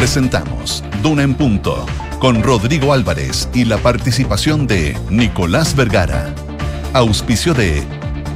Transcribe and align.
Presentamos 0.00 0.82
Duna 1.02 1.24
en 1.24 1.34
Punto 1.34 1.84
con 2.20 2.42
Rodrigo 2.42 2.94
Álvarez 2.94 3.50
y 3.52 3.66
la 3.66 3.76
participación 3.76 4.66
de 4.66 4.96
Nicolás 5.10 5.76
Vergara. 5.76 6.34
Auspicio 6.94 7.52
de 7.52 7.82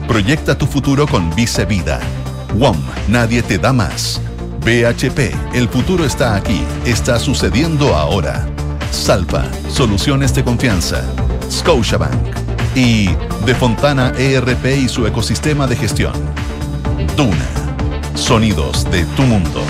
Proyecta 0.06 0.58
tu 0.58 0.66
futuro 0.66 1.06
con 1.06 1.35
Vice 1.35 1.64
Vida. 1.64 2.00
WOM, 2.56 2.77
nadie 3.08 3.42
te 3.42 3.56
da 3.56 3.72
más. 3.72 4.21
BHP, 4.60 5.54
el 5.54 5.67
futuro 5.71 6.04
está 6.04 6.37
aquí, 6.37 6.60
está 6.85 7.19
sucediendo 7.19 7.94
ahora. 7.94 8.46
Salpa, 8.90 9.46
soluciones 9.71 10.35
de 10.35 10.44
confianza. 10.44 11.03
Scotiabank 11.51 12.37
y 12.74 13.08
De 13.46 13.54
Fontana 13.54 14.12
ERP 14.19 14.67
y 14.67 14.88
su 14.90 15.06
ecosistema 15.06 15.67
de 15.67 15.76
gestión. 15.76 16.12
Duna, 17.16 17.48
sonidos 18.15 18.84
de 18.91 19.06
tu 19.16 19.23
mundo. 19.23 19.62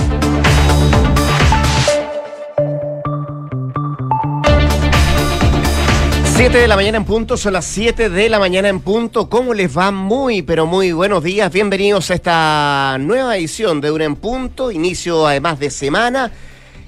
7 6.44 6.58
de 6.58 6.68
la 6.68 6.76
mañana 6.76 6.98
en 6.98 7.06
punto, 7.06 7.38
son 7.38 7.54
las 7.54 7.64
7 7.64 8.10
de 8.10 8.28
la 8.28 8.38
mañana 8.38 8.68
en 8.68 8.80
punto. 8.80 9.30
¿Cómo 9.30 9.54
les 9.54 9.74
va? 9.74 9.90
Muy, 9.90 10.42
pero 10.42 10.66
muy 10.66 10.92
buenos 10.92 11.24
días. 11.24 11.50
Bienvenidos 11.50 12.10
a 12.10 12.14
esta 12.16 12.98
nueva 13.00 13.38
edición 13.38 13.80
de 13.80 13.90
Una 13.90 14.04
en 14.04 14.14
Punto. 14.14 14.70
Inicio 14.70 15.26
además 15.26 15.58
de 15.58 15.70
semana, 15.70 16.30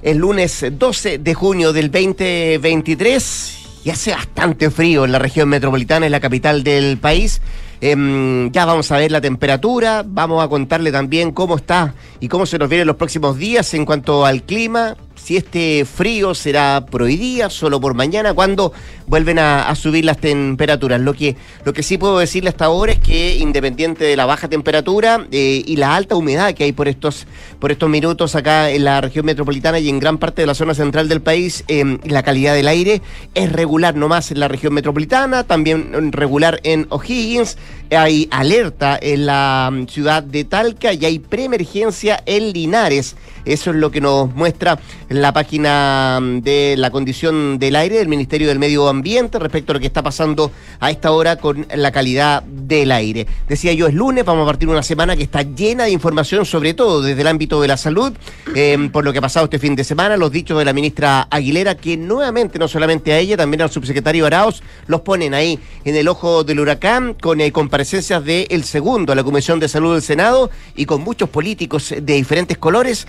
el 0.02 0.18
lunes 0.18 0.62
12 0.70 1.16
de 1.16 1.32
junio 1.32 1.72
del 1.72 1.90
2023. 1.90 3.80
Y 3.84 3.88
hace 3.88 4.10
bastante 4.10 4.70
frío 4.70 5.06
en 5.06 5.12
la 5.12 5.18
región 5.18 5.48
metropolitana, 5.48 6.04
en 6.04 6.12
la 6.12 6.20
capital 6.20 6.62
del 6.62 6.98
país. 6.98 7.40
Em, 7.80 8.52
ya 8.52 8.66
vamos 8.66 8.92
a 8.92 8.98
ver 8.98 9.10
la 9.10 9.22
temperatura, 9.22 10.04
vamos 10.06 10.44
a 10.44 10.48
contarle 10.48 10.92
también 10.92 11.32
cómo 11.32 11.56
está 11.56 11.94
y 12.20 12.28
cómo 12.28 12.44
se 12.44 12.58
nos 12.58 12.68
vienen 12.68 12.86
los 12.86 12.96
próximos 12.96 13.38
días 13.38 13.72
en 13.72 13.86
cuanto 13.86 14.26
al 14.26 14.42
clima 14.42 14.98
si 15.26 15.36
este 15.36 15.84
frío 15.84 16.36
será 16.36 16.86
por 16.88 17.02
hoy 17.02 17.16
día, 17.16 17.50
solo 17.50 17.80
por 17.80 17.94
mañana, 17.94 18.32
cuando 18.32 18.72
vuelven 19.08 19.40
a, 19.40 19.74
subir 19.74 20.04
las 20.04 20.18
temperaturas. 20.18 21.00
Lo 21.00 21.14
que, 21.14 21.34
lo 21.64 21.72
que 21.72 21.82
sí 21.82 21.98
puedo 21.98 22.20
decirle 22.20 22.48
hasta 22.48 22.66
ahora 22.66 22.92
es 22.92 23.00
que 23.00 23.34
independiente 23.34 24.04
de 24.04 24.14
la 24.14 24.24
baja 24.24 24.46
temperatura 24.46 25.26
eh, 25.32 25.64
y 25.66 25.76
la 25.76 25.96
alta 25.96 26.14
humedad 26.14 26.54
que 26.54 26.62
hay 26.62 26.70
por 26.70 26.86
estos, 26.86 27.26
por 27.58 27.72
estos 27.72 27.90
minutos 27.90 28.36
acá 28.36 28.70
en 28.70 28.84
la 28.84 29.00
región 29.00 29.26
metropolitana 29.26 29.80
y 29.80 29.88
en 29.88 29.98
gran 29.98 30.18
parte 30.18 30.42
de 30.42 30.46
la 30.46 30.54
zona 30.54 30.74
central 30.74 31.08
del 31.08 31.20
país, 31.20 31.64
em, 31.66 31.98
la 32.04 32.22
calidad 32.22 32.54
del 32.54 32.68
aire 32.68 33.02
es 33.34 33.50
regular 33.50 33.96
nomás 33.96 34.30
en 34.30 34.38
la 34.38 34.46
región 34.46 34.74
metropolitana, 34.74 35.42
también 35.42 36.12
regular 36.12 36.60
en 36.62 36.86
O'Higgins, 36.90 37.58
hay 37.90 38.28
alerta 38.30 38.96
en 39.00 39.26
la 39.26 39.70
mm, 39.72 39.86
ciudad 39.88 40.22
de 40.22 40.44
Talca 40.44 40.92
y 40.92 41.04
hay 41.04 41.18
preemergencia 41.18 42.22
en 42.26 42.52
Linares. 42.52 43.16
Eso 43.46 43.70
es 43.70 43.76
lo 43.76 43.92
que 43.92 44.00
nos 44.00 44.34
muestra 44.34 44.78
la 45.08 45.32
página 45.32 46.18
mm, 46.20 46.40
de 46.40 46.74
la 46.76 46.90
condición 46.90 47.58
del 47.58 47.76
aire 47.76 47.98
del 47.98 48.08
Ministerio 48.08 48.48
del 48.48 48.58
Medio 48.58 48.88
Ambiente 48.88 49.38
respecto 49.38 49.72
a 49.72 49.74
lo 49.74 49.80
que 49.80 49.86
está 49.86 50.02
pasando 50.02 50.50
a 50.80 50.90
esta 50.90 51.12
hora 51.12 51.36
con 51.36 51.64
la 51.74 51.92
calidad 51.92 52.42
del 52.42 52.90
aire. 52.90 53.26
Decía 53.48 53.72
yo, 53.72 53.86
es 53.86 53.94
lunes, 53.94 54.24
vamos 54.24 54.42
a 54.42 54.46
partir 54.46 54.68
una 54.68 54.82
semana 54.82 55.16
que 55.16 55.22
está 55.22 55.42
llena 55.42 55.84
de 55.84 55.92
información, 55.92 56.44
sobre 56.44 56.74
todo 56.74 57.02
desde 57.02 57.20
el 57.20 57.28
ámbito 57.28 57.60
de 57.60 57.68
la 57.68 57.76
salud, 57.76 58.12
em, 58.54 58.90
por 58.90 59.04
lo 59.04 59.12
que 59.12 59.20
ha 59.20 59.22
pasado 59.22 59.44
este 59.44 59.60
fin 59.60 59.76
de 59.76 59.84
semana, 59.84 60.16
los 60.16 60.32
dichos 60.32 60.58
de 60.58 60.64
la 60.64 60.72
ministra 60.72 61.28
Aguilera, 61.30 61.76
que 61.76 61.96
nuevamente, 61.96 62.58
no 62.58 62.66
solamente 62.66 63.12
a 63.12 63.18
ella, 63.18 63.36
también 63.36 63.62
al 63.62 63.70
subsecretario 63.70 64.26
Araos, 64.26 64.62
los 64.88 65.02
ponen 65.02 65.34
ahí 65.34 65.60
en 65.84 65.94
el 65.94 66.08
ojo 66.08 66.42
del 66.42 66.58
huracán 66.58 67.14
con 67.14 67.40
eh, 67.40 67.52
comparecencias 67.52 68.24
del 68.24 68.64
segundo 68.64 69.12
a 69.12 69.14
la 69.14 69.22
Comisión 69.22 69.60
de 69.60 69.68
Salud 69.68 69.92
del 69.92 70.02
Senado 70.02 70.50
y 70.74 70.84
con 70.84 71.02
muchos 71.02 71.28
políticos 71.28 71.90
de 71.90 72.14
diferentes 72.14 72.58
colores 72.58 73.06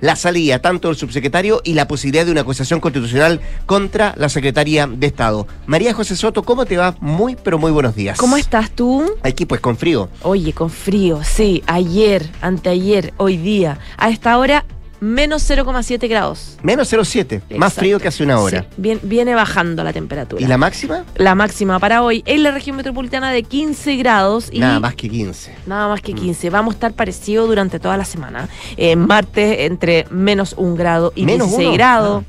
la 0.00 0.16
salida 0.16 0.60
tanto 0.60 0.88
del 0.88 0.96
subsecretario 0.96 1.60
y 1.64 1.74
la 1.74 1.88
posibilidad 1.88 2.24
de 2.24 2.32
una 2.32 2.42
acusación 2.42 2.80
constitucional 2.80 3.40
contra 3.66 4.14
la 4.16 4.28
secretaria 4.28 4.86
de 4.86 5.06
Estado. 5.06 5.46
María 5.66 5.92
José 5.92 6.16
Soto, 6.16 6.42
¿cómo 6.42 6.64
te 6.64 6.76
va? 6.76 6.96
Muy, 7.00 7.36
pero 7.36 7.58
muy 7.58 7.72
buenos 7.72 7.94
días. 7.94 8.18
¿Cómo 8.18 8.36
estás 8.36 8.70
tú? 8.70 9.04
Aquí 9.22 9.46
pues 9.46 9.60
con 9.60 9.76
frío. 9.76 10.08
Oye, 10.22 10.52
con 10.52 10.70
frío, 10.70 11.20
sí. 11.24 11.62
Ayer, 11.66 12.28
anteayer, 12.40 13.12
hoy 13.16 13.36
día. 13.36 13.78
A 13.96 14.10
esta 14.10 14.38
hora 14.38 14.64
menos 15.04 15.48
0,7 15.48 16.08
grados. 16.08 16.56
Menos 16.62 16.92
0,7. 16.92 17.42
Más 17.56 17.74
frío 17.74 18.00
que 18.00 18.08
hace 18.08 18.24
una 18.24 18.38
hora. 18.40 18.66
viene 18.76 19.34
bajando 19.34 19.84
la 19.84 19.92
temperatura. 19.92 20.42
¿Y 20.42 20.46
la 20.46 20.56
máxima? 20.56 21.04
La 21.16 21.34
máxima 21.34 21.78
para 21.78 22.02
hoy 22.02 22.22
en 22.26 22.42
la 22.42 22.50
región 22.50 22.76
metropolitana 22.76 23.30
de 23.30 23.42
15 23.42 23.96
grados. 23.96 24.48
Y 24.50 24.60
nada 24.60 24.80
más 24.80 24.94
que 24.94 25.08
15. 25.08 25.54
Nada 25.66 25.88
más 25.88 26.00
que 26.00 26.14
15. 26.14 26.48
Mm. 26.48 26.52
Vamos 26.52 26.72
a 26.72 26.76
estar 26.76 26.92
parecido 26.94 27.46
durante 27.46 27.78
toda 27.78 27.96
la 27.96 28.04
semana. 28.04 28.48
En 28.76 29.06
martes 29.06 29.56
entre 29.60 30.06
menos 30.10 30.54
1 30.56 30.74
grado 30.74 31.12
y 31.14 31.26
menos 31.26 31.48
16 31.48 31.74
grados. 31.74 32.24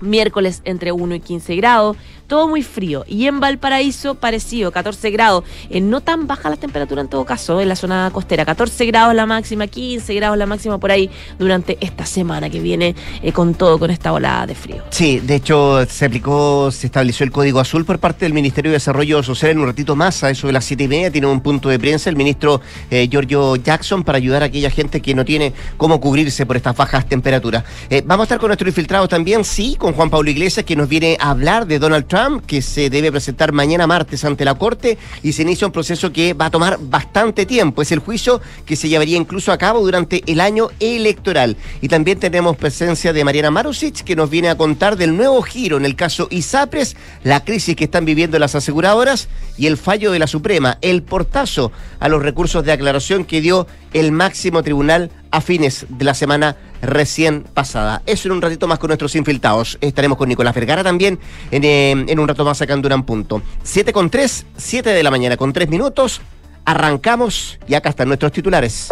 Miércoles 0.00 0.60
entre 0.64 0.92
1 0.92 1.14
y 1.14 1.20
15 1.20 1.56
grados 1.56 1.96
todo 2.26 2.48
muy 2.48 2.62
frío. 2.62 3.04
Y 3.06 3.26
en 3.26 3.40
Valparaíso, 3.40 4.16
parecido, 4.16 4.72
14 4.72 5.10
grados. 5.10 5.44
Eh, 5.70 5.80
no 5.80 6.00
tan 6.00 6.26
baja 6.26 6.50
la 6.50 6.56
temperatura 6.56 7.00
en 7.00 7.08
todo 7.08 7.24
caso, 7.24 7.60
en 7.60 7.68
la 7.68 7.76
zona 7.76 8.10
costera. 8.12 8.44
14 8.44 8.86
grados 8.86 9.14
la 9.14 9.26
máxima, 9.26 9.66
15 9.66 10.14
grados 10.14 10.36
la 10.36 10.46
máxima 10.46 10.78
por 10.78 10.90
ahí 10.90 11.10
durante 11.38 11.78
esta 11.80 12.04
semana 12.06 12.50
que 12.50 12.60
viene 12.60 12.94
eh, 13.22 13.32
con 13.32 13.54
todo, 13.54 13.78
con 13.78 13.90
esta 13.90 14.12
ola 14.12 14.46
de 14.46 14.54
frío. 14.54 14.82
Sí, 14.90 15.20
de 15.20 15.36
hecho 15.36 15.84
se 15.86 16.06
aplicó, 16.06 16.70
se 16.70 16.86
estableció 16.86 17.24
el 17.24 17.30
código 17.30 17.60
azul 17.60 17.84
por 17.84 17.98
parte 17.98 18.24
del 18.24 18.32
Ministerio 18.32 18.70
de 18.70 18.76
Desarrollo 18.76 19.22
Social 19.22 19.52
en 19.52 19.58
un 19.58 19.66
ratito 19.66 19.96
más, 19.96 20.22
a 20.24 20.30
eso 20.30 20.46
de 20.46 20.52
las 20.52 20.64
7 20.64 20.84
y 20.84 20.88
media, 20.88 21.10
tiene 21.10 21.26
un 21.26 21.40
punto 21.40 21.68
de 21.68 21.78
prensa 21.78 22.10
el 22.10 22.16
ministro 22.16 22.60
eh, 22.90 23.08
Giorgio 23.10 23.56
Jackson 23.56 24.04
para 24.04 24.18
ayudar 24.18 24.42
a 24.42 24.46
aquella 24.46 24.70
gente 24.70 25.00
que 25.00 25.14
no 25.14 25.24
tiene 25.24 25.52
cómo 25.76 26.00
cubrirse 26.00 26.46
por 26.46 26.56
estas 26.56 26.76
bajas 26.76 27.06
temperaturas. 27.06 27.64
vamos 28.04 28.24
a 28.24 28.24
estar 28.24 28.38
con 28.38 28.48
nuestro 28.48 28.68
infiltrado 28.68 29.08
también, 29.08 29.44
sí, 29.44 29.76
con 29.78 29.92
Juan 29.92 30.10
Pablo 30.10 30.30
Iglesias, 30.30 30.64
que 30.64 30.76
nos 30.76 30.88
viene 30.88 31.16
a 31.20 31.30
hablar 31.30 31.66
de 31.66 31.78
Donald 31.78 32.06
Trump 32.06 32.15
que 32.46 32.62
se 32.62 32.88
debe 32.88 33.10
presentar 33.10 33.52
mañana 33.52 33.86
martes 33.86 34.24
ante 34.24 34.44
la 34.44 34.54
Corte 34.54 34.96
y 35.22 35.32
se 35.32 35.42
inicia 35.42 35.66
un 35.66 35.72
proceso 35.72 36.12
que 36.12 36.32
va 36.32 36.46
a 36.46 36.50
tomar 36.50 36.78
bastante 36.80 37.44
tiempo. 37.44 37.82
Es 37.82 37.92
el 37.92 37.98
juicio 37.98 38.40
que 38.64 38.76
se 38.76 38.88
llevaría 38.88 39.16
incluso 39.16 39.52
a 39.52 39.58
cabo 39.58 39.80
durante 39.80 40.22
el 40.26 40.40
año 40.40 40.68
electoral. 40.80 41.56
Y 41.82 41.88
también 41.88 42.18
tenemos 42.18 42.56
presencia 42.56 43.12
de 43.12 43.24
Mariana 43.24 43.50
Marusic, 43.50 44.02
que 44.02 44.16
nos 44.16 44.30
viene 44.30 44.48
a 44.48 44.56
contar 44.56 44.96
del 44.96 45.16
nuevo 45.16 45.42
giro 45.42 45.76
en 45.76 45.84
el 45.84 45.94
caso 45.94 46.28
ISAPRES, 46.30 46.96
la 47.22 47.44
crisis 47.44 47.76
que 47.76 47.84
están 47.84 48.04
viviendo 48.04 48.38
las 48.38 48.54
aseguradoras 48.54 49.28
y 49.58 49.66
el 49.66 49.76
fallo 49.76 50.10
de 50.12 50.18
la 50.18 50.26
Suprema, 50.26 50.78
el 50.80 51.02
portazo 51.02 51.70
a 52.00 52.08
los 52.08 52.22
recursos 52.22 52.64
de 52.64 52.72
aclaración 52.72 53.24
que 53.24 53.40
dio 53.40 53.66
el 53.96 54.12
máximo 54.12 54.62
tribunal 54.62 55.10
a 55.30 55.40
fines 55.40 55.86
de 55.88 56.04
la 56.04 56.12
semana 56.12 56.56
recién 56.82 57.44
pasada. 57.54 58.02
Eso 58.04 58.28
en 58.28 58.32
un 58.32 58.42
ratito 58.42 58.68
más 58.68 58.78
con 58.78 58.88
nuestros 58.88 59.16
infiltrados. 59.16 59.78
Estaremos 59.80 60.18
con 60.18 60.28
Nicolás 60.28 60.54
Vergara 60.54 60.84
también 60.84 61.18
en, 61.50 61.64
eh, 61.64 62.14
un 62.18 62.28
rato 62.28 62.44
más 62.44 62.58
sacando 62.58 62.94
un 62.94 63.04
punto. 63.04 63.40
7 63.62 63.94
con 63.94 64.10
3, 64.10 64.46
7 64.56 64.90
de 64.90 65.02
la 65.02 65.10
mañana 65.10 65.38
con 65.38 65.52
3 65.52 65.70
minutos. 65.70 66.20
Arrancamos 66.66 67.58
y 67.66 67.74
acá 67.74 67.88
están 67.88 68.08
nuestros 68.08 68.32
titulares. 68.32 68.90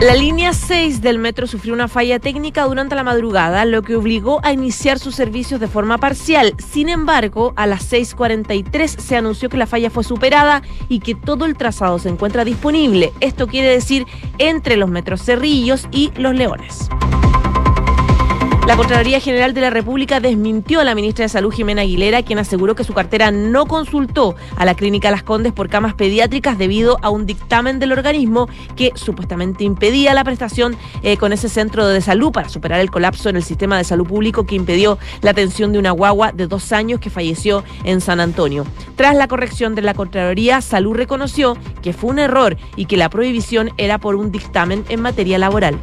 La 0.00 0.14
línea 0.14 0.54
6 0.54 1.02
del 1.02 1.18
metro 1.18 1.46
sufrió 1.46 1.74
una 1.74 1.86
falla 1.86 2.18
técnica 2.18 2.64
durante 2.64 2.94
la 2.94 3.02
madrugada, 3.04 3.66
lo 3.66 3.82
que 3.82 3.96
obligó 3.96 4.40
a 4.42 4.50
iniciar 4.50 4.98
sus 4.98 5.14
servicios 5.14 5.60
de 5.60 5.68
forma 5.68 5.98
parcial. 5.98 6.54
Sin 6.56 6.88
embargo, 6.88 7.52
a 7.54 7.66
las 7.66 7.92
6.43 7.92 8.98
se 8.98 9.16
anunció 9.16 9.50
que 9.50 9.58
la 9.58 9.66
falla 9.66 9.90
fue 9.90 10.02
superada 10.02 10.62
y 10.88 11.00
que 11.00 11.14
todo 11.14 11.44
el 11.44 11.54
trazado 11.54 11.98
se 11.98 12.08
encuentra 12.08 12.46
disponible. 12.46 13.12
Esto 13.20 13.46
quiere 13.46 13.68
decir 13.68 14.06
entre 14.38 14.78
los 14.78 14.88
metros 14.88 15.22
Cerrillos 15.22 15.86
y 15.90 16.10
Los 16.16 16.34
Leones. 16.34 16.88
La 18.70 18.76
Contraloría 18.76 19.18
General 19.18 19.52
de 19.52 19.62
la 19.62 19.70
República 19.70 20.20
desmintió 20.20 20.78
a 20.78 20.84
la 20.84 20.94
ministra 20.94 21.24
de 21.24 21.28
Salud 21.28 21.52
Jimena 21.52 21.82
Aguilera, 21.82 22.22
quien 22.22 22.38
aseguró 22.38 22.76
que 22.76 22.84
su 22.84 22.92
cartera 22.92 23.32
no 23.32 23.66
consultó 23.66 24.36
a 24.54 24.64
la 24.64 24.76
Clínica 24.76 25.10
Las 25.10 25.24
Condes 25.24 25.52
por 25.52 25.68
camas 25.68 25.94
pediátricas 25.94 26.56
debido 26.56 26.96
a 27.02 27.10
un 27.10 27.26
dictamen 27.26 27.80
del 27.80 27.90
organismo 27.90 28.48
que 28.76 28.92
supuestamente 28.94 29.64
impedía 29.64 30.14
la 30.14 30.22
prestación 30.22 30.76
eh, 31.02 31.16
con 31.16 31.32
ese 31.32 31.48
centro 31.48 31.88
de 31.88 32.00
salud 32.00 32.30
para 32.30 32.48
superar 32.48 32.78
el 32.78 32.92
colapso 32.92 33.28
en 33.28 33.34
el 33.34 33.42
sistema 33.42 33.76
de 33.76 33.82
salud 33.82 34.06
público 34.06 34.46
que 34.46 34.54
impidió 34.54 34.98
la 35.20 35.32
atención 35.32 35.72
de 35.72 35.80
una 35.80 35.90
guagua 35.90 36.30
de 36.30 36.46
dos 36.46 36.70
años 36.70 37.00
que 37.00 37.10
falleció 37.10 37.64
en 37.82 38.00
San 38.00 38.20
Antonio. 38.20 38.64
Tras 38.94 39.16
la 39.16 39.26
corrección 39.26 39.74
de 39.74 39.82
la 39.82 39.94
Contraloría, 39.94 40.60
Salud 40.60 40.94
reconoció 40.94 41.56
que 41.82 41.92
fue 41.92 42.10
un 42.10 42.20
error 42.20 42.56
y 42.76 42.84
que 42.84 42.96
la 42.96 43.10
prohibición 43.10 43.72
era 43.78 43.98
por 43.98 44.14
un 44.14 44.30
dictamen 44.30 44.84
en 44.88 45.02
materia 45.02 45.38
laboral. 45.38 45.76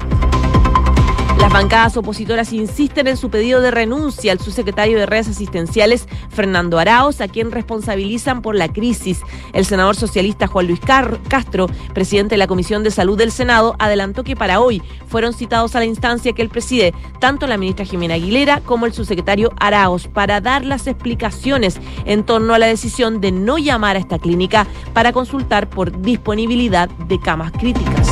Las 1.39 1.53
bancadas 1.53 1.95
opositoras 1.97 2.51
insisten 2.51 3.07
en 3.07 3.15
su 3.15 3.29
pedido 3.29 3.61
de 3.61 3.69
renuncia 3.69 4.31
al 4.31 4.39
subsecretario 4.39 4.97
de 4.97 5.05
redes 5.05 5.29
asistenciales 5.29 6.07
Fernando 6.29 6.79
Araos, 6.79 7.21
a 7.21 7.27
quien 7.27 7.51
responsabilizan 7.51 8.41
por 8.41 8.55
la 8.55 8.67
crisis. 8.67 9.21
El 9.53 9.65
senador 9.65 9.95
socialista 9.95 10.47
Juan 10.47 10.67
Luis 10.67 10.79
Castro, 10.79 11.67
presidente 11.93 12.33
de 12.33 12.39
la 12.39 12.47
Comisión 12.47 12.83
de 12.83 12.91
Salud 12.91 13.17
del 13.17 13.31
Senado, 13.31 13.75
adelantó 13.77 14.23
que 14.23 14.35
para 14.35 14.59
hoy 14.59 14.81
fueron 15.07 15.33
citados 15.33 15.75
a 15.75 15.79
la 15.79 15.85
instancia 15.85 16.33
que 16.33 16.41
él 16.41 16.49
preside 16.49 16.93
tanto 17.19 17.45
la 17.45 17.57
ministra 17.57 17.85
Jimena 17.85 18.15
Aguilera 18.15 18.61
como 18.61 18.87
el 18.87 18.93
subsecretario 18.93 19.51
Araos 19.59 20.07
para 20.07 20.41
dar 20.41 20.65
las 20.65 20.87
explicaciones 20.87 21.79
en 22.05 22.23
torno 22.23 22.55
a 22.55 22.59
la 22.59 22.67
decisión 22.67 23.21
de 23.21 23.31
no 23.31 23.57
llamar 23.59 23.95
a 23.95 23.99
esta 23.99 24.17
clínica 24.17 24.65
para 24.93 25.13
consultar 25.13 25.69
por 25.69 26.01
disponibilidad 26.01 26.89
de 26.89 27.19
camas 27.19 27.51
críticas. 27.51 28.07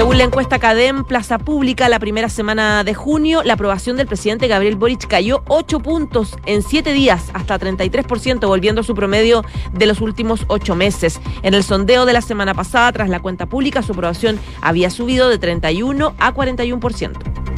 Según 0.00 0.16
la 0.16 0.24
encuesta 0.24 0.58
CADEM 0.58 1.04
Plaza 1.04 1.36
Pública, 1.36 1.90
la 1.90 1.98
primera 1.98 2.30
semana 2.30 2.84
de 2.84 2.94
junio, 2.94 3.42
la 3.42 3.52
aprobación 3.52 3.98
del 3.98 4.06
presidente 4.06 4.48
Gabriel 4.48 4.76
Boric 4.76 5.06
cayó 5.06 5.42
8 5.48 5.80
puntos 5.80 6.38
en 6.46 6.62
7 6.62 6.94
días, 6.94 7.26
hasta 7.34 7.60
33%, 7.60 8.46
volviendo 8.46 8.80
a 8.80 8.84
su 8.84 8.94
promedio 8.94 9.44
de 9.74 9.84
los 9.84 10.00
últimos 10.00 10.46
8 10.46 10.74
meses. 10.74 11.20
En 11.42 11.52
el 11.52 11.62
sondeo 11.62 12.06
de 12.06 12.14
la 12.14 12.22
semana 12.22 12.54
pasada, 12.54 12.90
tras 12.92 13.10
la 13.10 13.20
cuenta 13.20 13.44
pública, 13.44 13.82
su 13.82 13.92
aprobación 13.92 14.40
había 14.62 14.88
subido 14.88 15.28
de 15.28 15.36
31 15.36 16.14
a 16.18 16.32
41%. 16.32 17.49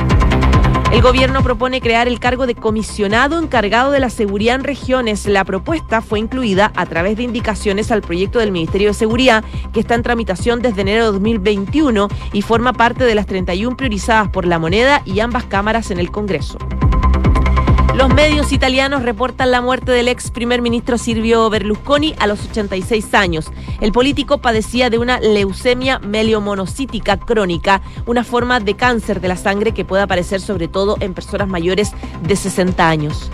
El 0.92 1.00
gobierno 1.00 1.42
propone 1.42 1.80
crear 1.80 2.06
el 2.06 2.20
cargo 2.20 2.46
de 2.46 2.54
comisionado 2.54 3.38
encargado 3.38 3.92
de 3.92 3.98
la 3.98 4.10
seguridad 4.10 4.56
en 4.56 4.62
regiones. 4.62 5.24
La 5.24 5.42
propuesta 5.42 6.02
fue 6.02 6.18
incluida 6.18 6.70
a 6.76 6.84
través 6.84 7.16
de 7.16 7.22
indicaciones 7.22 7.90
al 7.90 8.02
proyecto 8.02 8.40
del 8.40 8.52
Ministerio 8.52 8.88
de 8.88 8.94
Seguridad 8.94 9.42
que 9.72 9.80
está 9.80 9.94
en 9.94 10.02
tramitación 10.02 10.60
desde 10.60 10.82
enero 10.82 11.06
de 11.06 11.12
2021 11.12 12.08
y 12.34 12.42
forma 12.42 12.74
parte 12.74 13.04
de 13.04 13.14
las 13.14 13.24
31 13.24 13.74
priorizadas 13.74 14.28
por 14.28 14.44
la 14.44 14.58
moneda 14.58 15.00
y 15.06 15.20
ambas 15.20 15.44
cámaras 15.44 15.90
en 15.90 15.98
el 15.98 16.10
Congreso. 16.10 16.58
Los 17.94 18.08
medios 18.08 18.52
italianos 18.52 19.02
reportan 19.02 19.50
la 19.50 19.60
muerte 19.60 19.92
del 19.92 20.08
ex 20.08 20.30
primer 20.30 20.62
ministro 20.62 20.96
Silvio 20.96 21.50
Berlusconi 21.50 22.14
a 22.18 22.26
los 22.26 22.42
86 22.48 23.12
años. 23.12 23.52
El 23.82 23.92
político 23.92 24.38
padecía 24.38 24.88
de 24.88 24.98
una 24.98 25.20
leucemia 25.20 25.98
meliomonocítica 25.98 27.18
crónica, 27.18 27.82
una 28.06 28.24
forma 28.24 28.60
de 28.60 28.76
cáncer 28.76 29.20
de 29.20 29.28
la 29.28 29.36
sangre 29.36 29.72
que 29.72 29.84
puede 29.84 30.02
aparecer 30.02 30.40
sobre 30.40 30.68
todo 30.68 30.96
en 31.00 31.12
personas 31.12 31.48
mayores 31.48 31.92
de 32.22 32.34
60 32.34 32.88
años. 32.88 33.30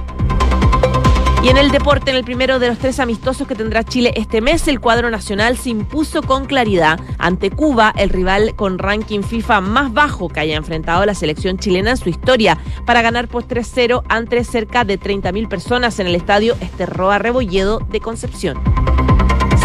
Y 1.41 1.49
en 1.51 1.57
el 1.57 1.71
deporte, 1.71 2.11
en 2.11 2.17
el 2.17 2.25
primero 2.25 2.59
de 2.59 2.67
los 2.67 2.79
tres 2.79 2.99
amistosos 2.99 3.47
que 3.47 3.55
tendrá 3.55 3.85
Chile 3.85 4.13
este 4.17 4.41
mes, 4.41 4.67
el 4.67 4.81
cuadro 4.81 5.09
nacional 5.09 5.57
se 5.57 5.71
impuso 5.71 6.23
con 6.23 6.47
claridad 6.47 6.99
ante 7.17 7.51
Cuba, 7.51 7.95
el 7.97 8.11
rival 8.11 8.57
con 8.57 8.79
ranking 8.79 9.23
FIFA 9.23 9.61
más 9.61 9.93
bajo 9.93 10.29
que 10.29 10.41
haya 10.41 10.57
enfrentado 10.57 11.07
la 11.07 11.15
selección 11.15 11.57
chilena 11.59 11.91
en 11.91 11.97
su 11.97 12.09
historia, 12.09 12.59
para 12.85 13.03
ganar 13.03 13.29
por 13.29 13.47
3-0 13.47 14.03
ante 14.09 14.43
cerca 14.43 14.85
de 14.85 14.99
30.000 14.99 15.49
personas 15.49 16.01
en 16.01 16.09
el 16.09 16.17
estadio 16.17 16.57
Esterroa 16.61 17.19
Rebolledo 17.19 17.79
de 17.89 18.01
Concepción. 18.01 18.59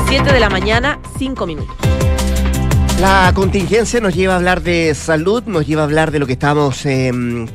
7 0.07 0.31
de 0.31 0.39
la 0.39 0.49
mañana, 0.49 0.99
5 1.17 1.47
minutos. 1.47 1.75
La 3.01 3.31
contingencia 3.33 3.99
nos 3.99 4.13
lleva 4.13 4.33
a 4.33 4.37
hablar 4.37 4.61
de 4.61 4.93
salud, 4.93 5.43
nos 5.45 5.65
lleva 5.65 5.81
a 5.81 5.85
hablar 5.85 6.11
de 6.11 6.19
lo 6.19 6.27
que 6.27 6.33
estamos 6.33 6.85
em, 6.85 7.47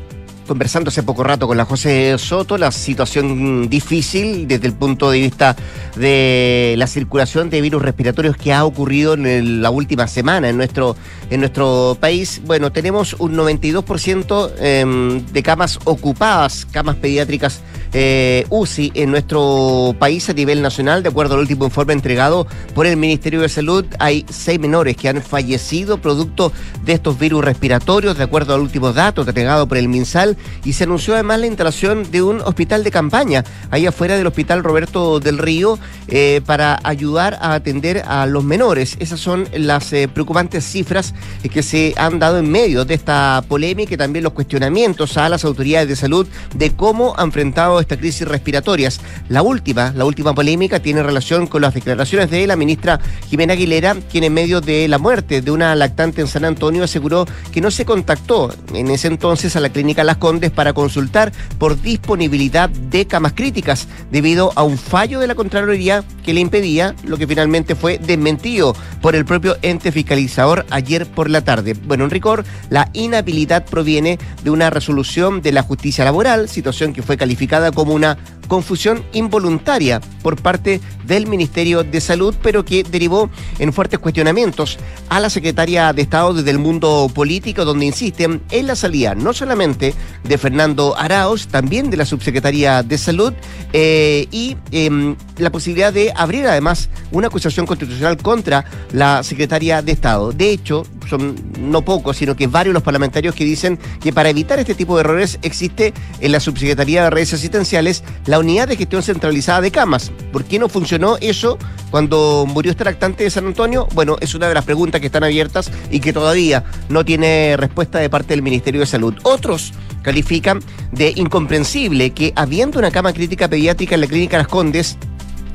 conversando 0.48 0.88
hace 0.88 1.04
poco 1.04 1.22
rato 1.22 1.46
con 1.46 1.56
la 1.56 1.64
José 1.64 2.16
Soto, 2.18 2.58
la 2.58 2.72
situación 2.72 3.68
difícil 3.68 4.48
desde 4.48 4.66
el 4.66 4.72
punto 4.72 5.10
de 5.10 5.20
vista 5.20 5.54
de 5.94 6.74
la 6.78 6.86
circulación 6.86 7.50
de 7.50 7.60
virus 7.60 7.82
respiratorios 7.82 8.36
que 8.36 8.52
ha 8.52 8.64
ocurrido 8.64 9.14
en 9.14 9.62
la 9.62 9.70
última 9.70 10.08
semana 10.08 10.48
en 10.48 10.56
nuestro, 10.56 10.96
en 11.30 11.40
nuestro 11.40 11.96
país. 12.00 12.40
Bueno, 12.46 12.72
tenemos 12.72 13.14
un 13.18 13.36
92% 13.36 14.50
em, 14.58 15.24
de 15.26 15.42
camas 15.42 15.78
ocupadas, 15.84 16.66
camas 16.66 16.96
pediátricas 16.96 17.60
eh, 17.92 18.46
UCI 18.48 18.92
en 18.94 19.10
nuestro 19.10 19.94
país 19.98 20.28
a 20.30 20.32
nivel 20.32 20.62
nacional. 20.62 21.02
De 21.02 21.10
acuerdo 21.10 21.34
al 21.34 21.40
último 21.40 21.66
informe 21.66 21.92
entregado 21.92 22.46
por 22.74 22.86
el 22.86 22.96
Ministerio 22.96 23.42
de 23.42 23.48
Salud, 23.50 23.84
hay 23.98 24.24
seis 24.30 24.58
menores 24.58 24.96
que 24.96 25.08
han 25.08 25.22
fallecido 25.22 25.98
producto 25.98 26.52
de 26.84 26.94
estos 26.94 27.18
virus 27.18 27.44
respiratorios, 27.44 28.16
de 28.16 28.24
acuerdo 28.24 28.54
al 28.54 28.62
último 28.62 28.94
dato 28.94 29.22
entregado 29.22 29.68
por 29.68 29.76
el 29.76 29.88
MinSal, 29.88 30.37
y 30.64 30.72
se 30.72 30.84
anunció 30.84 31.14
además 31.14 31.40
la 31.40 31.46
instalación 31.46 32.10
de 32.10 32.22
un 32.22 32.40
hospital 32.40 32.84
de 32.84 32.90
campaña 32.90 33.44
ahí 33.70 33.86
afuera 33.86 34.16
del 34.16 34.26
Hospital 34.26 34.64
Roberto 34.64 35.20
del 35.20 35.38
Río 35.38 35.78
eh, 36.08 36.40
para 36.44 36.80
ayudar 36.82 37.38
a 37.40 37.54
atender 37.54 38.02
a 38.06 38.26
los 38.26 38.44
menores. 38.44 38.96
Esas 38.98 39.20
son 39.20 39.48
las 39.52 39.92
eh, 39.92 40.08
preocupantes 40.08 40.64
cifras 40.64 41.14
que 41.52 41.62
se 41.62 41.94
han 41.96 42.18
dado 42.18 42.38
en 42.38 42.50
medio 42.50 42.84
de 42.84 42.94
esta 42.94 43.42
polémica 43.48 43.94
y 43.94 43.96
también 43.96 44.24
los 44.24 44.32
cuestionamientos 44.32 45.16
a 45.16 45.28
las 45.28 45.44
autoridades 45.44 45.88
de 45.88 45.96
salud 45.96 46.26
de 46.54 46.72
cómo 46.72 47.14
han 47.16 47.28
enfrentado 47.28 47.78
estas 47.78 47.98
crisis 47.98 48.26
respiratorias. 48.26 49.00
La 49.28 49.42
última, 49.42 49.92
la 49.94 50.04
última 50.04 50.34
polémica 50.34 50.80
tiene 50.80 51.02
relación 51.02 51.46
con 51.46 51.62
las 51.62 51.74
declaraciones 51.74 52.30
de 52.30 52.46
la 52.46 52.56
ministra 52.56 53.00
Jimena 53.28 53.52
Aguilera, 53.52 53.96
quien 54.10 54.24
en 54.24 54.32
medio 54.32 54.60
de 54.60 54.88
la 54.88 54.98
muerte 54.98 55.42
de 55.42 55.50
una 55.50 55.74
lactante 55.74 56.20
en 56.20 56.26
San 56.26 56.44
Antonio 56.44 56.84
aseguró 56.84 57.26
que 57.52 57.60
no 57.60 57.70
se 57.70 57.84
contactó 57.84 58.52
en 58.74 58.90
ese 58.90 59.08
entonces 59.08 59.56
a 59.56 59.60
la 59.60 59.68
clínica 59.68 60.04
Las 60.04 60.16
Para 60.28 60.74
consultar 60.74 61.32
por 61.56 61.80
disponibilidad 61.80 62.68
de 62.68 63.06
camas 63.06 63.32
críticas 63.32 63.88
debido 64.10 64.52
a 64.56 64.62
un 64.62 64.76
fallo 64.76 65.20
de 65.20 65.26
la 65.26 65.34
Contraloría 65.34 66.04
que 66.22 66.34
le 66.34 66.40
impedía, 66.40 66.94
lo 67.04 67.16
que 67.16 67.26
finalmente 67.26 67.74
fue 67.74 67.96
desmentido 67.96 68.76
por 69.00 69.16
el 69.16 69.24
propio 69.24 69.56
ente 69.62 69.90
fiscalizador 69.90 70.66
ayer 70.68 71.06
por 71.06 71.30
la 71.30 71.40
tarde. 71.40 71.72
Bueno, 71.72 72.04
en 72.04 72.10
rigor, 72.10 72.44
la 72.68 72.90
inhabilidad 72.92 73.64
proviene 73.64 74.18
de 74.44 74.50
una 74.50 74.68
resolución 74.68 75.40
de 75.40 75.52
la 75.52 75.62
justicia 75.62 76.04
laboral, 76.04 76.50
situación 76.50 76.92
que 76.92 77.02
fue 77.02 77.16
calificada 77.16 77.72
como 77.72 77.94
una 77.94 78.18
confusión 78.48 79.04
involuntaria 79.12 80.00
por 80.22 80.40
parte 80.40 80.80
del 81.06 81.26
Ministerio 81.26 81.84
de 81.84 82.00
Salud, 82.00 82.34
pero 82.42 82.64
que 82.64 82.82
derivó 82.82 83.30
en 83.58 83.72
fuertes 83.72 83.98
cuestionamientos 83.98 84.78
a 85.08 85.20
la 85.20 85.30
secretaria 85.30 85.92
de 85.92 86.02
Estado 86.02 86.34
desde 86.34 86.50
el 86.50 86.58
mundo 86.58 87.10
político, 87.14 87.64
donde 87.64 87.86
insisten 87.86 88.42
en 88.50 88.66
la 88.66 88.76
salida 88.76 89.14
no 89.14 89.32
solamente 89.32 89.94
de 90.24 90.38
Fernando 90.38 90.96
Araos, 90.96 91.48
también 91.48 91.90
de 91.90 91.96
la 91.96 92.04
subsecretaria 92.04 92.82
de 92.82 92.98
Salud 92.98 93.32
eh, 93.72 94.26
y 94.30 94.56
em, 94.70 95.16
la 95.38 95.50
posibilidad 95.50 95.92
de 95.92 96.12
abrir 96.14 96.46
además 96.46 96.88
una 97.12 97.28
acusación 97.28 97.66
constitucional 97.66 98.16
contra 98.16 98.64
la 98.92 99.22
secretaria 99.22 99.82
de 99.82 99.92
Estado. 99.92 100.32
De 100.32 100.50
hecho, 100.50 100.84
son 101.08 101.36
no 101.58 101.82
pocos, 101.82 102.16
sino 102.16 102.36
que 102.36 102.46
varios 102.46 102.74
los 102.74 102.82
parlamentarios 102.82 103.34
que 103.34 103.44
dicen 103.44 103.78
que 104.00 104.12
para 104.12 104.28
evitar 104.28 104.58
este 104.58 104.74
tipo 104.74 104.96
de 104.96 105.00
errores 105.00 105.38
existe 105.42 105.94
en 106.20 106.32
la 106.32 106.40
subsecretaría 106.40 107.04
de 107.04 107.10
redes 107.10 107.34
asistenciales 107.34 108.04
la 108.26 108.37
unidad 108.38 108.68
de 108.68 108.76
gestión 108.76 109.02
centralizada 109.02 109.60
de 109.60 109.70
camas. 109.70 110.12
¿Por 110.32 110.44
qué 110.44 110.58
no 110.58 110.68
funcionó 110.68 111.16
eso 111.20 111.58
cuando 111.90 112.44
murió 112.46 112.72
este 112.72 112.84
lactante 112.84 113.24
de 113.24 113.30
San 113.30 113.46
Antonio? 113.46 113.88
Bueno, 113.94 114.16
es 114.20 114.34
una 114.34 114.48
de 114.48 114.54
las 114.54 114.64
preguntas 114.64 115.00
que 115.00 115.06
están 115.06 115.24
abiertas 115.24 115.70
y 115.90 116.00
que 116.00 116.12
todavía 116.12 116.64
no 116.88 117.04
tiene 117.04 117.56
respuesta 117.56 117.98
de 117.98 118.10
parte 118.10 118.34
del 118.34 118.42
Ministerio 118.42 118.80
de 118.80 118.86
Salud. 118.86 119.14
Otros 119.22 119.72
califican 120.02 120.60
de 120.92 121.12
incomprensible 121.16 122.10
que 122.10 122.32
habiendo 122.36 122.78
una 122.78 122.90
cama 122.90 123.12
crítica 123.12 123.48
pediátrica 123.48 123.94
en 123.94 124.00
la 124.00 124.06
clínica 124.06 124.38
Las 124.38 124.48
Condes, 124.48 124.96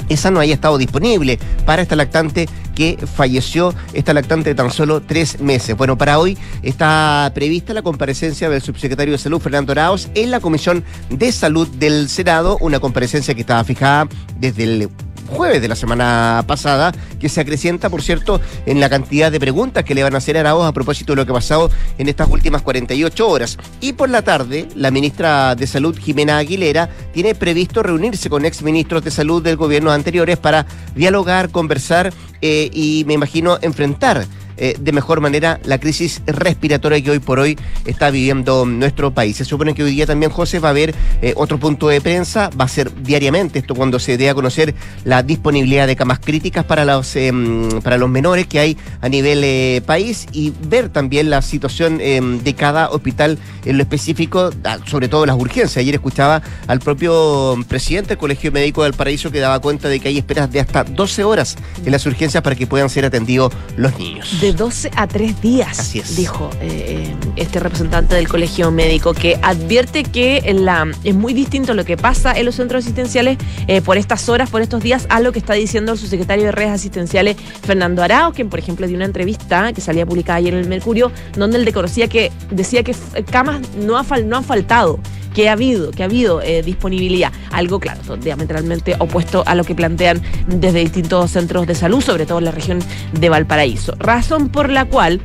esa 0.10 0.32
no 0.32 0.40
haya 0.40 0.54
estado 0.54 0.78
disponible 0.78 1.40
para 1.66 1.82
esta 1.82 1.96
lactante 1.96 2.48
que 2.76 2.98
falleció, 3.16 3.74
esta 3.94 4.14
lactante 4.14 4.50
de 4.50 4.56
tan 4.56 4.72
solo 4.72 5.02
tres 5.02 5.40
meses. 5.40 5.78
Bueno, 5.78 5.98
para 5.98 6.20
hoy 6.20 6.38
está 6.62 7.32
prevista 7.34 7.74
la 7.74 7.82
comparecencia 7.82 8.50
del 8.50 8.62
subsecretario 8.62 9.14
de 9.14 9.18
Salud, 9.18 9.40
Fernando 9.40 9.72
Araos, 9.72 10.10
en 10.16 10.32
la 10.32 10.40
Comisión 10.40 10.84
de 11.10 11.32
Salud 11.32 11.68
del 11.68 12.10
Senado, 12.10 12.58
una 12.62 12.80
comparecencia 12.80 13.34
que 13.36 13.42
estaba 13.42 13.64
fijada 13.64 14.08
desde 14.40 14.64
el 14.64 14.90
jueves 15.34 15.62
de 15.62 15.68
la 15.68 15.76
semana 15.76 16.44
pasada, 16.48 16.94
que 17.20 17.30
se 17.30 17.42
acrecienta, 17.42 17.90
por 17.90 18.02
cierto, 18.02 18.40
en 18.66 18.80
la 18.80 18.90
cantidad 18.90 19.32
de 19.32 19.40
preguntas 19.40 19.84
que 19.84 19.96
le 19.96 20.04
van 20.04 20.16
a 20.16 20.20
hacer 20.20 20.38
a 20.38 20.42
Arauz 20.42 20.66
a 20.66 20.72
propósito 20.72 21.14
de 21.14 21.18
lo 21.18 21.26
que 21.26 21.32
ha 21.32 21.36
pasado 21.36 21.70
en 21.98 22.08
estas 22.08 22.30
últimas 22.30 22.62
48 22.62 23.28
horas. 23.28 23.58
Y 23.82 23.94
por 23.94 24.10
la 24.10 24.22
tarde, 24.22 24.68
la 24.76 24.92
ministra 24.92 25.56
de 25.56 25.68
Salud, 25.68 25.98
Jimena 25.98 26.38
Aguilera, 26.38 26.90
tiene 27.14 27.36
previsto 27.36 27.84
reunirse 27.84 28.30
con 28.30 28.46
exministros 28.46 29.04
de 29.04 29.12
salud 29.12 29.44
del 29.44 29.58
gobierno 29.58 29.92
anteriores 29.92 30.38
para 30.38 30.66
dialogar, 30.96 31.50
conversar 31.50 32.14
eh, 32.42 32.70
y, 32.74 33.04
me 33.08 33.14
imagino, 33.14 33.58
enfrentar 33.62 34.26
eh, 34.58 34.76
de 34.80 34.92
mejor 34.92 35.22
manera 35.22 35.60
la 35.66 35.80
crisis 35.80 36.22
respiratoria 36.26 37.02
que 37.02 37.12
hoy 37.12 37.20
por 37.20 37.40
hoy 37.40 37.58
está 37.86 38.10
viviendo 38.12 38.66
nuestro 38.66 39.14
país. 39.14 39.38
Se 39.38 39.46
supone 39.46 39.74
que 39.74 39.84
hoy 39.84 39.92
día 39.92 40.06
también, 40.06 40.32
José, 40.32 40.60
va 40.60 40.70
a 40.70 40.72
haber 40.72 40.94
eh, 41.22 41.34
otro 41.36 41.60
punto 41.60 41.88
de 41.88 42.02
prensa, 42.02 42.50
va 42.60 42.66
a 42.66 42.68
ser 42.68 42.94
diariamente 43.04 43.60
esto 43.60 43.76
cuando 43.76 44.00
se 44.00 44.18
dé 44.18 44.30
a 44.30 44.34
conocer 44.34 44.76
la 45.04 45.24
disponibilidad 45.24 45.88
de 45.88 45.96
camas 45.96 46.20
críticas 46.20 46.66
para 46.66 46.86
los, 46.86 47.16
em, 47.16 47.82
para 47.82 47.98
los 47.98 48.10
menores 48.10 48.48
que 48.48 48.60
hay 48.60 48.78
a 49.02 49.10
nivel 49.10 49.42
eh, 49.44 49.82
país 49.86 50.28
y 50.32 50.54
ver 50.68 50.90
también 50.90 51.30
la 51.30 51.42
situación 51.42 52.00
em, 52.02 52.42
de 52.44 52.54
cada 52.54 52.90
hospital 52.90 53.38
en 53.66 53.78
lo 53.78 53.84
específico, 53.84 54.52
sobre 54.86 55.08
todo 55.08 55.26
las 55.26 55.36
urgencias. 55.36 55.78
Ayer 55.78 55.96
escuchaba 55.96 56.42
al 56.68 56.80
propio 56.80 57.58
presidente 57.68 58.10
del 58.10 58.18
Colegio 58.18 58.52
Médico 58.52 58.84
del 58.84 58.94
Paraíso 58.94 59.32
que 59.32 59.40
daba 59.40 59.60
cuenta 59.60 59.90
de 59.90 60.00
que 60.00 60.10
hay 60.10 60.18
esperas 60.18 60.52
de 60.52 60.60
hasta 60.60 60.84
12 60.84 61.24
horas 61.24 61.56
en 61.86 61.92
las 61.92 62.06
urgencias 62.06 62.44
para 62.44 62.56
que 62.56 62.68
puedan 62.68 62.90
ser 62.90 63.06
atendidos 63.06 63.54
los 63.78 63.98
niños. 63.98 64.30
De 64.44 64.52
12 64.52 64.92
a 64.98 65.08
3 65.08 65.42
días, 65.42 65.80
Así 65.80 66.00
es. 66.00 66.18
dijo 66.18 66.50
eh, 66.60 67.08
eh, 67.08 67.16
este 67.38 67.62
representante 67.62 68.16
del 68.16 68.28
colegio 68.28 68.72
médico, 68.72 69.14
que 69.14 69.40
advierte 69.42 70.04
que 70.04 70.54
la, 70.54 70.86
es 71.06 71.16
muy 71.16 71.34
distinto 71.34 71.74
lo 71.74 71.86
que 71.86 71.96
pasa 71.96 72.34
en 72.34 72.44
los 72.44 72.56
centros 72.56 72.84
asistenciales 72.84 73.38
eh, 73.68 73.82
por 73.82 73.98
estas 73.98 74.28
horas, 74.28 74.50
por 74.50 74.62
estos 74.62 74.84
días, 74.84 75.06
a 75.08 75.22
lo 75.22 75.32
que 75.32 75.40
está 75.40 75.54
diciendo 75.54 75.94
el 75.94 75.98
subsecretario 75.98 76.44
de 76.44 76.52
redes 76.52 76.72
asistenciales, 76.72 77.38
Fernando 77.38 78.04
Arao, 78.04 78.34
quien 78.34 78.50
por 78.50 78.60
ejemplo 78.60 78.86
dio 78.86 78.98
una 78.98 79.06
entrevista 79.06 79.72
que 79.72 79.80
salía 79.80 80.06
publicada 80.06 80.40
ayer 80.40 80.54
en 80.54 80.60
el 80.60 80.68
Mercurio, 80.68 81.14
donde 81.38 81.56
él 81.56 81.66
reconocía 81.66 82.10
que 82.10 82.30
decía 82.52 82.84
que 82.84 82.94
camas 83.32 83.62
no, 83.78 83.98
ha 83.98 84.04
no 84.26 84.36
han 84.36 84.44
faltado 84.44 85.00
que 85.34 85.50
ha 85.50 85.54
habido, 85.54 85.92
que 85.92 86.04
ha 86.04 86.06
habido 86.06 86.42
eh, 86.42 86.62
disponibilidad. 86.62 87.32
Algo, 87.52 87.80
claro, 87.80 88.18
diametralmente 88.18 88.96
opuesto 89.00 89.44
a 89.46 89.56
lo 89.56 89.64
que 89.64 89.76
plantean 89.76 90.22
desde 90.48 90.80
distintos 90.80 91.32
centros 91.32 91.68
de 91.68 91.76
salud, 91.76 92.02
sobre 92.02 92.26
todo 92.26 92.40
en 92.40 92.46
la 92.46 92.52
región 92.52 92.80
de 93.14 93.30
Valparaíso. 93.30 93.96
Razón 93.98 94.50
por 94.50 94.70
la 94.70 94.86
cual 94.86 95.22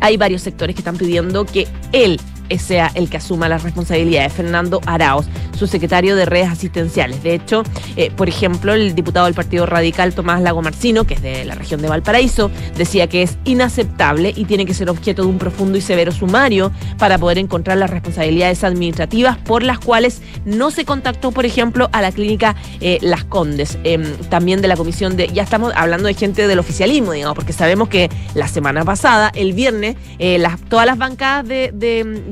hay 0.00 0.16
varios 0.16 0.42
sectores 0.42 0.74
que 0.74 0.80
están 0.80 0.96
pidiendo 0.96 1.46
que 1.46 1.66
él 1.92 2.20
sea 2.58 2.90
el 2.94 3.08
que 3.10 3.16
asuma 3.18 3.48
las 3.48 3.62
responsabilidades. 3.62 4.32
Fernando 4.32 4.80
Araos, 4.86 5.26
su 5.58 5.66
secretario 5.66 6.16
de 6.16 6.24
redes 6.26 6.48
asistenciales. 6.48 7.22
De 7.22 7.34
hecho, 7.34 7.62
eh, 7.96 8.10
por 8.14 8.28
ejemplo, 8.28 8.74
el 8.74 8.94
diputado 8.94 9.26
del 9.26 9.34
Partido 9.34 9.66
Radical 9.66 10.14
Tomás 10.14 10.40
Lago 10.42 10.62
Marcino, 10.62 11.04
que 11.04 11.14
es 11.14 11.22
de 11.22 11.44
la 11.44 11.54
región 11.54 11.80
de 11.82 11.88
Valparaíso, 11.88 12.50
decía 12.76 13.06
que 13.08 13.22
es 13.22 13.38
inaceptable 13.44 14.32
y 14.36 14.44
tiene 14.44 14.66
que 14.66 14.74
ser 14.74 14.88
objeto 14.90 15.22
de 15.22 15.28
un 15.28 15.38
profundo 15.38 15.78
y 15.78 15.80
severo 15.80 16.12
sumario 16.12 16.72
para 16.98 17.18
poder 17.18 17.38
encontrar 17.38 17.78
las 17.78 17.90
responsabilidades 17.90 18.64
administrativas 18.64 19.36
por 19.38 19.62
las 19.62 19.78
cuales 19.78 20.20
no 20.44 20.70
se 20.70 20.84
contactó, 20.84 21.32
por 21.32 21.46
ejemplo, 21.46 21.88
a 21.92 22.02
la 22.02 22.12
clínica 22.12 22.54
eh, 22.80 22.98
Las 23.02 23.24
Condes. 23.24 23.78
Em, 23.84 24.04
también 24.28 24.60
de 24.62 24.68
la 24.68 24.76
comisión 24.76 25.16
de. 25.16 25.28
Ya 25.28 25.42
estamos 25.42 25.72
hablando 25.74 26.06
de 26.08 26.14
gente 26.14 26.46
del 26.46 26.58
oficialismo, 26.58 27.12
digamos, 27.12 27.34
porque 27.34 27.52
sabemos 27.52 27.88
que 27.88 28.10
la 28.34 28.48
semana 28.48 28.84
pasada, 28.84 29.30
el 29.34 29.52
viernes, 29.52 29.96
eh, 30.18 30.42
todas 30.68 30.86
las 30.86 30.98
bancadas 30.98 31.46
de- 31.46 31.70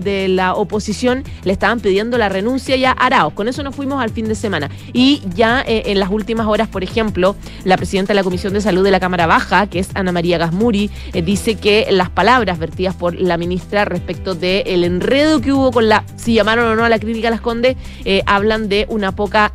de 0.05 0.29
la 0.29 0.55
oposición 0.55 1.25
le 1.43 1.53
estaban 1.53 1.81
pidiendo 1.81 2.19
la 2.19 2.29
renuncia 2.29 2.77
ya 2.77 2.91
a 2.93 3.07
Arauz. 3.07 3.35
Con 3.35 3.49
eso 3.49 3.63
nos 3.63 3.75
fuimos 3.75 4.03
al 4.03 4.11
fin 4.11 4.29
de 4.29 4.35
semana. 4.35 4.71
Y 4.93 5.23
ya 5.35 5.63
eh, 5.67 5.85
en 5.87 5.99
las 5.99 6.11
últimas 6.11 6.47
horas, 6.47 6.69
por 6.69 6.85
ejemplo, 6.85 7.35
la 7.65 7.77
presidenta 7.77 8.13
de 8.13 8.17
la 8.17 8.25
Comisión 8.25 8.53
de 8.53 8.61
Salud 8.61 8.85
de 8.85 8.91
la 8.91 9.01
Cámara 9.01 9.27
Baja, 9.27 9.67
que 9.67 9.79
es 9.79 9.89
Ana 9.95 10.13
María 10.13 10.39
Gasmuri, 10.39 10.91
eh, 11.13 11.23
dice 11.23 11.57
que 11.57 11.87
las 11.91 12.11
palabras 12.11 12.59
vertidas 12.59 12.95
por 12.95 13.15
la 13.15 13.37
ministra 13.37 13.85
respecto 13.85 14.35
del 14.35 14.85
enredo 14.85 15.41
que 15.41 15.53
hubo 15.53 15.73
con 15.73 15.89
la, 15.89 16.05
si 16.17 16.35
llamaron 16.35 16.67
o 16.71 16.77
no 16.77 16.85
a 16.85 16.89
la 16.89 16.99
clínica 16.99 17.31
Las 17.31 17.41
Condes, 17.41 17.77
eh, 18.05 18.23
hablan 18.27 18.69
de 18.69 18.87
una 18.89 19.13
poca... 19.13 19.53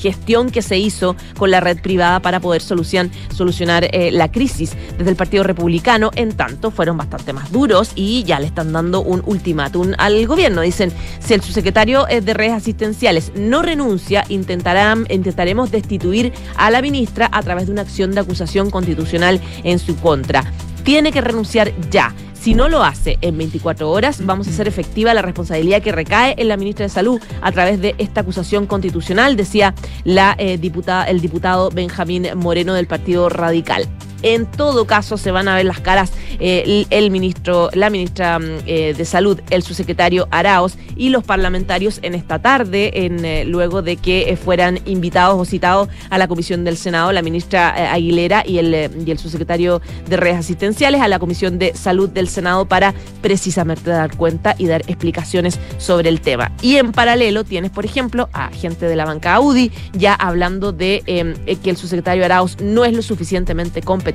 gestión 0.00 0.50
que 0.50 0.62
se 0.62 0.78
hizo 0.78 1.14
con 1.36 1.50
la 1.50 1.60
red 1.60 1.80
privada 1.80 2.20
para 2.20 2.40
poder 2.40 2.62
solucion- 2.62 3.10
solucionar 3.34 3.88
eh, 3.92 4.10
la 4.10 4.32
crisis 4.32 4.72
desde 4.98 5.10
el 5.10 5.16
Partido 5.16 5.44
Republicano. 5.44 6.10
En 6.16 6.32
tanto, 6.32 6.70
fueron 6.70 6.96
bastante 6.96 7.32
más 7.32 7.52
duros 7.52 7.92
y 7.94 8.24
ya 8.24 8.40
le 8.40 8.46
están 8.46 8.72
dando 8.72 9.00
un 9.02 9.22
ultimátum 9.24 9.92
al 9.98 10.26
gobierno. 10.26 10.62
Dicen, 10.62 10.92
si 11.20 11.34
el 11.34 11.42
subsecretario 11.42 12.08
eh, 12.08 12.20
de 12.20 12.34
redes 12.34 12.54
asistenciales 12.54 13.32
no 13.36 13.62
renuncia, 13.62 14.24
intentarán, 14.28 15.06
intentaremos 15.10 15.70
destituir 15.70 16.32
a 16.56 16.70
la 16.70 16.82
ministra 16.82 17.28
a 17.30 17.42
través 17.42 17.66
de 17.66 17.72
una 17.72 17.82
acción 17.82 18.12
de 18.12 18.20
acusación 18.20 18.70
constitucional 18.70 19.40
en 19.64 19.78
su 19.78 19.96
contra. 19.96 20.44
Tiene 20.84 21.12
que 21.12 21.20
renunciar 21.20 21.72
ya. 21.90 22.14
Si 22.40 22.54
no 22.54 22.70
lo 22.70 22.82
hace 22.82 23.18
en 23.20 23.36
24 23.36 23.90
horas, 23.90 24.24
vamos 24.24 24.46
a 24.46 24.50
hacer 24.50 24.66
efectiva 24.66 25.12
la 25.12 25.20
responsabilidad 25.20 25.82
que 25.82 25.92
recae 25.92 26.34
en 26.38 26.48
la 26.48 26.56
ministra 26.56 26.84
de 26.84 26.88
Salud 26.88 27.20
a 27.42 27.52
través 27.52 27.80
de 27.80 27.94
esta 27.98 28.22
acusación 28.22 28.66
constitucional, 28.66 29.36
decía 29.36 29.74
la 30.04 30.34
eh, 30.38 30.56
diputada, 30.56 31.04
el 31.04 31.20
diputado 31.20 31.70
Benjamín 31.70 32.28
Moreno 32.36 32.72
del 32.72 32.86
Partido 32.86 33.28
Radical. 33.28 33.88
En 34.22 34.46
todo 34.46 34.86
caso, 34.86 35.16
se 35.16 35.30
van 35.30 35.48
a 35.48 35.56
ver 35.56 35.66
las 35.66 35.80
caras 35.80 36.12
eh, 36.38 36.86
el, 36.90 37.10
ministro, 37.10 37.70
la 37.72 37.90
ministra 37.90 38.38
mm, 38.38 38.44
eh, 38.66 38.94
de 38.96 39.04
Salud, 39.04 39.40
el 39.50 39.62
subsecretario 39.62 40.28
Araos 40.30 40.76
y 40.96 41.08
los 41.08 41.24
parlamentarios 41.24 42.00
en 42.02 42.14
esta 42.14 42.38
tarde, 42.38 43.06
en, 43.06 43.24
eh, 43.24 43.44
luego 43.44 43.82
de 43.82 43.96
que 43.96 44.38
fueran 44.42 44.80
invitados 44.84 45.38
o 45.40 45.44
citados 45.44 45.88
a 46.10 46.18
la 46.18 46.28
comisión 46.28 46.64
del 46.64 46.76
Senado, 46.76 47.12
la 47.12 47.22
ministra 47.22 47.92
Aguilera 47.92 48.44
y 48.46 48.58
el, 48.58 48.90
y 49.06 49.10
el 49.10 49.18
subsecretario 49.18 49.80
de 50.08 50.16
redes 50.16 50.38
asistenciales, 50.38 51.00
a 51.00 51.08
la 51.08 51.18
comisión 51.18 51.58
de 51.58 51.74
salud 51.74 52.08
del 52.08 52.28
Senado 52.28 52.66
para 52.66 52.94
precisamente 53.22 53.90
dar 53.90 54.16
cuenta 54.16 54.54
y 54.58 54.66
dar 54.66 54.82
explicaciones 54.82 55.58
sobre 55.78 56.08
el 56.08 56.20
tema. 56.20 56.52
Y 56.62 56.76
en 56.76 56.92
paralelo 56.92 57.44
tienes, 57.44 57.70
por 57.70 57.84
ejemplo, 57.84 58.28
a 58.32 58.50
gente 58.50 58.86
de 58.86 58.96
la 58.96 59.04
banca 59.04 59.34
Audi 59.34 59.70
ya 59.92 60.14
hablando 60.14 60.72
de 60.72 61.02
eh, 61.06 61.56
que 61.62 61.70
el 61.70 61.76
subsecretario 61.76 62.24
Araos 62.24 62.60
no 62.60 62.84
es 62.84 62.92
lo 62.92 63.02
suficientemente 63.02 63.82
competente 63.82 64.09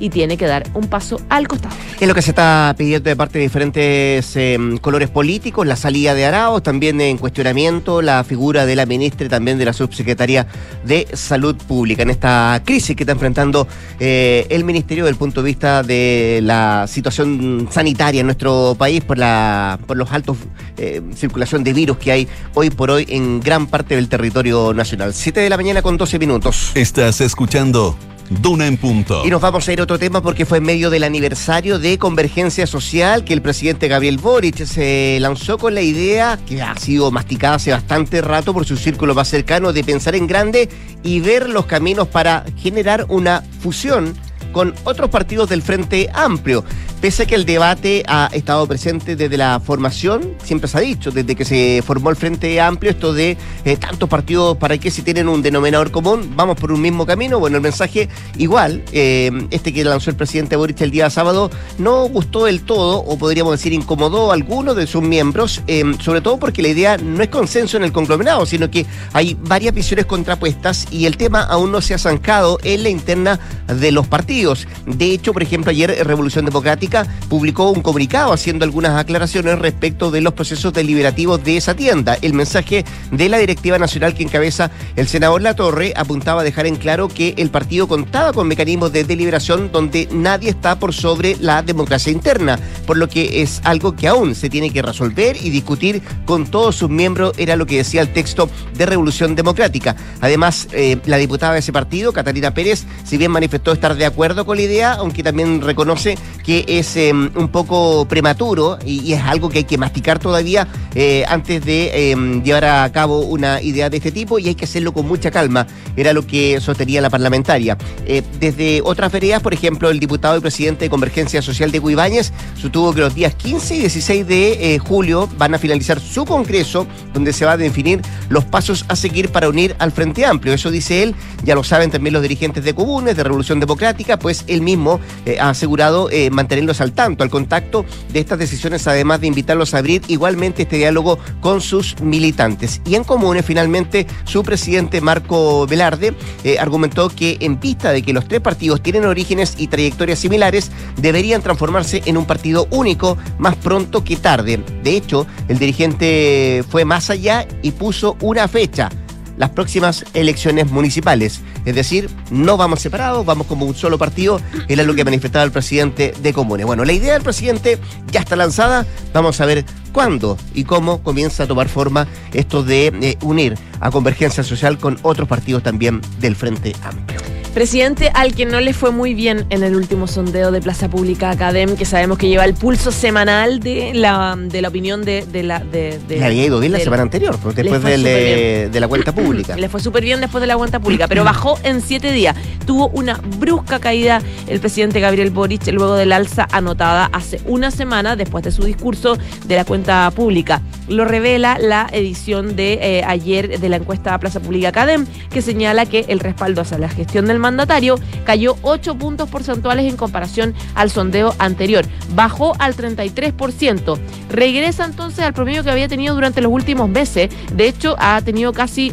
y 0.00 0.10
tiene 0.10 0.36
que 0.36 0.46
dar 0.46 0.64
un 0.74 0.88
paso 0.88 1.20
al 1.28 1.48
costado. 1.48 1.74
Es 2.00 2.08
lo 2.08 2.14
que 2.14 2.22
se 2.22 2.30
está 2.30 2.74
pidiendo 2.76 3.08
de 3.08 3.16
parte 3.16 3.38
de 3.38 3.44
diferentes 3.44 4.36
eh, 4.36 4.58
colores 4.80 5.10
políticos, 5.10 5.66
la 5.66 5.76
salida 5.76 6.14
de 6.14 6.24
Araos, 6.24 6.62
también 6.62 7.00
en 7.00 7.18
cuestionamiento 7.18 8.02
la 8.02 8.24
figura 8.24 8.66
de 8.66 8.76
la 8.76 8.86
ministra 8.86 9.26
y 9.26 9.28
también 9.28 9.58
de 9.58 9.64
la 9.64 9.72
subsecretaria 9.72 10.46
de 10.84 11.06
Salud 11.12 11.56
Pública 11.56 12.02
en 12.02 12.10
esta 12.10 12.62
crisis 12.64 12.96
que 12.96 13.02
está 13.02 13.12
enfrentando 13.12 13.66
eh, 14.00 14.46
el 14.50 14.64
ministerio 14.64 15.04
desde 15.04 15.12
el 15.12 15.18
punto 15.18 15.42
de 15.42 15.46
vista 15.46 15.82
de 15.82 16.40
la 16.42 16.86
situación 16.86 17.68
sanitaria 17.70 18.20
en 18.20 18.26
nuestro 18.26 18.74
país 18.78 19.02
por, 19.02 19.18
la, 19.18 19.78
por 19.86 19.96
los 19.96 20.10
altos 20.12 20.36
eh, 20.76 21.02
circulación 21.14 21.64
de 21.64 21.72
virus 21.72 21.98
que 21.98 22.12
hay 22.12 22.28
hoy 22.54 22.70
por 22.70 22.90
hoy 22.90 23.06
en 23.08 23.40
gran 23.40 23.66
parte 23.66 23.94
del 23.96 24.08
territorio 24.08 24.72
nacional. 24.74 25.14
7 25.14 25.40
de 25.40 25.48
la 25.48 25.56
mañana 25.56 25.82
con 25.82 25.96
12 25.96 26.18
minutos. 26.18 26.72
Estás 26.74 27.20
escuchando 27.20 27.96
Duna 28.30 28.66
en 28.66 28.76
Punto. 28.76 29.24
Y 29.24 29.30
nos 29.30 29.40
vamos 29.40 29.68
a 29.68 29.72
ir 29.72 29.80
a 29.80 29.82
otro 29.82 29.98
tema 29.98 30.22
porque 30.22 30.46
fue 30.46 30.58
en 30.58 30.64
medio 30.64 30.90
del 30.90 31.04
aniversario 31.04 31.78
de 31.78 31.98
Convergencia 31.98 32.66
Social 32.66 33.24
que 33.24 33.34
el 33.34 33.42
presidente 33.42 33.88
Gabriel 33.88 34.18
Boric 34.18 34.64
se 34.64 35.18
lanzó 35.20 35.58
con 35.58 35.74
la 35.74 35.82
idea, 35.82 36.38
que 36.46 36.62
ha 36.62 36.76
sido 36.76 37.10
masticada 37.10 37.56
hace 37.56 37.70
bastante 37.70 38.20
rato 38.20 38.52
por 38.52 38.64
su 38.64 38.76
círculo 38.76 39.14
más 39.14 39.28
cercano, 39.28 39.72
de 39.72 39.84
pensar 39.84 40.14
en 40.14 40.26
grande 40.26 40.68
y 41.02 41.20
ver 41.20 41.48
los 41.48 41.66
caminos 41.66 42.08
para 42.08 42.44
generar 42.56 43.06
una 43.08 43.42
fusión 43.60 44.14
con 44.54 44.72
otros 44.84 45.10
partidos 45.10 45.50
del 45.50 45.60
Frente 45.60 46.08
Amplio. 46.14 46.64
Pese 47.02 47.24
a 47.24 47.26
que 47.26 47.34
el 47.34 47.44
debate 47.44 48.02
ha 48.06 48.30
estado 48.32 48.66
presente 48.66 49.14
desde 49.14 49.36
la 49.36 49.60
formación, 49.60 50.36
siempre 50.42 50.68
se 50.68 50.78
ha 50.78 50.80
dicho, 50.80 51.10
desde 51.10 51.34
que 51.34 51.44
se 51.44 51.82
formó 51.84 52.08
el 52.08 52.16
Frente 52.16 52.58
Amplio, 52.62 52.92
esto 52.92 53.12
de 53.12 53.36
eh, 53.66 53.76
tantos 53.76 54.08
partidos, 54.08 54.56
¿para 54.56 54.78
qué 54.78 54.90
si 54.90 55.02
tienen 55.02 55.28
un 55.28 55.42
denominador 55.42 55.90
común? 55.90 56.32
Vamos 56.34 56.56
por 56.58 56.72
un 56.72 56.80
mismo 56.80 57.04
camino. 57.04 57.38
Bueno, 57.38 57.56
el 57.56 57.62
mensaje 57.62 58.08
igual, 58.38 58.82
eh, 58.92 59.30
este 59.50 59.74
que 59.74 59.84
lanzó 59.84 60.08
el 60.08 60.16
presidente 60.16 60.56
Boric 60.56 60.80
el 60.80 60.90
día 60.90 61.10
sábado, 61.10 61.50
no 61.76 62.08
gustó 62.08 62.46
del 62.46 62.62
todo, 62.62 63.00
o 63.00 63.18
podríamos 63.18 63.52
decir 63.52 63.74
incomodó 63.74 64.30
a 64.30 64.34
algunos 64.34 64.74
de 64.76 64.86
sus 64.86 65.02
miembros, 65.02 65.62
eh, 65.66 65.84
sobre 66.00 66.22
todo 66.22 66.38
porque 66.38 66.62
la 66.62 66.68
idea 66.68 66.96
no 66.96 67.22
es 67.22 67.28
consenso 67.28 67.76
en 67.76 67.84
el 67.84 67.92
conglomerado, 67.92 68.46
sino 68.46 68.70
que 68.70 68.86
hay 69.12 69.36
varias 69.38 69.74
visiones 69.74 70.06
contrapuestas 70.06 70.86
y 70.90 71.04
el 71.04 71.18
tema 71.18 71.42
aún 71.42 71.72
no 71.72 71.82
se 71.82 71.92
ha 71.92 71.98
zancado 71.98 72.58
en 72.62 72.84
la 72.84 72.88
interna 72.88 73.40
de 73.66 73.92
los 73.92 74.06
partidos. 74.06 74.43
De 74.86 75.06
hecho, 75.06 75.32
por 75.32 75.42
ejemplo, 75.42 75.70
ayer 75.70 75.96
Revolución 76.04 76.44
Democrática 76.44 77.06
publicó 77.28 77.70
un 77.70 77.80
comunicado 77.80 78.32
haciendo 78.32 78.64
algunas 78.64 78.98
aclaraciones 78.98 79.58
respecto 79.58 80.10
de 80.10 80.20
los 80.20 80.34
procesos 80.34 80.72
deliberativos 80.72 81.42
de 81.42 81.56
esa 81.56 81.74
tienda. 81.74 82.18
El 82.20 82.34
mensaje 82.34 82.84
de 83.10 83.28
la 83.28 83.38
directiva 83.38 83.78
nacional 83.78 84.14
que 84.14 84.22
encabeza 84.22 84.70
el 84.96 85.08
senador 85.08 85.40
Latorre 85.40 85.94
apuntaba 85.96 86.42
a 86.42 86.44
dejar 86.44 86.66
en 86.66 86.76
claro 86.76 87.08
que 87.08 87.34
el 87.38 87.50
partido 87.50 87.88
contaba 87.88 88.32
con 88.32 88.48
mecanismos 88.48 88.92
de 88.92 89.04
deliberación 89.04 89.70
donde 89.72 90.08
nadie 90.12 90.50
está 90.50 90.78
por 90.78 90.92
sobre 90.92 91.36
la 91.40 91.62
democracia 91.62 92.12
interna, 92.12 92.58
por 92.86 92.96
lo 92.98 93.08
que 93.08 93.42
es 93.42 93.60
algo 93.64 93.96
que 93.96 94.08
aún 94.08 94.34
se 94.34 94.50
tiene 94.50 94.70
que 94.70 94.82
resolver 94.82 95.36
y 95.40 95.50
discutir 95.50 96.02
con 96.26 96.46
todos 96.46 96.76
sus 96.76 96.90
miembros, 96.90 97.32
era 97.38 97.56
lo 97.56 97.66
que 97.66 97.78
decía 97.78 98.02
el 98.02 98.12
texto 98.12 98.48
de 98.76 98.86
Revolución 98.86 99.34
Democrática. 99.34 99.96
Además, 100.20 100.68
eh, 100.72 100.98
la 101.06 101.16
diputada 101.16 101.54
de 101.54 101.60
ese 101.60 101.72
partido, 101.72 102.12
Catalina 102.12 102.52
Pérez, 102.52 102.84
si 103.04 103.16
bien 103.16 103.30
manifestó 103.30 103.72
estar 103.72 103.94
de 103.94 104.06
acuerdo 104.06 104.33
con 104.42 104.56
la 104.56 104.62
idea, 104.62 104.94
aunque 104.94 105.22
también 105.22 105.60
reconoce 105.60 106.18
que 106.42 106.64
es 106.66 106.96
eh, 106.96 107.12
un 107.12 107.48
poco 107.48 108.06
prematuro 108.06 108.78
y, 108.84 109.12
es 109.12 109.20
algo 109.22 109.48
que 109.48 109.58
hay 109.58 109.64
que 109.64 109.78
masticar 109.78 110.18
todavía 110.18 110.66
eh, 110.94 111.24
antes 111.28 111.64
de 111.64 112.10
eh, 112.10 112.40
llevar 112.42 112.64
a 112.64 112.90
cabo 112.90 113.20
una 113.20 113.62
idea 113.62 113.90
de 113.90 113.98
este 113.98 114.10
tipo 114.10 114.38
y 114.38 114.48
hay 114.48 114.54
que 114.54 114.64
hacerlo 114.64 114.92
con 114.92 115.06
mucha 115.06 115.30
calma, 115.30 115.66
era 115.96 116.12
lo 116.12 116.26
que 116.26 116.60
sostenía 116.60 117.00
la 117.00 117.10
parlamentaria. 117.10 117.76
Eh, 118.06 118.22
desde 118.40 118.80
otras 118.82 119.12
veredas, 119.12 119.42
por 119.42 119.54
ejemplo, 119.54 119.90
el 119.90 120.00
diputado 120.00 120.36
y 120.36 120.40
presidente 120.40 120.84
de 120.84 120.90
Convergencia 120.90 121.42
Social 121.42 121.70
de 121.70 121.80
Guibáñez 121.80 122.32
sostuvo 122.60 122.92
que 122.92 123.00
los 123.00 123.14
días 123.14 123.34
15 123.34 123.76
y 123.76 123.78
16 123.80 124.26
de 124.26 124.74
eh, 124.74 124.78
julio 124.78 125.28
van 125.36 125.54
a 125.54 125.58
finalizar 125.58 126.00
su 126.00 126.24
congreso 126.24 126.86
donde 127.12 127.32
se 127.32 127.44
va 127.44 127.52
a 127.52 127.56
definir 127.56 128.00
los 128.28 128.44
pasos 128.44 128.84
a 128.88 128.96
seguir 128.96 129.30
para 129.30 129.48
unir 129.48 129.74
al 129.78 129.92
Frente 129.92 130.24
Amplio. 130.24 130.54
Eso 130.54 130.70
dice 130.70 131.02
él, 131.02 131.14
ya 131.44 131.54
lo 131.54 131.64
saben 131.64 131.90
también 131.90 132.12
los 132.12 132.22
dirigentes 132.22 132.64
de 132.64 132.74
comunes, 132.74 133.16
de 133.16 133.22
Revolución 133.22 133.60
Democrática, 133.60 134.13
pues 134.18 134.44
él 134.46 134.62
mismo 134.62 135.00
eh, 135.26 135.38
ha 135.40 135.50
asegurado 135.50 136.08
eh, 136.10 136.30
mantenerlos 136.30 136.80
al 136.80 136.92
tanto, 136.92 137.22
al 137.24 137.30
contacto 137.30 137.84
de 138.12 138.20
estas 138.20 138.38
decisiones, 138.38 138.86
además 138.86 139.20
de 139.20 139.26
invitarlos 139.28 139.74
a 139.74 139.78
abrir 139.78 140.02
igualmente 140.08 140.62
este 140.62 140.76
diálogo 140.76 141.18
con 141.40 141.60
sus 141.60 142.00
militantes. 142.00 142.80
Y 142.86 142.94
en 142.94 143.04
comunes, 143.04 143.44
finalmente, 143.44 144.06
su 144.24 144.42
presidente 144.42 145.00
Marco 145.00 145.66
Velarde 145.66 146.14
eh, 146.42 146.58
argumentó 146.58 147.08
que 147.08 147.36
en 147.40 147.60
vista 147.60 147.92
de 147.92 148.02
que 148.02 148.12
los 148.12 148.26
tres 148.26 148.40
partidos 148.40 148.82
tienen 148.82 149.04
orígenes 149.04 149.54
y 149.58 149.68
trayectorias 149.68 150.18
similares, 150.18 150.70
deberían 150.96 151.42
transformarse 151.42 152.02
en 152.06 152.16
un 152.16 152.26
partido 152.26 152.66
único 152.70 153.16
más 153.38 153.56
pronto 153.56 154.04
que 154.04 154.16
tarde. 154.16 154.62
De 154.82 154.96
hecho, 154.96 155.26
el 155.48 155.58
dirigente 155.58 156.64
fue 156.68 156.84
más 156.84 157.10
allá 157.10 157.46
y 157.62 157.72
puso 157.72 158.16
una 158.20 158.48
fecha 158.48 158.90
las 159.36 159.50
próximas 159.50 160.04
elecciones 160.14 160.70
municipales. 160.70 161.40
Es 161.64 161.74
decir, 161.74 162.10
no 162.30 162.56
vamos 162.56 162.80
separados, 162.80 163.24
vamos 163.24 163.46
como 163.46 163.66
un 163.66 163.74
solo 163.74 163.98
partido, 163.98 164.40
era 164.68 164.82
lo 164.82 164.94
que 164.94 165.04
manifestaba 165.04 165.44
el 165.44 165.52
presidente 165.52 166.14
de 166.22 166.32
Comunes. 166.32 166.66
Bueno, 166.66 166.84
la 166.84 166.92
idea 166.92 167.14
del 167.14 167.22
presidente 167.22 167.78
ya 168.10 168.20
está 168.20 168.36
lanzada, 168.36 168.86
vamos 169.12 169.40
a 169.40 169.46
ver 169.46 169.64
cuándo 169.92 170.36
y 170.54 170.64
cómo 170.64 171.02
comienza 171.02 171.44
a 171.44 171.46
tomar 171.46 171.68
forma 171.68 172.06
esto 172.32 172.62
de 172.62 172.86
eh, 173.00 173.16
unir 173.22 173.56
a 173.80 173.90
Convergencia 173.90 174.42
Social 174.42 174.78
con 174.78 174.98
otros 175.02 175.28
partidos 175.28 175.62
también 175.62 176.00
del 176.20 176.36
Frente 176.36 176.74
Amplio. 176.82 177.33
Presidente 177.54 178.10
al 178.14 178.34
que 178.34 178.46
no 178.46 178.60
le 178.60 178.72
fue 178.72 178.90
muy 178.90 179.14
bien 179.14 179.46
en 179.50 179.62
el 179.62 179.76
último 179.76 180.08
sondeo 180.08 180.50
de 180.50 180.60
Plaza 180.60 180.88
Pública 180.88 181.30
Academ, 181.30 181.76
que 181.76 181.84
sabemos 181.84 182.18
que 182.18 182.28
lleva 182.28 182.44
el 182.44 182.54
pulso 182.54 182.90
semanal 182.90 183.60
de 183.60 183.94
la, 183.94 184.36
de 184.36 184.60
la 184.60 184.68
opinión 184.68 185.04
de, 185.04 185.24
la... 185.44 185.60
De, 185.60 186.00
le 186.08 186.24
había 186.24 186.46
ido 186.46 186.58
bien 186.58 186.72
la 186.72 186.80
semana 186.80 187.02
anterior, 187.02 187.38
después 187.54 187.84
de, 187.84 188.68
de 188.72 188.80
la 188.80 188.88
cuenta 188.88 189.14
pública. 189.14 189.56
Le 189.64 189.68
fue 189.68 189.78
súper 189.78 190.02
bien 190.02 190.20
después 190.20 190.40
de 190.40 190.48
la 190.48 190.56
cuenta 190.56 190.80
pública, 190.80 191.06
pero 191.06 191.22
bajó 191.22 191.56
en 191.62 191.80
siete 191.80 192.10
días. 192.10 192.34
Tuvo 192.66 192.88
una 192.88 193.20
brusca 193.38 193.78
caída 193.78 194.20
el 194.48 194.58
presidente 194.58 194.98
Gabriel 194.98 195.30
Boric 195.30 195.64
luego 195.68 195.94
del 195.94 196.10
alza 196.10 196.48
anotada 196.50 197.08
hace 197.12 197.40
una 197.46 197.70
semana 197.70 198.16
después 198.16 198.42
de 198.42 198.50
su 198.50 198.64
discurso 198.64 199.16
de 199.46 199.54
la 199.54 199.64
cuenta 199.64 200.10
pública. 200.10 200.60
Lo 200.88 201.04
revela 201.04 201.58
la 201.58 201.88
edición 201.92 202.56
de 202.56 202.74
eh, 202.74 203.04
ayer 203.04 203.58
de 203.58 203.68
la 203.68 203.76
encuesta 203.76 204.18
Plaza 204.18 204.40
Pública 204.40 204.68
Academ, 204.68 205.06
que 205.30 205.42
señala 205.42 205.86
que 205.86 206.04
el 206.08 206.20
respaldo 206.20 206.60
hacia 206.60 206.78
la 206.78 206.88
gestión 206.88 207.26
del 207.26 207.38
mandatario 207.38 207.96
cayó 208.24 208.56
8 208.62 208.96
puntos 208.96 209.28
porcentuales 209.28 209.86
en 209.90 209.96
comparación 209.96 210.54
al 210.74 210.90
sondeo 210.90 211.34
anterior. 211.38 211.84
Bajó 212.14 212.54
al 212.58 212.76
33%. 212.76 213.98
Regresa 214.30 214.84
entonces 214.84 215.24
al 215.24 215.34
promedio 215.34 215.64
que 215.64 215.70
había 215.70 215.88
tenido 215.88 216.14
durante 216.14 216.40
los 216.40 216.52
últimos 216.52 216.88
meses. 216.88 217.30
De 217.54 217.66
hecho, 217.66 217.96
ha 217.98 218.20
tenido 218.22 218.52
casi 218.52 218.92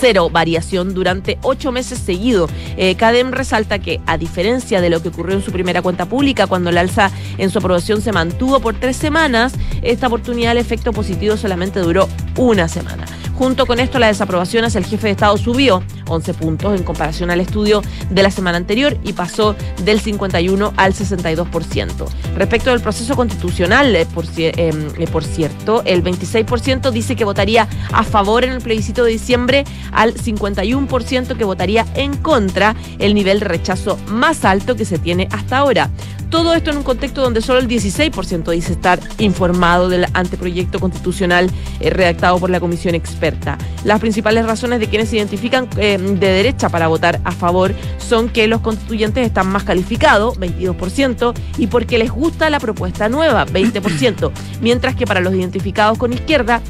cero 0.00 0.30
variación 0.30 0.94
durante 0.94 1.38
ocho 1.42 1.72
meses 1.72 1.98
seguidos. 1.98 2.50
Eh, 2.76 2.94
Cadem 2.96 3.30
resalta 3.30 3.78
que, 3.78 4.00
a 4.06 4.18
diferencia 4.18 4.80
de 4.80 4.90
lo 4.90 5.02
que 5.02 5.08
ocurrió 5.08 5.36
en 5.36 5.42
su 5.42 5.52
primera 5.52 5.82
cuenta 5.82 6.06
pública, 6.06 6.46
cuando 6.46 6.70
el 6.70 6.78
alza 6.78 7.10
en 7.38 7.50
su 7.50 7.58
aprobación 7.58 8.00
se 8.00 8.12
mantuvo 8.12 8.60
por 8.60 8.78
tres 8.78 8.96
semanas, 8.96 9.54
esta 9.82 10.06
oportunidad 10.06 10.52
el 10.52 10.58
efecto 10.58 10.92
positivo 10.92 11.36
solamente 11.36 11.80
duró 11.80 12.08
una 12.36 12.68
semana. 12.68 13.06
Junto 13.38 13.66
con 13.66 13.78
esto, 13.78 14.00
la 14.00 14.08
desaprobación 14.08 14.64
hacia 14.64 14.80
el 14.80 14.84
jefe 14.84 15.06
de 15.06 15.12
Estado 15.12 15.36
subió 15.36 15.80
11 16.08 16.34
puntos 16.34 16.76
en 16.76 16.82
comparación 16.82 17.30
al 17.30 17.40
estudio 17.40 17.82
de 18.10 18.22
la 18.24 18.32
semana 18.32 18.56
anterior 18.56 18.98
y 19.04 19.12
pasó 19.12 19.54
del 19.84 20.00
51 20.00 20.72
al 20.76 20.92
62%. 20.92 22.08
Respecto 22.34 22.70
del 22.70 22.80
proceso 22.80 23.14
constitucional, 23.14 23.94
eh, 23.94 24.06
por, 24.06 24.24
eh, 24.36 24.52
eh, 24.56 25.06
por 25.12 25.22
cierto, 25.22 25.82
el 25.84 26.02
26% 26.02 26.90
dice 26.90 27.14
que 27.14 27.24
votaría 27.24 27.68
a 27.92 28.02
favor 28.02 28.42
en 28.42 28.50
el 28.50 28.60
plebiscito 28.60 29.04
de 29.04 29.12
diciembre 29.12 29.64
al 29.92 30.14
51% 30.14 31.36
que 31.36 31.44
votaría 31.44 31.86
en 31.94 32.16
contra, 32.16 32.74
el 32.98 33.14
nivel 33.14 33.40
de 33.40 33.46
rechazo 33.46 33.98
más 34.08 34.44
alto 34.44 34.76
que 34.76 34.84
se 34.84 34.98
tiene 34.98 35.28
hasta 35.30 35.58
ahora. 35.58 35.90
Todo 36.30 36.52
esto 36.52 36.70
en 36.70 36.76
un 36.76 36.82
contexto 36.82 37.22
donde 37.22 37.40
solo 37.40 37.58
el 37.58 37.68
16% 37.68 38.50
dice 38.50 38.72
estar 38.72 39.00
informado 39.18 39.88
del 39.88 40.06
anteproyecto 40.12 40.78
constitucional 40.78 41.50
eh, 41.80 41.88
redactado 41.88 42.38
por 42.38 42.50
la 42.50 42.60
comisión 42.60 42.94
experta. 42.94 43.56
Las 43.84 43.98
principales 43.98 44.44
razones 44.44 44.78
de 44.78 44.88
quienes 44.88 45.08
se 45.08 45.16
identifican 45.16 45.68
eh, 45.78 45.96
de 45.96 46.28
derecha 46.28 46.68
para 46.68 46.88
votar 46.88 47.20
a 47.24 47.32
favor 47.32 47.74
son 47.96 48.28
que 48.28 48.46
los 48.46 48.60
constituyentes 48.60 49.26
están 49.26 49.48
más 49.48 49.64
calificados, 49.64 50.38
22%, 50.38 51.32
y 51.56 51.66
porque 51.68 51.96
les 51.96 52.10
gusta 52.10 52.50
la 52.50 52.60
propuesta 52.60 53.08
nueva, 53.08 53.46
20%, 53.46 54.30
mientras 54.60 54.96
que 54.96 55.06
para 55.06 55.20
los 55.20 55.34
identificados 55.34 55.96
con 55.96 56.12
izquierda, 56.12 56.60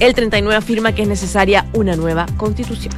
el 0.00 0.14
39 0.14 0.56
afirma 0.56 0.92
que 0.92 1.02
es 1.02 1.08
necesaria 1.08 1.66
una 1.74 1.94
nueva 1.94 2.26
constitución. 2.36 2.92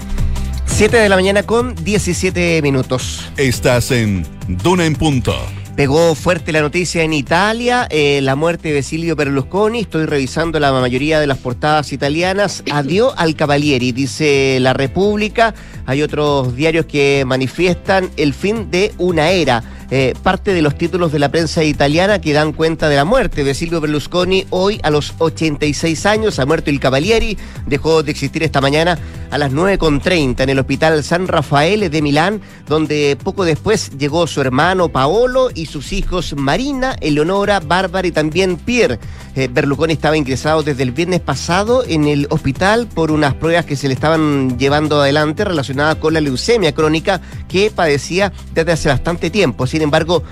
7 0.67 0.97
de 0.97 1.09
la 1.09 1.17
mañana 1.17 1.43
con 1.43 1.75
17 1.75 2.63
minutos. 2.63 3.31
Estás 3.37 3.91
en 3.91 4.25
Duna 4.49 4.87
en 4.87 4.95
Punto. 4.95 5.35
Pegó 5.77 6.15
fuerte 6.15 6.53
la 6.53 6.61
noticia 6.61 7.03
en 7.03 7.15
Italia, 7.15 7.87
eh, 7.91 8.21
la 8.23 8.37
muerte 8.37 8.73
de 8.73 8.83
Silvio 8.83 9.17
Berlusconi. 9.17 9.81
Estoy 9.81 10.05
revisando 10.05 10.61
la 10.61 10.71
mayoría 10.71 11.19
de 11.19 11.27
las 11.27 11.39
portadas 11.39 11.93
italianas. 11.93 12.63
Adiós 12.71 13.15
al 13.17 13.35
Cavalieri, 13.37 13.93
dice 13.93 14.59
La 14.61 14.75
República. 14.75 15.55
Hay 15.87 16.03
otros 16.03 16.55
diarios 16.57 16.87
que 16.87 17.25
manifiestan 17.27 18.11
el 18.17 18.35
fin 18.35 18.71
de 18.71 18.93
una 18.99 19.31
era. 19.31 19.65
Eh, 19.95 20.15
parte 20.23 20.55
de 20.55 20.63
los 20.63 20.79
títulos 20.79 21.13
de 21.13 21.19
la 21.19 21.31
prensa 21.31 21.63
italiana 21.65 22.19
que 22.19 22.33
dan 22.33 22.55
cuenta 22.55 22.89
de 22.89 22.97
la 22.97 23.05
muerte 23.05 23.45
de 23.45 23.53
Silvio 23.53 23.79
Berlusconi 23.79 24.47
hoy 24.49 24.81
a 24.83 24.89
los 24.89 25.13
86 25.19 26.07
años. 26.07 26.39
Ha 26.39 26.47
muerto 26.47 26.71
el 26.71 26.81
Cavalieri, 26.81 27.37
dejó 27.67 28.03
de 28.03 28.11
existir 28.11 28.43
esta 28.43 28.63
mañana 28.63 28.99
a 29.31 29.37
las 29.37 29.53
9.30 29.53 30.41
en 30.41 30.49
el 30.49 30.59
Hospital 30.59 31.05
San 31.05 31.29
Rafael 31.29 31.91
de 31.91 32.01
Milán, 32.01 32.41
donde 32.67 33.19
poco 33.23 33.45
después 33.45 33.91
llegó 33.99 34.27
su 34.27 34.41
hermano 34.41 34.89
Paolo 34.89 35.51
y 35.55 35.67
sus 35.67 35.93
hijos 35.93 36.35
Marina, 36.39 36.97
Eleonora, 37.03 37.61
Bárbara 37.61 38.09
y 38.09 38.13
también 38.13 38.57
Pierre. 38.57 38.99
Eh, 39.35 39.51
Berlusconi 39.53 39.93
estaba 39.93 40.17
ingresado 40.17 40.63
desde 40.63 40.85
el 40.85 40.93
viernes 40.93 41.21
pasado 41.21 41.85
en 41.87 42.07
el 42.07 42.29
hospital 42.31 42.87
por 42.87 43.11
unas 43.11 43.35
pruebas 43.35 43.67
que 43.67 43.77
se 43.77 43.89
le 43.89 43.95
estaban 43.95 44.59
llevando 44.59 45.03
adelante 45.03 45.45
relacionadas 45.45 45.97
con 45.97 46.15
la 46.15 46.23
leucemia 46.23 46.73
crónica 46.73 47.21
que 47.47 47.71
padecía 47.71 48.33
desde 48.55 48.73
hace 48.73 48.89
bastante 48.89 49.29
tiempo. 49.29 49.67
Embargo, 49.83 50.23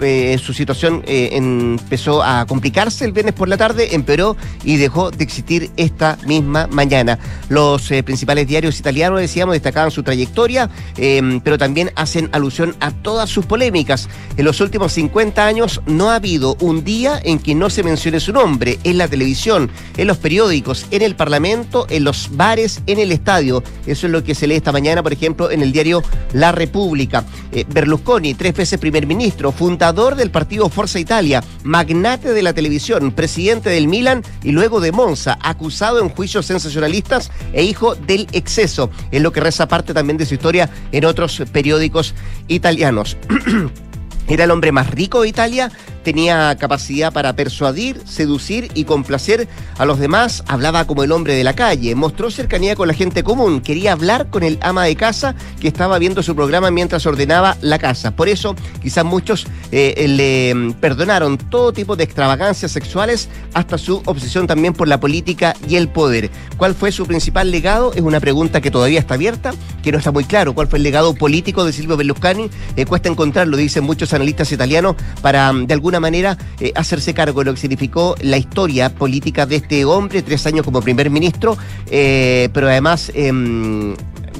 eh, 0.00 0.38
su 0.42 0.52
situación 0.52 1.02
eh, 1.06 1.30
empezó 1.32 2.22
a 2.22 2.46
complicarse 2.46 3.04
el 3.04 3.12
viernes 3.12 3.34
por 3.34 3.48
la 3.48 3.56
tarde, 3.56 3.94
empeoró 3.94 4.36
y 4.64 4.76
dejó 4.76 5.10
de 5.10 5.22
existir 5.22 5.70
esta 5.76 6.18
misma 6.26 6.66
mañana. 6.68 7.18
Los 7.48 7.90
eh, 7.90 8.02
principales 8.02 8.46
diarios 8.46 8.78
italianos, 8.78 9.20
decíamos, 9.20 9.54
destacaban 9.54 9.90
su 9.90 10.02
trayectoria, 10.02 10.70
pero 11.44 11.58
también 11.58 11.90
hacen 11.94 12.28
alusión 12.32 12.74
a 12.80 12.90
todas 12.90 13.30
sus 13.30 13.46
polémicas. 13.46 14.08
En 14.36 14.44
los 14.44 14.60
últimos 14.60 14.92
50 14.92 15.46
años 15.46 15.80
no 15.86 16.10
ha 16.10 16.16
habido 16.16 16.56
un 16.60 16.84
día 16.84 17.20
en 17.22 17.38
que 17.38 17.54
no 17.54 17.70
se 17.70 17.82
mencione 17.82 18.20
su 18.20 18.32
nombre 18.32 18.78
en 18.84 18.98
la 18.98 19.08
televisión, 19.08 19.70
en 19.96 20.06
los 20.06 20.18
periódicos, 20.18 20.86
en 20.90 21.02
el 21.02 21.14
Parlamento, 21.14 21.86
en 21.88 22.04
los 22.04 22.36
bares, 22.36 22.82
en 22.86 22.98
el 22.98 23.12
estadio. 23.12 23.62
Eso 23.86 24.06
es 24.06 24.12
lo 24.12 24.24
que 24.24 24.34
se 24.34 24.46
lee 24.46 24.56
esta 24.56 24.72
mañana, 24.72 25.02
por 25.02 25.12
ejemplo, 25.12 25.50
en 25.50 25.62
el 25.62 25.72
diario 25.72 26.02
La 26.32 26.52
República. 26.52 27.24
Berlusconi, 27.68 28.34
tres 28.34 28.54
veces 28.54 28.78
primer 28.78 29.06
ministro, 29.06 29.52
fundador 29.58 30.14
del 30.14 30.30
partido 30.30 30.68
Forza 30.68 31.00
Italia, 31.00 31.42
magnate 31.64 32.32
de 32.32 32.42
la 32.42 32.52
televisión, 32.52 33.10
presidente 33.10 33.70
del 33.70 33.88
Milan 33.88 34.22
y 34.44 34.52
luego 34.52 34.80
de 34.80 34.92
Monza, 34.92 35.36
acusado 35.42 35.98
en 36.00 36.10
juicios 36.10 36.46
sensacionalistas 36.46 37.32
e 37.52 37.64
hijo 37.64 37.96
del 37.96 38.28
exceso, 38.30 38.88
es 39.10 39.20
lo 39.20 39.32
que 39.32 39.40
reza 39.40 39.66
parte 39.66 39.92
también 39.92 40.16
de 40.16 40.26
su 40.26 40.34
historia 40.34 40.70
en 40.92 41.04
otros 41.04 41.42
periódicos 41.50 42.14
italianos. 42.46 43.16
Era 44.28 44.44
el 44.44 44.52
hombre 44.52 44.70
más 44.70 44.90
rico 44.90 45.22
de 45.22 45.28
Italia, 45.28 45.72
tenía 46.08 46.56
capacidad 46.56 47.12
para 47.12 47.34
persuadir, 47.34 48.00
seducir 48.06 48.70
y 48.72 48.84
complacer 48.84 49.46
a 49.76 49.84
los 49.84 49.98
demás, 49.98 50.42
hablaba 50.46 50.86
como 50.86 51.04
el 51.04 51.12
hombre 51.12 51.34
de 51.34 51.44
la 51.44 51.52
calle, 51.52 51.94
mostró 51.94 52.30
cercanía 52.30 52.76
con 52.76 52.88
la 52.88 52.94
gente 52.94 53.22
común, 53.22 53.60
quería 53.60 53.92
hablar 53.92 54.30
con 54.30 54.42
el 54.42 54.56
ama 54.62 54.84
de 54.84 54.96
casa 54.96 55.34
que 55.60 55.68
estaba 55.68 55.98
viendo 55.98 56.22
su 56.22 56.34
programa 56.34 56.70
mientras 56.70 57.04
ordenaba 57.04 57.58
la 57.60 57.78
casa. 57.78 58.12
Por 58.12 58.30
eso, 58.30 58.56
quizás 58.80 59.04
muchos 59.04 59.46
eh, 59.70 60.06
le 60.08 60.54
mm, 60.54 60.72
perdonaron 60.80 61.36
todo 61.36 61.74
tipo 61.74 61.94
de 61.94 62.04
extravagancias 62.04 62.72
sexuales 62.72 63.28
hasta 63.52 63.76
su 63.76 64.00
obsesión 64.06 64.46
también 64.46 64.72
por 64.72 64.88
la 64.88 65.00
política 65.00 65.54
y 65.68 65.76
el 65.76 65.88
poder. 65.88 66.30
¿Cuál 66.56 66.74
fue 66.74 66.90
su 66.90 67.06
principal 67.06 67.50
legado? 67.50 67.92
Es 67.92 68.00
una 68.00 68.18
pregunta 68.18 68.62
que 68.62 68.70
todavía 68.70 68.98
está 68.98 69.12
abierta, 69.12 69.52
que 69.82 69.92
no 69.92 69.98
está 69.98 70.10
muy 70.10 70.24
claro. 70.24 70.54
¿Cuál 70.54 70.68
fue 70.68 70.78
el 70.78 70.84
legado 70.84 71.14
político 71.14 71.66
de 71.66 71.74
Silvio 71.74 71.98
Berlusconi? 71.98 72.48
Eh, 72.76 72.86
cuesta 72.86 73.10
encontrarlo, 73.10 73.58
dicen 73.58 73.84
muchos 73.84 74.14
analistas 74.14 74.50
italianos, 74.52 74.96
para 75.20 75.52
mm, 75.52 75.66
de 75.66 75.74
alguna 75.74 75.97
manera 76.00 76.36
eh, 76.60 76.72
hacerse 76.74 77.14
cargo 77.14 77.40
de 77.40 77.46
lo 77.46 77.54
que 77.54 77.60
significó 77.60 78.14
la 78.20 78.36
historia 78.36 78.94
política 78.94 79.46
de 79.46 79.56
este 79.56 79.84
hombre, 79.84 80.22
tres 80.22 80.46
años 80.46 80.64
como 80.64 80.80
primer 80.80 81.10
ministro, 81.10 81.56
eh, 81.90 82.48
pero 82.52 82.68
además 82.68 83.10
em, 83.14 83.94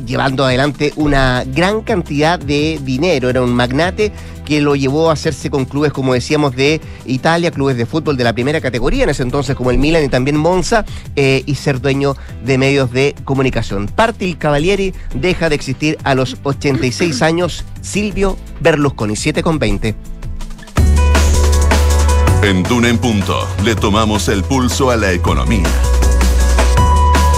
llevando 0.07 0.45
adelante 0.45 0.93
una 0.97 1.45
gran 1.45 1.83
cantidad 1.83 2.39
de 2.39 2.81
dinero. 2.83 3.29
Era 3.29 3.43
un 3.43 3.53
magnate 3.53 4.13
que 4.45 4.61
lo 4.61 4.75
llevó 4.75 5.11
a 5.11 5.13
hacerse 5.13 5.51
con 5.51 5.67
clubes, 5.67 5.93
como 5.93 6.15
decíamos, 6.15 6.57
de 6.57 6.81
Italia, 7.05 7.51
clubes 7.51 7.77
de 7.77 7.85
fútbol 7.85 8.17
de 8.17 8.25
la 8.25 8.33
primera 8.33 8.61
categoría, 8.61 9.05
en 9.05 9.11
ese 9.11 9.23
entonces 9.23 9.55
como 9.55 9.71
el 9.71 9.79
Milan 9.79 10.05
y 10.05 10.09
también 10.09 10.37
Monza, 10.37 10.87
eh, 11.17 11.43
y 11.45 11.55
ser 11.55 11.81
dueño 11.81 12.17
de 12.45 12.57
medios 12.57 12.91
de 12.91 13.15
comunicación. 13.25 13.87
Parte 13.87 14.25
el 14.25 14.39
Cavalieri 14.39 14.95
deja 15.15 15.51
de 15.51 15.55
existir 15.55 15.99
a 16.03 16.15
los 16.15 16.39
86 16.43 17.21
años 17.21 17.65
Silvio 17.83 18.39
Berlusconi, 18.61 19.17
7 19.17 19.43
con 19.43 19.59
20. 19.59 20.18
En 22.49 22.63
Duna 22.63 22.89
Punto 22.95 23.47
le 23.63 23.75
tomamos 23.75 24.27
el 24.29 24.43
pulso 24.43 24.91
a 24.91 24.97
la 24.97 25.13
economía. 25.13 25.98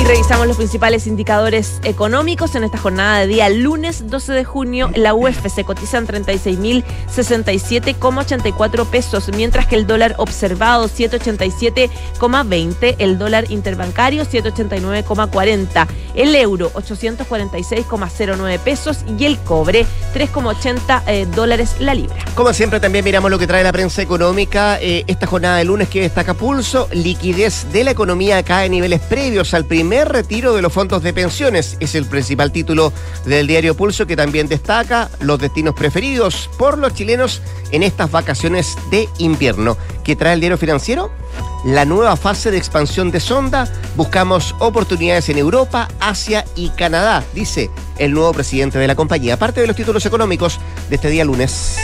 Y 0.00 0.04
revisamos 0.04 0.46
los 0.46 0.56
principales 0.56 1.06
indicadores 1.06 1.78
económicos 1.84 2.54
en 2.54 2.64
esta 2.64 2.78
jornada 2.78 3.18
de 3.18 3.26
día 3.26 3.50
lunes 3.50 4.08
12 4.08 4.32
de 4.32 4.44
junio. 4.44 4.90
La 4.94 5.12
UEF 5.12 5.46
se 5.54 5.64
cotiza 5.64 5.98
en 5.98 6.06
36.067,84 6.06 8.86
pesos, 8.86 9.30
mientras 9.36 9.66
que 9.66 9.76
el 9.76 9.86
dólar 9.86 10.14
observado 10.16 10.88
787,20, 10.88 12.96
el 12.98 13.18
dólar 13.18 13.50
interbancario 13.50 14.24
789,40, 14.24 15.86
el 16.14 16.34
euro 16.34 16.72
846,09 16.72 18.58
pesos 18.60 19.04
y 19.18 19.26
el 19.26 19.38
cobre 19.40 19.84
3,80 20.14 21.02
eh, 21.08 21.26
dólares 21.26 21.76
la 21.78 21.92
libra. 21.92 22.16
Como 22.34 22.54
siempre 22.54 22.80
también 22.80 23.04
miramos 23.04 23.30
lo 23.30 23.38
que 23.38 23.46
trae 23.46 23.62
la 23.62 23.72
prensa 23.72 24.00
económica. 24.00 24.80
Eh, 24.80 25.04
esta 25.08 25.26
jornada 25.26 25.58
de 25.58 25.64
lunes 25.64 25.90
que 25.90 26.00
destaca 26.00 26.32
pulso, 26.32 26.88
liquidez 26.90 27.70
de 27.70 27.84
la 27.84 27.90
economía 27.90 28.38
acá 28.38 28.64
en 28.64 28.72
niveles 28.72 29.02
previos 29.02 29.52
al 29.52 29.66
primer 29.66 29.89
retiro 29.90 30.54
de 30.54 30.62
los 30.62 30.72
fondos 30.72 31.02
de 31.02 31.12
pensiones. 31.12 31.76
Es 31.80 31.94
el 31.94 32.06
principal 32.06 32.52
título 32.52 32.92
del 33.24 33.46
diario 33.46 33.76
Pulso 33.76 34.06
que 34.06 34.16
también 34.16 34.46
destaca 34.46 35.10
los 35.20 35.38
destinos 35.40 35.74
preferidos 35.74 36.48
por 36.58 36.78
los 36.78 36.94
chilenos 36.94 37.42
en 37.72 37.82
estas 37.82 38.10
vacaciones 38.10 38.76
de 38.90 39.08
invierno. 39.18 39.76
¿Qué 40.04 40.14
trae 40.16 40.34
el 40.34 40.40
diario 40.40 40.58
financiero? 40.58 41.10
La 41.64 41.84
nueva 41.84 42.16
fase 42.16 42.50
de 42.50 42.56
expansión 42.58 43.10
de 43.10 43.20
Sonda. 43.20 43.70
Buscamos 43.96 44.54
oportunidades 44.60 45.28
en 45.28 45.38
Europa, 45.38 45.88
Asia 45.98 46.44
y 46.54 46.70
Canadá, 46.70 47.24
dice 47.34 47.70
el 47.98 48.12
nuevo 48.12 48.32
presidente 48.32 48.78
de 48.78 48.86
la 48.86 48.94
compañía. 48.94 49.34
Aparte 49.34 49.60
de 49.60 49.66
los 49.66 49.76
títulos 49.76 50.06
económicos 50.06 50.60
de 50.88 50.94
este 50.94 51.10
día 51.10 51.24
lunes. 51.24 51.76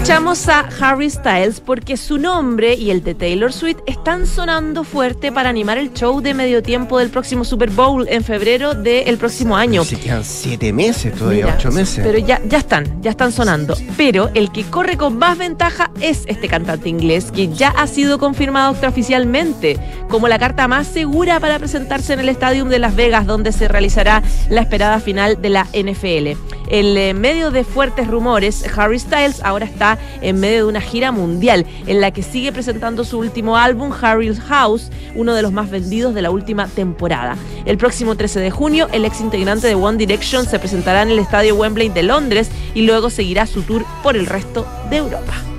Escuchamos 0.00 0.48
a 0.48 0.60
Harry 0.80 1.10
Styles 1.10 1.60
porque 1.60 1.98
su 1.98 2.16
nombre 2.16 2.72
y 2.72 2.90
el 2.90 3.04
de 3.04 3.14
Taylor 3.14 3.52
Swift 3.52 3.80
están 3.84 4.26
sonando 4.26 4.82
fuerte 4.82 5.30
para 5.30 5.50
animar 5.50 5.76
el 5.76 5.92
show 5.92 6.22
de 6.22 6.32
medio 6.32 6.62
tiempo 6.62 6.98
del 6.98 7.10
próximo 7.10 7.44
Super 7.44 7.68
Bowl 7.68 8.08
en 8.08 8.24
febrero 8.24 8.72
del 8.72 9.18
próximo 9.18 9.58
año. 9.58 9.84
Se 9.84 10.00
quedan 10.00 10.24
siete 10.24 10.72
meses, 10.72 11.14
todavía 11.14 11.54
ocho 11.54 11.70
meses. 11.70 12.02
Pero 12.02 12.16
ya, 12.16 12.40
ya 12.48 12.58
están, 12.58 13.02
ya 13.02 13.10
están 13.10 13.30
sonando. 13.30 13.76
Pero 13.98 14.30
el 14.32 14.50
que 14.50 14.64
corre 14.64 14.96
con 14.96 15.18
más 15.18 15.36
ventaja 15.36 15.90
es 16.00 16.22
este 16.26 16.48
cantante 16.48 16.88
inglés 16.88 17.30
que 17.30 17.52
ya 17.52 17.68
ha 17.68 17.86
sido 17.86 18.18
confirmado 18.18 18.70
extraoficialmente 18.70 19.78
como 20.08 20.28
la 20.28 20.38
carta 20.38 20.66
más 20.66 20.86
segura 20.86 21.40
para 21.40 21.58
presentarse 21.58 22.14
en 22.14 22.20
el 22.20 22.30
Estadio 22.30 22.64
de 22.64 22.78
Las 22.78 22.96
Vegas, 22.96 23.26
donde 23.26 23.52
se 23.52 23.68
realizará 23.68 24.22
la 24.48 24.62
esperada 24.62 24.98
final 24.98 25.42
de 25.42 25.50
la 25.50 25.66
NFL. 25.74 26.38
En 26.72 27.20
medio 27.20 27.50
de 27.50 27.64
fuertes 27.64 28.06
rumores, 28.06 28.64
Harry 28.76 28.98
Styles 28.98 29.42
ahora 29.42 29.66
está 29.66 29.89
en 30.20 30.40
medio 30.40 30.58
de 30.58 30.64
una 30.64 30.80
gira 30.80 31.12
mundial 31.12 31.66
en 31.86 32.00
la 32.00 32.10
que 32.10 32.22
sigue 32.22 32.52
presentando 32.52 33.04
su 33.04 33.18
último 33.18 33.56
álbum, 33.56 33.92
Harry's 34.00 34.40
House, 34.40 34.90
uno 35.14 35.34
de 35.34 35.42
los 35.42 35.52
más 35.52 35.70
vendidos 35.70 36.14
de 36.14 36.22
la 36.22 36.30
última 36.30 36.66
temporada. 36.66 37.36
El 37.64 37.78
próximo 37.78 38.16
13 38.16 38.40
de 38.40 38.50
junio, 38.50 38.88
el 38.92 39.04
ex 39.04 39.20
integrante 39.20 39.66
de 39.66 39.74
One 39.74 39.98
Direction 39.98 40.46
se 40.46 40.58
presentará 40.58 41.02
en 41.02 41.10
el 41.10 41.18
Estadio 41.18 41.54
Wembley 41.56 41.88
de 41.88 42.02
Londres 42.02 42.50
y 42.74 42.82
luego 42.82 43.10
seguirá 43.10 43.46
su 43.46 43.62
tour 43.62 43.84
por 44.02 44.16
el 44.16 44.26
resto 44.26 44.66
de 44.90 44.98
Europa. 44.98 45.49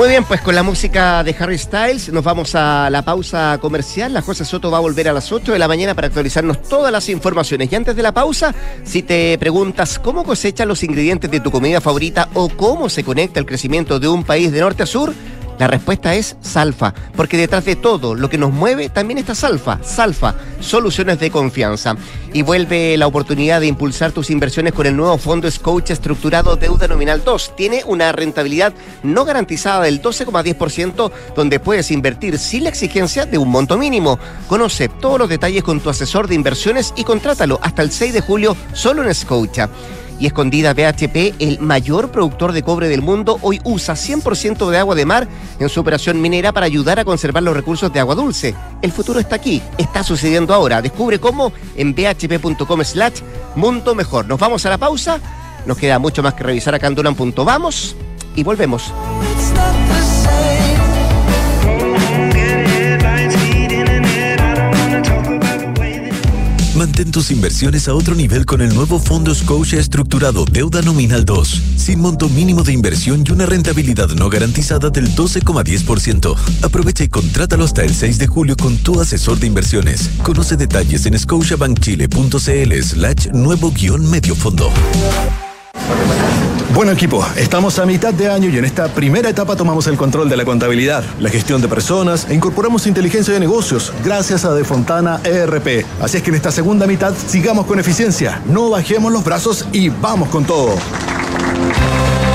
Muy 0.00 0.08
bien, 0.08 0.24
pues 0.24 0.40
con 0.40 0.54
la 0.54 0.62
música 0.62 1.22
de 1.22 1.36
Harry 1.38 1.58
Styles 1.58 2.10
nos 2.10 2.24
vamos 2.24 2.54
a 2.54 2.88
la 2.88 3.02
pausa 3.02 3.58
comercial. 3.60 4.14
La 4.14 4.22
José 4.22 4.46
Soto 4.46 4.70
va 4.70 4.78
a 4.78 4.80
volver 4.80 5.06
a 5.10 5.12
las 5.12 5.30
8 5.30 5.52
de 5.52 5.58
la 5.58 5.68
mañana 5.68 5.94
para 5.94 6.06
actualizarnos 6.06 6.62
todas 6.62 6.90
las 6.90 7.10
informaciones. 7.10 7.70
Y 7.70 7.76
antes 7.76 7.94
de 7.94 8.02
la 8.02 8.10
pausa, 8.10 8.54
si 8.82 9.02
te 9.02 9.36
preguntas 9.36 9.98
cómo 9.98 10.24
cosechan 10.24 10.68
los 10.68 10.82
ingredientes 10.84 11.30
de 11.30 11.40
tu 11.40 11.50
comida 11.50 11.82
favorita 11.82 12.30
o 12.32 12.48
cómo 12.48 12.88
se 12.88 13.04
conecta 13.04 13.40
el 13.40 13.44
crecimiento 13.44 14.00
de 14.00 14.08
un 14.08 14.24
país 14.24 14.50
de 14.52 14.60
norte 14.60 14.84
a 14.84 14.86
sur, 14.86 15.12
la 15.60 15.66
respuesta 15.66 16.14
es 16.14 16.36
Salfa, 16.40 16.94
porque 17.14 17.36
detrás 17.36 17.66
de 17.66 17.76
todo 17.76 18.14
lo 18.14 18.30
que 18.30 18.38
nos 18.38 18.50
mueve 18.50 18.88
también 18.88 19.18
está 19.18 19.34
Salfa. 19.34 19.78
Salfa, 19.82 20.34
soluciones 20.58 21.20
de 21.20 21.30
confianza. 21.30 21.96
Y 22.32 22.40
vuelve 22.40 22.96
la 22.96 23.06
oportunidad 23.06 23.60
de 23.60 23.66
impulsar 23.66 24.10
tus 24.10 24.30
inversiones 24.30 24.72
con 24.72 24.86
el 24.86 24.96
nuevo 24.96 25.18
fondo 25.18 25.50
Scotia 25.50 25.92
estructurado 25.92 26.56
Deuda 26.56 26.88
Nominal 26.88 27.22
2. 27.22 27.56
Tiene 27.56 27.82
una 27.84 28.10
rentabilidad 28.10 28.72
no 29.02 29.26
garantizada 29.26 29.82
del 29.82 30.00
12,10%, 30.00 31.12
donde 31.36 31.60
puedes 31.60 31.90
invertir 31.90 32.38
sin 32.38 32.64
la 32.64 32.70
exigencia 32.70 33.26
de 33.26 33.36
un 33.36 33.50
monto 33.50 33.76
mínimo. 33.76 34.18
Conoce 34.48 34.88
todos 34.88 35.18
los 35.18 35.28
detalles 35.28 35.62
con 35.62 35.80
tu 35.80 35.90
asesor 35.90 36.26
de 36.26 36.36
inversiones 36.36 36.94
y 36.96 37.04
contrátalo 37.04 37.60
hasta 37.62 37.82
el 37.82 37.90
6 37.90 38.14
de 38.14 38.22
julio 38.22 38.56
solo 38.72 39.02
en 39.02 39.14
Scotia 39.14 39.68
y 40.20 40.26
escondida 40.26 40.74
BHP, 40.74 41.34
el 41.38 41.58
mayor 41.60 42.10
productor 42.10 42.52
de 42.52 42.62
cobre 42.62 42.88
del 42.88 43.02
mundo, 43.02 43.38
hoy 43.42 43.60
usa 43.64 43.94
100% 43.94 44.68
de 44.68 44.78
agua 44.78 44.94
de 44.94 45.06
mar 45.06 45.26
en 45.58 45.68
su 45.68 45.80
operación 45.80 46.20
minera 46.20 46.52
para 46.52 46.66
ayudar 46.66 47.00
a 47.00 47.04
conservar 47.04 47.42
los 47.42 47.56
recursos 47.56 47.92
de 47.92 47.98
agua 47.98 48.14
dulce. 48.14 48.54
El 48.82 48.92
futuro 48.92 49.18
está 49.18 49.36
aquí, 49.36 49.62
está 49.78 50.04
sucediendo 50.04 50.54
ahora. 50.54 50.82
Descubre 50.82 51.18
cómo 51.18 51.52
en 51.74 51.94
bhp.com 51.94 52.84
slash 52.84 53.20
mundo 53.56 53.94
mejor. 53.94 54.26
Nos 54.26 54.38
vamos 54.38 54.64
a 54.66 54.70
la 54.70 54.78
pausa. 54.78 55.18
Nos 55.66 55.78
queda 55.78 55.98
mucho 55.98 56.22
más 56.22 56.34
que 56.34 56.44
revisar 56.44 56.74
acá 56.74 56.86
en 56.86 56.94
Vamos 57.44 57.96
y 58.36 58.42
volvemos. 58.42 58.92
Mantén 66.80 67.10
tus 67.10 67.30
inversiones 67.30 67.88
a 67.88 67.94
otro 67.94 68.14
nivel 68.14 68.46
con 68.46 68.62
el 68.62 68.74
nuevo 68.74 68.98
Fondo 68.98 69.34
Scotia 69.34 69.78
Estructurado 69.78 70.46
Deuda 70.46 70.80
Nominal 70.80 71.26
2, 71.26 71.62
sin 71.76 72.00
monto 72.00 72.26
mínimo 72.30 72.62
de 72.62 72.72
inversión 72.72 73.22
y 73.22 73.32
una 73.32 73.44
rentabilidad 73.44 74.08
no 74.12 74.30
garantizada 74.30 74.88
del 74.88 75.14
12,10%. 75.14 76.34
Aprovecha 76.62 77.04
y 77.04 77.08
contrátalo 77.08 77.64
hasta 77.64 77.82
el 77.82 77.94
6 77.94 78.16
de 78.16 78.26
julio 78.28 78.56
con 78.56 78.78
tu 78.78 78.98
asesor 78.98 79.38
de 79.38 79.48
inversiones. 79.48 80.08
Conoce 80.22 80.56
detalles 80.56 81.04
en 81.04 81.18
scotiabankchile.cl 81.18 82.82
slash 82.82 83.28
nuevo 83.34 83.72
guion 83.72 84.10
medio 84.10 84.34
fondo. 84.34 84.72
Bueno 86.74 86.92
equipo, 86.92 87.26
estamos 87.36 87.78
a 87.78 87.84
mitad 87.84 88.14
de 88.14 88.30
año 88.30 88.48
y 88.48 88.56
en 88.56 88.64
esta 88.64 88.88
primera 88.88 89.28
etapa 89.28 89.56
tomamos 89.56 89.86
el 89.86 89.96
control 89.96 90.28
de 90.28 90.36
la 90.36 90.44
contabilidad, 90.44 91.04
la 91.18 91.28
gestión 91.28 91.60
de 91.60 91.68
personas 91.68 92.26
e 92.30 92.34
incorporamos 92.34 92.86
inteligencia 92.86 93.34
de 93.34 93.40
negocios 93.40 93.92
gracias 94.04 94.44
a 94.44 94.54
Defontana 94.54 95.20
ERP. 95.24 95.84
Así 96.00 96.18
es 96.18 96.22
que 96.22 96.30
en 96.30 96.36
esta 96.36 96.52
segunda 96.52 96.86
mitad 96.86 97.12
sigamos 97.26 97.66
con 97.66 97.80
eficiencia, 97.80 98.40
no 98.46 98.70
bajemos 98.70 99.12
los 99.12 99.24
brazos 99.24 99.66
y 99.72 99.88
vamos 99.88 100.28
con 100.28 100.44
todo. 100.44 100.76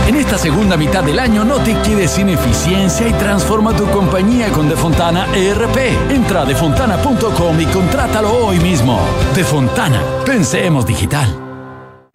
En 0.08 0.16
esta 0.16 0.38
segunda 0.38 0.78
mitad 0.78 1.04
del 1.04 1.18
año 1.18 1.44
no 1.44 1.56
te 1.58 1.74
quedes 1.82 2.12
sin 2.12 2.30
eficiencia 2.30 3.08
y 3.08 3.14
transforma 3.14 3.76
tu 3.76 3.86
compañía 3.88 4.50
con 4.52 4.70
Defontana 4.70 5.28
ERP. 5.34 6.12
Entra 6.12 6.42
a 6.42 6.46
defontana.com 6.46 7.60
y 7.60 7.66
contrátalo 7.66 8.32
hoy 8.32 8.60
mismo. 8.60 9.00
Defontana, 9.34 10.04
pensemos 10.24 10.86
digital. 10.86 11.45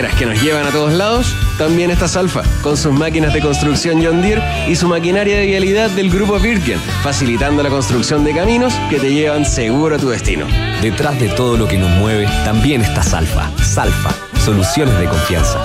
carreteras 0.00 0.14
que 0.18 0.26
nos 0.26 0.42
llevan 0.42 0.66
a 0.66 0.70
todos 0.70 0.92
lados, 0.92 1.34
también 1.58 1.90
está 1.90 2.08
Salfa, 2.08 2.42
con 2.62 2.76
sus 2.76 2.92
máquinas 2.92 3.34
de 3.34 3.40
construcción 3.40 4.02
John 4.02 4.22
Deere 4.22 4.42
y 4.68 4.76
su 4.76 4.88
maquinaria 4.88 5.36
de 5.36 5.46
vialidad 5.46 5.90
del 5.90 6.10
grupo 6.10 6.38
Birken, 6.38 6.78
facilitando 7.02 7.62
la 7.62 7.68
construcción 7.68 8.24
de 8.24 8.34
caminos 8.34 8.72
que 8.88 8.98
te 8.98 9.12
llevan 9.12 9.44
seguro 9.44 9.96
a 9.96 9.98
tu 9.98 10.08
destino. 10.08 10.46
Detrás 10.80 11.20
de 11.20 11.28
todo 11.28 11.56
lo 11.56 11.68
que 11.68 11.76
nos 11.76 11.90
mueve, 11.90 12.26
también 12.44 12.80
está 12.80 13.02
Salfa. 13.02 13.50
Salfa, 13.62 14.14
soluciones 14.42 14.98
de 14.98 15.06
confianza. 15.06 15.58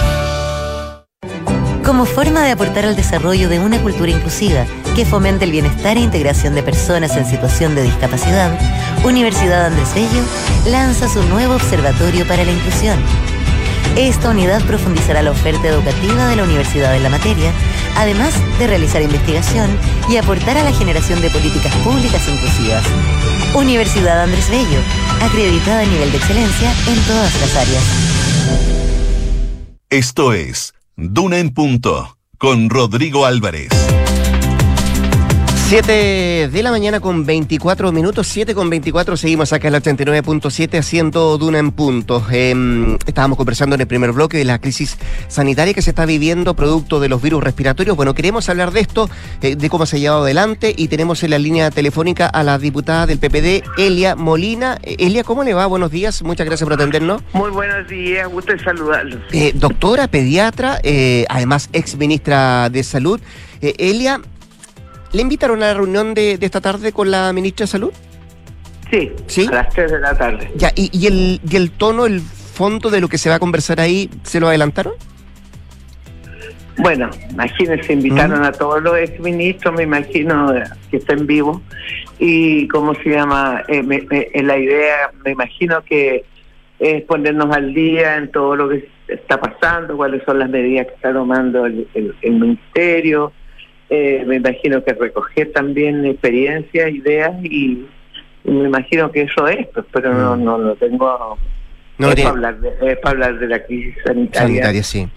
Como 1.86 2.06
forma 2.06 2.42
de 2.42 2.52
aportar 2.52 2.86
al 2.86 2.96
desarrollo 2.96 3.48
de 3.48 3.60
una 3.60 3.80
cultura 3.80 4.12
inclusiva 4.12 4.66
que 4.96 5.06
fomente 5.06 5.46
el 5.46 5.52
bienestar 5.52 5.98
e 5.98 6.02
integración 6.02 6.56
de 6.56 6.64
personas 6.64 7.16
en 7.16 7.26
situación 7.26 7.76
de 7.76 7.84
discapacidad, 7.84 8.52
Universidad 9.06 9.68
Andrés 9.68 9.94
Bello 9.94 10.24
lanza 10.70 11.08
su 11.08 11.24
nuevo 11.24 11.56
Observatorio 11.56 12.28
para 12.28 12.44
la 12.44 12.52
Inclusión 12.52 12.98
esta 13.96 14.30
unidad 14.30 14.66
profundizará 14.66 15.22
la 15.22 15.32
oferta 15.32 15.68
educativa 15.68 16.28
de 16.28 16.36
la 16.36 16.44
universidad 16.44 16.96
en 16.96 17.04
la 17.04 17.10
materia, 17.10 17.52
además 17.96 18.34
de 18.60 18.68
realizar 18.68 19.02
investigación 19.02 19.70
y 20.10 20.18
aportar 20.18 20.58
a 20.58 20.64
la 20.64 20.74
generación 20.74 21.22
de 21.22 21.30
políticas 21.30 21.74
públicas 21.78 22.28
inclusivas. 22.28 22.84
Universidad 23.54 24.22
Andrés 24.22 24.50
Bello, 24.50 24.80
acreditada 25.22 25.82
a 25.82 25.86
nivel 25.86 26.12
de 26.12 26.18
excelencia 26.18 26.74
en 26.88 27.00
todas 27.04 27.42
las 27.42 27.56
áreas. 27.56 27.84
Esto 29.90 30.34
es 30.34 30.74
Duna 30.96 31.38
en 31.38 31.54
Punto 31.54 32.18
con 32.38 32.70
Rodrigo 32.70 33.26
Álvarez. 33.26 33.85
7 35.68 36.50
de 36.52 36.64
la 36.64 36.70
mañana 36.70 37.00
con 37.00 37.26
24 37.26 37.92
minutos, 37.92 38.28
7 38.28 38.54
con 38.54 38.70
24, 38.70 39.18
seguimos 39.18 39.52
acá 39.52 39.68
en 39.68 39.74
la 39.74 39.82
89.7 39.82 40.78
haciendo 40.78 41.40
Duna 41.40 41.58
en 41.58 41.72
punto. 41.72 42.24
Em, 42.30 43.00
estábamos 43.08 43.36
conversando 43.36 43.74
en 43.74 43.82
el 43.82 43.88
primer 43.88 44.12
bloque 44.12 44.38
de 44.38 44.46
la 44.46 44.60
crisis 44.60 44.96
sanitaria 45.28 45.74
que 45.74 45.82
se 45.82 45.90
está 45.90 46.06
viviendo 46.06 46.54
producto 46.54 47.00
de 47.00 47.10
los 47.10 47.20
virus 47.20 47.44
respiratorios. 47.44 47.98
Bueno, 47.98 48.14
queremos 48.14 48.48
hablar 48.48 48.74
de 48.74 48.82
esto, 48.82 49.10
eh, 49.42 49.56
de 49.56 49.70
cómo 49.72 49.88
se 49.88 49.96
ha 49.96 50.00
llevado 50.00 50.22
adelante 50.22 50.72
y 50.78 50.88
tenemos 50.88 51.24
en 51.24 51.32
la 51.32 51.40
línea 51.40 51.72
telefónica 51.72 52.28
a 52.28 52.44
la 52.44 52.60
diputada 52.60 53.08
del 53.08 53.18
PPD, 53.18 53.64
Elia 53.80 54.16
Molina. 54.16 54.78
Eh, 54.84 54.98
Elia, 55.00 55.24
¿cómo 55.24 55.44
le 55.44 55.56
va? 55.56 55.66
Buenos 55.66 55.90
días, 55.90 56.22
muchas 56.22 56.46
gracias 56.46 56.64
por 56.64 56.74
atendernos. 56.74 57.24
Muy 57.34 57.50
buenos 57.50 57.88
días, 57.88 58.30
gusto 58.30 58.52
de 58.52 58.64
saludarlos. 58.64 59.20
Eh, 59.32 59.52
doctora, 59.56 60.08
pediatra, 60.10 60.80
eh, 60.84 61.26
además 61.28 61.70
ex 61.74 61.98
ministra 61.98 62.70
de 62.70 62.84
Salud. 62.84 63.20
Eh, 63.62 63.74
Elia, 63.80 64.22
¿le 65.14 65.22
invitaron 65.22 65.62
a 65.64 65.68
la 65.68 65.74
reunión 65.74 66.14
de, 66.14 66.38
de 66.38 66.46
esta 66.46 66.62
tarde 66.62 66.92
con 66.92 67.12
la 67.12 67.32
ministra 67.34 67.64
de 67.66 67.68
Salud? 67.68 67.92
Sí, 68.92 69.12
¿Sí? 69.28 69.48
a 69.48 69.56
las 69.56 69.70
3 69.74 69.92
de 69.92 70.00
la 70.00 70.18
tarde. 70.18 70.52
Ya, 70.56 70.72
y, 70.76 70.90
y 70.98 71.08
el, 71.08 71.42
y 71.50 71.56
el 71.56 71.72
tono, 71.72 72.06
el 72.06 72.22
fondo 72.22 72.90
de 72.90 73.02
lo 73.02 73.08
que 73.08 73.18
se 73.18 73.30
va 73.30 73.36
a 73.36 73.40
conversar 73.40 73.80
ahí, 73.80 74.10
¿se 74.24 74.40
lo 74.40 74.48
adelantaron? 74.48 74.94
Bueno, 76.78 77.10
imagínense, 77.32 77.94
invitaron 77.94 78.44
a 78.44 78.52
todos 78.52 78.84
los 78.84 78.98
exministros, 78.98 79.74
me 79.74 79.84
imagino 79.84 80.54
eh, 80.54 80.64
que 80.92 80.98
estén 80.98 81.26
vivos. 81.26 81.62
Y, 82.20 82.68
¿cómo 82.68 82.94
se 82.96 83.10
llama? 83.12 83.64
Eh, 83.70 83.82
me- 83.82 84.02
me- 84.10 84.28
en 84.34 84.48
la 84.48 84.58
idea, 84.58 85.10
me 85.24 85.32
imagino 85.32 85.82
que 85.84 86.26
es 86.80 87.02
ponernos 87.04 87.56
al 87.56 87.74
día 87.74 88.18
en 88.18 88.30
todo 88.30 88.58
lo 88.58 88.68
que 88.70 88.90
está 89.08 89.40
pasando, 89.40 89.96
cuáles 89.96 90.22
son 90.26 90.40
las 90.40 90.50
medidas 90.50 90.88
que 90.88 90.94
está 90.96 91.14
tomando 91.14 91.66
el, 91.66 91.88
el- 91.94 92.14
el 92.22 92.32
ministerio. 92.34 93.32
Eh, 93.90 94.24
me 94.26 94.38
imagino 94.38 94.84
que 94.84 94.94
recoger 94.94 95.52
también 95.52 96.06
experiencias, 96.06 96.92
ideas 96.92 97.34
y, 97.44 97.86
me 98.44 98.66
imagino 98.66 99.12
que 99.12 99.24
eso 99.24 99.48
es, 99.48 99.68
pues, 99.74 99.86
pero 99.92 100.14
no, 100.14 100.36
no 100.36 100.58
lo 100.58 100.76
tengo. 100.76 101.38
No 101.98 102.10
es, 102.10 102.16
para 102.16 102.30
hablar 102.30 102.60
de, 102.60 102.92
es 102.92 102.98
para 102.98 103.12
hablar 103.12 103.40
de 103.40 103.48
la 103.48 103.64
crisis 103.64 103.96
sanitaria. 104.04 104.48
Sanitaria, 104.48 104.84
sí. 104.84 105.08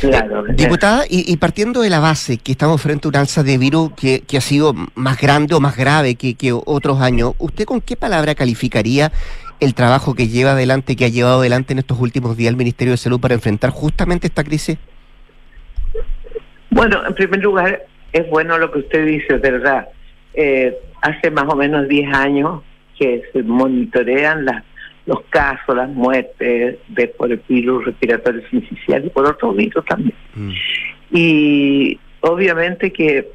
Claro. 0.00 0.46
Eh, 0.46 0.52
diputada, 0.54 1.04
y, 1.08 1.30
y 1.30 1.36
partiendo 1.36 1.82
de 1.82 1.90
la 1.90 1.98
base 1.98 2.38
que 2.38 2.52
estamos 2.52 2.80
frente 2.80 3.06
a 3.06 3.10
un 3.10 3.16
alza 3.16 3.42
de 3.42 3.58
virus 3.58 3.92
que, 3.94 4.20
que 4.20 4.38
ha 4.38 4.40
sido 4.40 4.74
más 4.94 5.20
grande 5.20 5.54
o 5.54 5.60
más 5.60 5.76
grave 5.76 6.14
que, 6.14 6.34
que 6.34 6.52
otros 6.52 7.00
años, 7.00 7.34
¿usted 7.38 7.64
con 7.64 7.80
qué 7.80 7.96
palabra 7.96 8.34
calificaría 8.34 9.12
el 9.60 9.74
trabajo 9.74 10.14
que 10.14 10.28
lleva 10.28 10.52
adelante, 10.52 10.96
que 10.96 11.04
ha 11.04 11.08
llevado 11.08 11.40
adelante 11.40 11.72
en 11.72 11.80
estos 11.80 11.98
últimos 12.00 12.36
días 12.36 12.50
el 12.50 12.56
Ministerio 12.56 12.92
de 12.92 12.98
Salud 12.98 13.20
para 13.20 13.34
enfrentar 13.34 13.70
justamente 13.70 14.26
esta 14.26 14.44
crisis? 14.44 14.78
Bueno, 16.70 17.04
en 17.06 17.14
primer 17.14 17.40
lugar, 17.40 17.82
es 18.12 18.28
bueno 18.30 18.58
lo 18.58 18.70
que 18.70 18.80
usted 18.80 19.06
dice, 19.06 19.34
es 19.34 19.40
verdad. 19.40 19.88
Eh, 20.34 20.76
hace 21.02 21.30
más 21.30 21.44
o 21.48 21.56
menos 21.56 21.88
10 21.88 22.14
años 22.14 22.62
que 22.98 23.22
se 23.32 23.42
monitorean 23.42 24.44
las, 24.44 24.62
los 25.06 25.22
casos, 25.30 25.74
las 25.76 25.88
muertes 25.88 26.78
de, 26.88 27.08
por 27.08 27.32
el 27.32 27.40
virus 27.48 27.84
respiratorio 27.86 28.42
sincicial 28.50 29.04
y 29.06 29.10
por 29.10 29.26
otros 29.26 29.56
virus 29.56 29.84
también. 29.86 30.14
Y 31.12 31.98
obviamente 32.20 32.92
que 32.92 33.28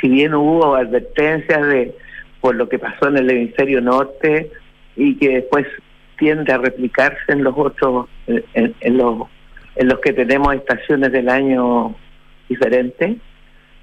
si 0.00 0.08
bien 0.08 0.34
hubo 0.34 0.74
advertencias 0.74 1.66
de 1.66 1.94
por 2.40 2.54
lo 2.54 2.68
que 2.68 2.78
pasó 2.78 3.08
en 3.08 3.16
el 3.18 3.30
hemisferio 3.30 3.80
norte 3.80 4.50
y 4.96 5.14
que 5.16 5.28
después 5.30 5.66
tiende 6.18 6.52
a 6.52 6.58
replicarse 6.58 7.20
en 7.32 7.42
los 7.44 7.54
otros, 7.56 8.06
en, 8.26 8.44
en- 8.54 8.74
en 8.80 8.96
los, 8.98 9.22
en 9.76 9.88
los 9.88 9.98
que 10.00 10.12
tenemos 10.12 10.54
estaciones 10.54 11.10
del 11.12 11.28
año 11.28 11.94
diferentes, 12.48 13.16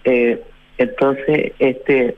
eh, 0.06 0.42
entonces 0.78 1.52
este 1.60 2.16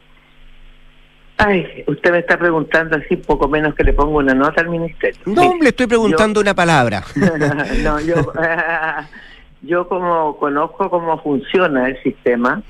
ay, 1.37 1.83
usted 1.87 2.11
me 2.11 2.19
está 2.19 2.37
preguntando 2.37 2.97
así 2.97 3.15
poco 3.17 3.47
menos 3.47 3.75
que 3.75 3.83
le 3.83 3.93
pongo 3.93 4.17
una 4.17 4.33
nota 4.33 4.61
al 4.61 4.69
ministerio. 4.69 5.19
No, 5.25 5.53
le 5.61 5.69
estoy 5.69 5.85
preguntando 5.87 6.41
una 6.41 6.53
palabra. 6.55 7.03
no, 7.83 7.99
yo, 8.01 8.15
yo 9.61 9.87
como 9.87 10.37
conozco 10.37 10.89
cómo 10.89 11.21
funciona 11.21 11.89
el 11.89 12.01
sistema 12.01 12.61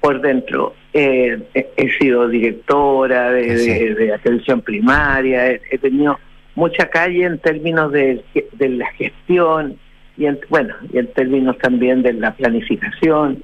por 0.00 0.22
dentro, 0.22 0.74
eh, 0.94 1.38
he, 1.54 1.68
he 1.76 1.90
sido 1.98 2.26
directora 2.28 3.32
de, 3.32 3.58
Sí. 3.58 3.68
de- 3.70 3.94
de 3.94 4.14
atención 4.14 4.62
primaria, 4.62 5.50
he, 5.50 5.60
he 5.70 5.76
tenido 5.76 6.18
mucha 6.54 6.88
calle 6.88 7.24
en 7.24 7.38
términos 7.38 7.92
de, 7.92 8.24
de 8.52 8.68
la 8.70 8.86
gestión 8.92 9.76
y 10.16 10.24
en, 10.24 10.40
bueno, 10.48 10.74
y 10.90 10.98
en 10.98 11.06
términos 11.12 11.58
también 11.58 12.02
de 12.02 12.14
la 12.14 12.32
planificación. 12.34 13.42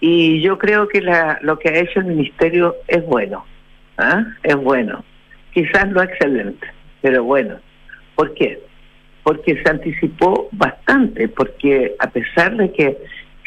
Y 0.00 0.40
yo 0.42 0.58
creo 0.58 0.88
que 0.88 1.00
la, 1.00 1.38
lo 1.42 1.58
que 1.58 1.68
ha 1.68 1.78
hecho 1.78 2.00
el 2.00 2.06
ministerio 2.06 2.76
es 2.86 3.04
bueno, 3.04 3.44
¿ah? 3.96 4.24
es 4.42 4.56
bueno. 4.56 5.04
Quizás 5.52 5.88
no 5.88 6.02
excelente, 6.02 6.66
pero 7.02 7.24
bueno. 7.24 7.56
¿Por 8.14 8.34
qué? 8.34 8.60
Porque 9.22 9.60
se 9.62 9.70
anticipó 9.70 10.48
bastante, 10.52 11.28
porque 11.28 11.94
a 11.98 12.10
pesar 12.10 12.56
de 12.56 12.72
que 12.72 12.96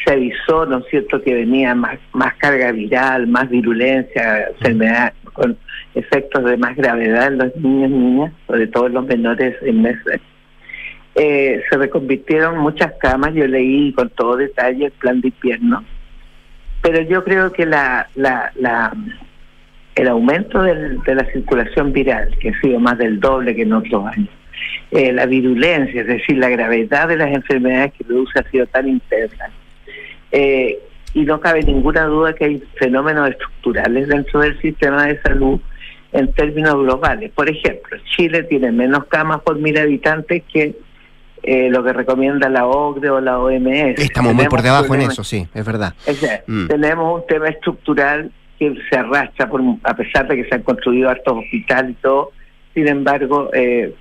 se 0.04 0.12
avisó, 0.12 0.66
¿no 0.66 0.78
es 0.78 0.86
cierto?, 0.90 1.22
que 1.22 1.34
venía 1.34 1.74
más, 1.74 1.98
más 2.12 2.34
carga 2.34 2.72
viral, 2.72 3.26
más 3.26 3.48
virulencia, 3.48 4.48
enfermedad 4.48 5.12
con 5.32 5.56
efectos 5.94 6.44
de 6.44 6.56
más 6.56 6.76
gravedad 6.76 7.28
en 7.28 7.38
los 7.38 7.56
niños 7.56 7.90
y 7.90 7.94
niñas, 7.94 8.32
sobre 8.46 8.66
todo 8.66 8.86
en 8.86 8.94
los 8.94 9.06
menores 9.06 9.60
de 9.60 9.72
meses. 9.72 10.20
Eh, 11.14 11.62
se 11.68 11.76
reconvirtieron 11.76 12.58
muchas 12.58 12.92
camas, 12.98 13.34
yo 13.34 13.46
leí 13.46 13.92
con 13.92 14.08
todo 14.10 14.36
detalle 14.36 14.86
el 14.86 14.92
plan 14.92 15.20
de 15.20 15.28
invierno, 15.28 15.84
pero 16.82 17.00
yo 17.02 17.24
creo 17.24 17.52
que 17.52 17.64
la, 17.64 18.08
la, 18.14 18.52
la 18.56 18.92
el 19.94 20.08
aumento 20.08 20.62
de 20.62 21.14
la 21.14 21.24
circulación 21.32 21.92
viral, 21.92 22.34
que 22.40 22.48
ha 22.50 22.60
sido 22.60 22.80
más 22.80 22.96
del 22.98 23.20
doble 23.20 23.54
que 23.54 23.62
en 23.62 23.74
otros 23.74 24.06
años, 24.06 24.28
eh, 24.90 25.12
la 25.12 25.26
virulencia, 25.26 26.00
es 26.00 26.06
decir, 26.06 26.38
la 26.38 26.48
gravedad 26.48 27.08
de 27.08 27.16
las 27.16 27.30
enfermedades 27.30 27.92
que 27.94 28.04
produce 28.04 28.38
ha 28.38 28.50
sido 28.50 28.66
tan 28.66 28.88
intensa. 28.88 29.50
Eh, 30.30 30.78
y 31.14 31.22
no 31.22 31.40
cabe 31.40 31.62
ninguna 31.62 32.04
duda 32.04 32.34
que 32.34 32.46
hay 32.46 32.62
fenómenos 32.76 33.30
estructurales 33.30 34.08
dentro 34.08 34.40
del 34.40 34.58
sistema 34.60 35.06
de 35.06 35.20
salud 35.20 35.60
en 36.12 36.32
términos 36.32 36.74
globales. 36.74 37.30
Por 37.32 37.50
ejemplo, 37.50 37.98
Chile 38.16 38.44
tiene 38.44 38.72
menos 38.72 39.04
camas 39.06 39.42
por 39.42 39.58
mil 39.58 39.76
habitantes 39.76 40.42
que 40.50 40.74
eh, 41.42 41.68
lo 41.70 41.82
que 41.84 41.92
recomienda 41.92 42.48
la 42.48 42.66
OCDE 42.66 43.10
o 43.10 43.20
la 43.20 43.38
OMS. 43.38 43.98
Estamos 43.98 44.34
muy 44.34 44.46
por 44.46 44.62
debajo 44.62 44.94
en 44.94 45.02
eso, 45.02 45.24
sí, 45.24 45.46
es 45.54 45.64
verdad. 45.66 45.94
o 46.06 46.12
sea, 46.12 46.42
Mm. 46.46 46.68
tenemos 46.68 47.20
un 47.20 47.26
tema 47.26 47.48
estructural 47.48 48.30
que 48.58 48.74
se 48.88 48.96
arrastra, 48.96 49.48
por, 49.48 49.60
a 49.82 49.94
pesar 49.96 50.28
de 50.28 50.36
que 50.36 50.44
se 50.48 50.54
han 50.54 50.62
construido 50.62 51.08
hartos 51.10 51.38
hospitales 51.38 51.92
y 51.92 52.02
todo, 52.02 52.30
sin 52.74 52.86
embargo, 52.88 53.50
eh, 53.52 53.94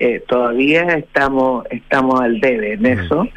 eh, 0.00 0.22
todavía 0.28 0.82
estamos 0.94 1.64
estamos 1.70 2.20
al 2.20 2.40
debe 2.40 2.72
en 2.74 2.86
eso. 2.86 3.28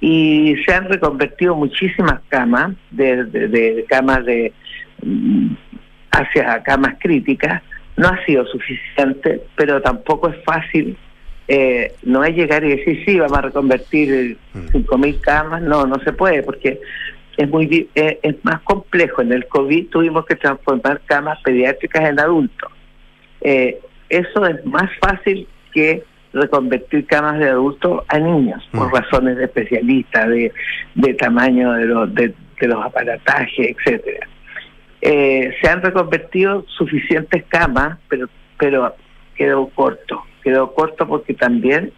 Y 0.00 0.56
se 0.66 0.72
han 0.74 0.88
reconvertido 0.88 1.54
muchísimas 1.54 2.20
camas, 2.28 2.72
de, 2.90 3.24
de- 3.24 3.48
de 3.48 3.84
camas 3.88 4.24
de 4.24 4.52
mm, 5.02 5.52
hacia 6.12 6.62
camas 6.62 6.94
críticas. 7.00 7.62
No 7.96 8.08
ha 8.08 8.24
sido 8.24 8.46
suficiente, 8.46 9.42
pero 9.56 9.80
tampoco 9.82 10.28
es 10.30 10.36
fácil. 10.44 10.96
Eh, 11.52 11.94
no 12.04 12.22
es 12.22 12.36
llegar 12.36 12.62
y 12.62 12.76
decir, 12.76 13.02
sí, 13.04 13.18
vamos 13.18 13.38
a 13.38 13.42
reconvertir 13.42 14.38
cinco 14.70 14.96
mil 14.96 15.20
camas. 15.20 15.60
No, 15.60 15.84
no 15.84 15.98
se 16.04 16.12
puede, 16.12 16.44
porque 16.44 16.80
es 17.36 17.48
muy 17.48 17.88
eh, 17.96 18.20
es 18.22 18.36
más 18.44 18.60
complejo. 18.60 19.20
En 19.20 19.32
el 19.32 19.48
COVID 19.48 19.88
tuvimos 19.88 20.24
que 20.26 20.36
transformar 20.36 21.00
camas 21.06 21.40
pediátricas 21.42 22.08
en 22.08 22.20
adultos. 22.20 22.70
Eh, 23.40 23.80
eso 24.08 24.46
es 24.46 24.64
más 24.64 24.88
fácil 25.00 25.48
que 25.72 26.04
reconvertir 26.32 27.04
camas 27.06 27.40
de 27.40 27.48
adultos 27.48 28.04
a 28.06 28.20
niños, 28.20 28.62
por 28.70 28.92
razones 28.92 29.36
de 29.36 29.46
especialistas, 29.46 30.28
de, 30.28 30.52
de 30.94 31.14
tamaño 31.14 31.72
de 31.72 31.86
los, 31.86 32.14
de, 32.14 32.32
de 32.60 32.68
los 32.68 32.84
aparatajes, 32.84 33.74
etcétera. 33.76 34.28
Eh, 35.00 35.52
se 35.60 35.68
han 35.68 35.82
reconvertido 35.82 36.64
suficientes 36.68 37.42
camas, 37.48 37.98
pero, 38.08 38.28
pero 38.56 38.94
quedó 39.34 39.66
corto. 39.70 40.22
Quedó 40.42 40.72
corto 40.74 41.06
porque 41.06 41.34
también 41.34 41.92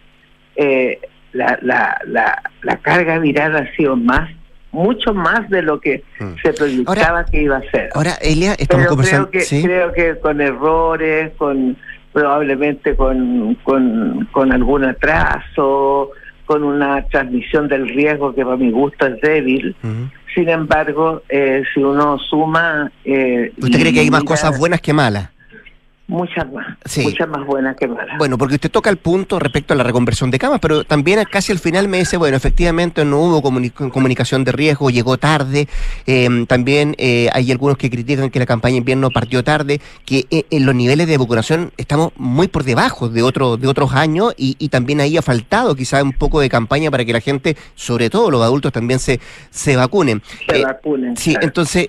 eh, 0.55 0.99
la, 1.31 1.57
la, 1.61 1.97
la, 2.05 2.41
la 2.61 2.77
carga 2.77 3.19
viral 3.19 3.55
ha 3.55 3.71
sido 3.75 3.95
más, 3.95 4.29
mucho 4.71 5.13
más 5.13 5.49
de 5.49 5.61
lo 5.61 5.79
que 5.79 6.03
se 6.41 6.53
proyectaba 6.53 7.25
que 7.25 7.41
iba 7.43 7.57
a 7.57 7.71
ser. 7.71 7.89
Ahora, 7.93 8.13
Elia, 8.21 8.53
estamos 8.53 8.85
Pero 8.85 8.89
conversando. 8.89 9.29
creo 9.29 9.41
que, 9.41 9.45
¿sí? 9.45 9.63
creo 9.63 9.93
que 9.93 10.19
con 10.19 10.41
errores, 10.41 11.31
con 11.37 11.77
probablemente 12.11 12.95
con, 12.95 13.55
con, 13.63 14.27
con 14.31 14.51
algún 14.51 14.83
atraso, 14.83 16.11
con 16.45 16.63
una 16.63 17.03
transmisión 17.07 17.67
del 17.67 17.87
riesgo 17.89 18.35
que 18.35 18.43
para 18.43 18.57
mi 18.57 18.69
gusto 18.71 19.07
es 19.07 19.19
débil. 19.21 19.75
Sin 20.35 20.49
embargo, 20.49 21.23
eh, 21.29 21.63
si 21.73 21.79
uno 21.79 22.17
suma... 22.19 22.91
Eh, 23.05 23.51
¿Usted 23.57 23.79
cree 23.79 23.93
que 23.93 23.99
hay 24.01 24.09
más 24.11 24.23
cosas 24.23 24.57
buenas 24.59 24.81
que 24.81 24.93
malas? 24.93 25.29
Muchas 26.05 26.51
más, 26.51 26.77
Sí. 26.85 27.01
muchas 27.01 27.27
más 27.29 27.45
buenas 27.45 27.75
que 27.77 27.87
malas. 27.87 28.17
Bueno, 28.17 28.37
porque 28.37 28.55
usted 28.55 28.69
toca 28.69 28.89
el 28.89 28.97
punto 28.97 29.39
respecto 29.39 29.73
a 29.73 29.77
la 29.77 29.83
reconversión 29.83 30.29
de 30.31 30.37
camas, 30.37 30.59
pero 30.59 30.83
también 30.83 31.23
casi 31.31 31.51
al 31.53 31.59
final 31.59 31.87
me 31.87 31.99
dice, 31.99 32.17
bueno, 32.17 32.35
efectivamente 32.35 33.05
no 33.05 33.19
hubo 33.19 33.41
comuni- 33.41 33.71
comunicación 33.89 34.43
de 34.43 34.51
riesgo, 34.51 34.89
llegó 34.89 35.17
tarde. 35.17 35.67
eh, 36.05 36.45
también 36.47 36.95
eh, 36.97 37.29
hay 37.33 37.51
algunos 37.51 37.77
que 37.77 37.89
critican 37.89 38.29
que 38.29 38.39
la 38.39 38.45
campaña 38.45 38.75
invierno 38.77 39.09
partió 39.11 39.43
tarde, 39.43 39.79
que 40.05 40.25
eh, 40.29 40.43
en 40.51 40.65
los 40.65 40.75
niveles 40.75 41.07
de 41.07 41.17
vacunación 41.17 41.71
estamos 41.77 42.11
muy 42.17 42.47
por 42.49 42.63
debajo 42.63 43.07
de, 43.07 43.23
otro, 43.23 43.55
de 43.57 43.67
otros 43.67 43.93
años 43.93 44.33
y, 44.37 44.55
y 44.59 44.69
también 44.69 44.99
ahí 44.99 45.15
ha 45.17 45.21
faltado 45.21 45.73
quizá 45.75 46.03
un 46.03 46.11
poco 46.13 46.41
de 46.41 46.49
campaña 46.49 46.91
para 46.91 47.05
que 47.05 47.13
la 47.13 47.21
gente, 47.21 47.55
sobre 47.75 48.09
todo 48.09 48.29
los 48.29 48.41
adultos, 48.43 48.71
también 48.73 48.99
se, 48.99 49.19
se 49.51 49.75
vacunen. 49.77 50.21
Se 50.49 50.57
Eh, 50.57 50.63
vacunen. 50.65 51.15
Sí, 51.15 51.31
claro. 51.31 51.47
entonces 51.47 51.87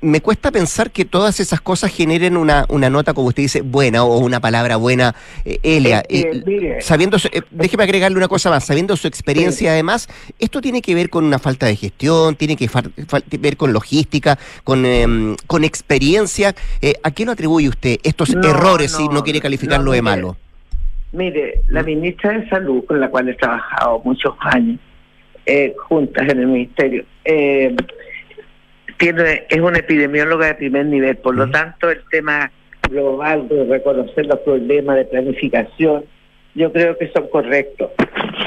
me 0.00 0.20
cuesta 0.20 0.50
pensar 0.50 0.90
que 0.90 1.04
todas 1.04 1.38
esas 1.40 1.60
cosas 1.60 1.92
generen 1.92 2.36
una, 2.36 2.66
una 2.68 2.90
nota, 2.90 3.14
como 3.14 3.28
usted 3.28 3.43
dice, 3.44 3.62
buena 3.62 4.04
o 4.04 4.18
una 4.18 4.40
palabra 4.40 4.76
buena, 4.76 5.14
eh, 5.44 5.58
Elia. 5.62 6.02
Eh, 6.08 6.42
mire. 6.44 6.80
sabiendo, 6.80 7.18
su- 7.18 7.28
eh, 7.32 7.42
déjeme 7.50 7.84
agregarle 7.84 8.16
una 8.18 8.28
cosa 8.28 8.50
más, 8.50 8.64
sabiendo 8.64 8.96
su 8.96 9.06
experiencia 9.06 9.72
además, 9.72 10.08
esto 10.38 10.60
tiene 10.60 10.82
que 10.82 10.94
ver 10.94 11.08
con 11.10 11.24
una 11.24 11.38
falta 11.38 11.66
de 11.66 11.76
gestión, 11.76 12.36
tiene 12.36 12.56
que 12.56 12.68
ver 13.38 13.56
con 13.56 13.72
logística, 13.72 14.38
con, 14.64 14.84
em, 14.84 15.36
con 15.46 15.64
experiencia. 15.64 16.54
¿A 17.02 17.10
qué 17.10 17.24
lo 17.24 17.32
atribuye 17.32 17.68
usted 17.68 17.98
estos 18.02 18.34
No, 18.34 18.48
errores 18.48 18.92
si 18.92 19.08
no, 19.08 19.22
quiere 19.22 19.40
calificarlo 19.40 19.86
no, 19.86 19.92
de 19.92 20.02
malo? 20.02 20.36
Mire, 21.12 21.60
la 21.68 21.82
ministra 21.82 22.32
de 22.38 22.48
Salud, 22.48 22.84
con 22.86 22.98
la 23.00 23.08
cual 23.08 23.28
he 23.28 23.34
trabajado 23.34 24.00
muchos 24.04 24.34
años, 24.40 24.80
eh, 25.46 25.74
juntas 25.88 26.28
en 26.28 26.40
el 26.40 26.46
ministerio, 26.48 27.04
eh, 27.24 27.74
tiene, 28.98 29.44
es 29.48 29.60
una 29.60 29.78
epidemióloga 29.78 30.46
de 30.46 30.54
primer 30.54 30.86
nivel, 30.86 31.16
por 31.16 31.34
lo 31.34 31.50
tanto 31.50 31.90
el 31.90 32.00
tema 32.10 32.50
global 32.90 33.48
de 33.48 33.64
reconocer 33.64 34.26
los 34.26 34.38
problemas 34.40 34.96
de 34.96 35.04
planificación, 35.06 36.04
yo 36.54 36.72
creo 36.72 36.96
que 36.98 37.10
son 37.12 37.28
correctos. 37.28 37.90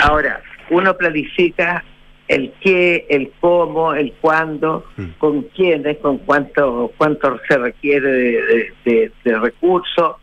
Ahora, 0.04 0.42
uno 0.70 0.96
planifica 0.96 1.84
el 2.28 2.52
qué, 2.62 3.06
el 3.10 3.32
cómo, 3.40 3.94
el 3.94 4.12
cuándo, 4.22 4.84
con 5.18 5.44
quiénes, 5.56 5.98
con 5.98 6.18
cuánto, 6.20 6.92
cuánto 6.98 7.40
se 7.48 7.58
requiere 7.58 8.10
de, 8.12 8.32
de- 8.44 8.74
de- 8.86 9.12
de 9.24 9.40
recursos, 9.40 10.16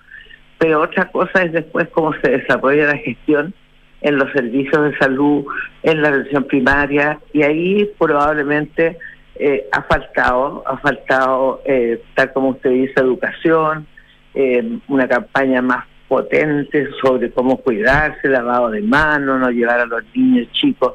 pero 0.59 0.83
otra 0.83 1.11
cosa 1.11 1.43
es 1.43 1.53
después 1.53 1.89
cómo 1.89 2.13
se 2.23 2.31
desarrolla 2.31 2.87
la 2.87 2.99
gestión 2.99 3.55
en 4.03 4.19
los 4.19 4.31
servicios 4.33 4.83
de 4.91 4.97
salud, 4.99 5.47
en 5.83 6.03
la 6.03 6.09
atención 6.09 6.45
primaria, 6.45 7.19
y 7.33 7.43
ahí 7.43 7.91
probablemente 7.99 8.99
eh, 9.37 9.67
ha 9.73 9.83
faltado, 9.83 10.63
ha 10.67 10.77
faltado, 10.79 11.63
eh, 11.65 12.01
tal 12.15 12.33
como 12.35 12.51
usted 12.51 12.71
dice, 12.71 12.93
educación, 12.99 13.87
eh, 14.35 14.79
una 14.89 15.07
campaña 15.09 15.63
más 15.63 15.85
potente 16.09 16.89
sobre 17.03 17.31
cómo 17.31 17.57
cuidarse, 17.59 18.29
lavado 18.29 18.71
de 18.71 18.83
manos, 18.83 19.41
no 19.41 19.51
llevar 19.51 19.81
a 19.81 19.87
los 19.87 20.03
niños 20.15 20.49
chicos 20.53 20.95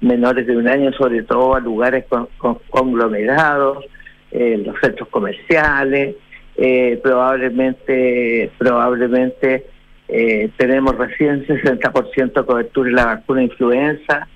menores 0.00 0.46
de 0.46 0.56
un 0.56 0.68
año, 0.68 0.92
sobre 0.92 1.22
todo 1.22 1.54
a 1.54 1.60
lugares 1.60 2.04
con, 2.08 2.28
con- 2.38 2.58
conglomerados, 2.70 3.84
eh, 4.30 4.60
los 4.64 4.76
centros 4.80 5.08
comerciales, 5.08 6.16
eh, 6.56 6.98
probablemente, 7.02 8.50
probablemente 8.58 9.66
eh, 10.08 10.50
tenemos 10.56 10.96
recién 10.96 11.46
60% 11.46 12.32
de 12.32 12.46
cobertura 12.46 12.88
en 12.88 12.94
la 12.96 13.04
vacuna 13.06 13.42
influenza 13.42 14.26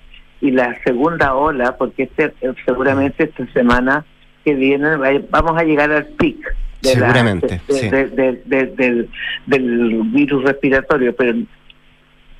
y 0.41 0.51
la 0.51 0.75
segunda 0.83 1.35
ola, 1.35 1.77
porque 1.77 2.03
este, 2.03 2.33
eh, 2.41 2.53
seguramente 2.65 3.23
esta 3.25 3.45
semana 3.53 4.05
que 4.43 4.53
viene 4.55 4.95
va- 4.97 5.21
vamos 5.29 5.57
a 5.59 5.63
llegar 5.63 5.91
al 5.91 6.05
pic 6.07 6.37
de 6.81 6.89
la- 6.95 7.07
Seguramente, 7.07 7.61
de- 7.67 7.73
sí. 7.73 7.89
de- 7.89 8.07
de- 8.07 8.41
de- 8.45 8.65
del, 8.67 9.09
del 9.45 10.01
virus 10.05 10.43
respiratorio, 10.43 11.15
pero 11.15 11.33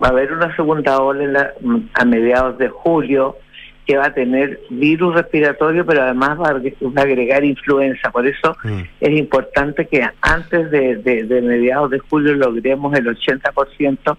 va 0.03 0.07
a 0.07 0.11
haber 0.11 0.33
una 0.33 0.55
segunda 0.55 0.99
ola 1.01 1.23
en 1.23 1.33
la- 1.33 1.53
a 1.93 2.05
mediados 2.05 2.57
de 2.57 2.69
julio 2.69 3.37
que 3.85 3.97
va 3.97 4.07
a 4.07 4.13
tener 4.13 4.59
virus 4.69 5.15
respiratorio, 5.15 5.85
pero 5.85 6.03
además 6.03 6.39
va 6.39 6.47
a 6.49 6.51
agre- 6.51 6.75
va 6.81 7.01
a 7.01 7.05
agregar 7.05 7.43
influenza. 7.43 8.11
Por 8.11 8.25
eso 8.27 8.55
Mm. 8.63 8.81
es 8.99 9.09
importante 9.19 9.87
que 9.87 10.07
antes 10.21 10.71
de, 10.71 10.95
de- 10.97 11.23
de 11.23 11.41
mediados 11.41 11.89
de 11.91 11.99
julio 11.99 12.33
logremos 12.35 12.93
el 12.97 13.07
80% 13.07 14.17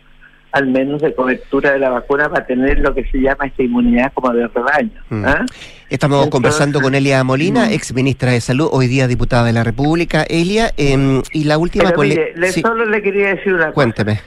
al 0.52 0.66
menos 0.66 1.00
de 1.02 1.14
cobertura 1.14 1.72
de 1.72 1.78
la 1.78 1.90
vacuna 1.90 2.28
para 2.28 2.46
tener 2.46 2.78
lo 2.78 2.94
que 2.94 3.04
se 3.06 3.18
llama 3.18 3.46
esta 3.46 3.62
inmunidad 3.62 4.12
como 4.12 4.32
de 4.32 4.46
rebaño. 4.48 4.90
Mm. 5.08 5.24
¿ah? 5.26 5.46
Estamos 5.88 6.16
Entonces- 6.24 6.30
conversando 6.30 6.80
con 6.80 6.94
Elia 6.94 7.24
Molina, 7.24 7.66
Mm. 7.66 7.72
ex 7.72 7.92
ministra 7.94 8.32
de 8.32 8.40
Salud, 8.40 8.68
hoy 8.70 8.86
día 8.86 9.06
diputada 9.08 9.44
de 9.44 9.52
la 9.52 9.64
República. 9.64 10.22
Elia, 10.28 10.70
em, 10.76 11.22
y 11.32 11.44
la 11.44 11.58
última... 11.58 11.84
Pero 11.84 11.96
cole- 11.96 12.08
mire, 12.10 12.32
le- 12.36 12.52
sí, 12.52 12.60
solo 12.60 12.84
le 12.84 13.02
quería 13.02 13.28
decir 13.34 13.52
una 13.54 13.64
cosa. 13.66 13.74
cuénteme. 13.74 14.20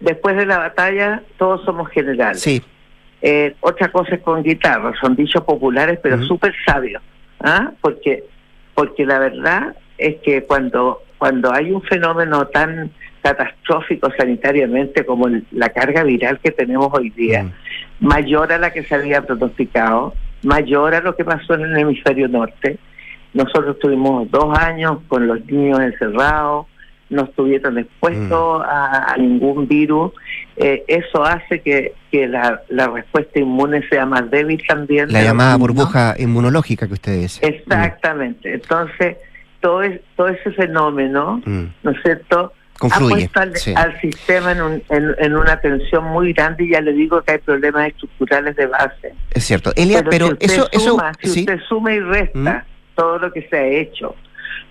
Después 0.00 0.36
de 0.36 0.46
la 0.46 0.58
batalla 0.58 1.22
todos 1.38 1.64
somos 1.64 1.88
generales. 1.90 2.40
Sí. 2.40 2.62
Eh, 3.20 3.54
otra 3.60 3.90
cosa 3.92 4.16
es 4.16 4.20
con 4.22 4.42
guitarra, 4.42 4.92
son 5.00 5.14
dichos 5.14 5.44
populares 5.44 5.98
pero 6.02 6.16
Ujú. 6.16 6.24
súper 6.24 6.52
sabios, 6.66 7.00
¿ah? 7.40 7.70
porque 7.80 8.24
porque 8.74 9.04
la 9.06 9.18
verdad 9.20 9.76
es 9.98 10.16
que 10.24 10.42
cuando 10.42 11.02
cuando 11.18 11.52
hay 11.52 11.70
un 11.70 11.82
fenómeno 11.82 12.46
tan 12.48 12.90
catastrófico 13.22 14.10
sanitariamente 14.18 15.04
como 15.06 15.28
el- 15.28 15.44
la 15.52 15.68
carga 15.70 16.02
viral 16.02 16.40
que 16.40 16.50
tenemos 16.50 16.88
hoy 16.92 17.10
día, 17.10 17.44
Mm. 17.44 17.52
mayor 18.06 18.52
a 18.52 18.58
la 18.58 18.72
que 18.72 18.82
se 18.84 18.94
había 18.94 19.22
pronosticado, 19.22 20.14
mayor 20.42 20.94
a 20.94 21.00
lo 21.00 21.14
que 21.16 21.24
pasó 21.24 21.54
en 21.54 21.62
el 21.62 21.76
hemisferio 21.78 22.28
norte. 22.28 22.78
Nosotros 23.34 23.78
tuvimos 23.78 24.30
dos 24.30 24.58
años 24.58 24.98
con 25.08 25.26
los 25.26 25.44
niños 25.46 25.80
encerrados, 25.80 26.66
no 27.08 27.24
estuvieron 27.24 27.78
expuestos 27.78 28.62
a, 28.66 29.12
a 29.12 29.16
ningún 29.18 29.68
virus. 29.68 30.12
Eh, 30.56 30.82
eso 30.88 31.22
hace 31.24 31.60
que, 31.60 31.92
que 32.10 32.26
la, 32.26 32.62
la 32.70 32.88
respuesta 32.88 33.38
inmune 33.38 33.86
sea 33.88 34.06
más 34.06 34.30
débil 34.30 34.62
también. 34.66 35.12
La 35.12 35.22
llamada 35.22 35.56
burbuja 35.56 36.14
inmunológica 36.18 36.86
que 36.86 36.94
usted 36.94 37.20
dice. 37.20 37.46
Exactamente. 37.46 38.54
Entonces, 38.54 39.16
todo, 39.60 39.82
es, 39.82 40.00
todo 40.16 40.28
ese 40.28 40.50
fenómeno, 40.52 41.40
Mm. 41.44 41.64
¿no 41.82 41.90
es 41.90 41.96
cierto? 42.02 42.52
Confluye, 42.82 43.12
Ha 43.12 43.16
puesto 43.16 43.40
al, 43.40 43.56
sí. 43.56 43.72
al 43.76 44.00
sistema 44.00 44.52
en, 44.52 44.60
un- 44.62 44.82
en, 44.90 45.14
en 45.18 45.36
una 45.36 45.60
tensión 45.60 46.04
muy 46.04 46.32
grande 46.32 46.64
y 46.64 46.70
ya 46.70 46.80
le 46.80 46.92
digo 46.92 47.22
que 47.22 47.32
hay 47.32 47.38
problemas 47.38 47.88
estructurales 47.88 48.56
de 48.56 48.66
base. 48.66 49.14
Es 49.32 49.44
cierto. 49.44 49.72
Elia, 49.76 50.02
pero, 50.08 50.28
si 50.30 50.36
eso, 50.40 50.68
eso, 50.72 50.90
suma, 50.90 51.12
si 51.20 51.28
sí. 51.30 51.40
usted 51.40 51.60
suma 51.68 51.92
y 51.94 52.00
resta 52.00 52.66
todo 52.96 53.18
lo 53.20 53.32
que 53.32 53.42
se 53.48 53.56
ha 53.56 53.66
hecho, 53.66 54.16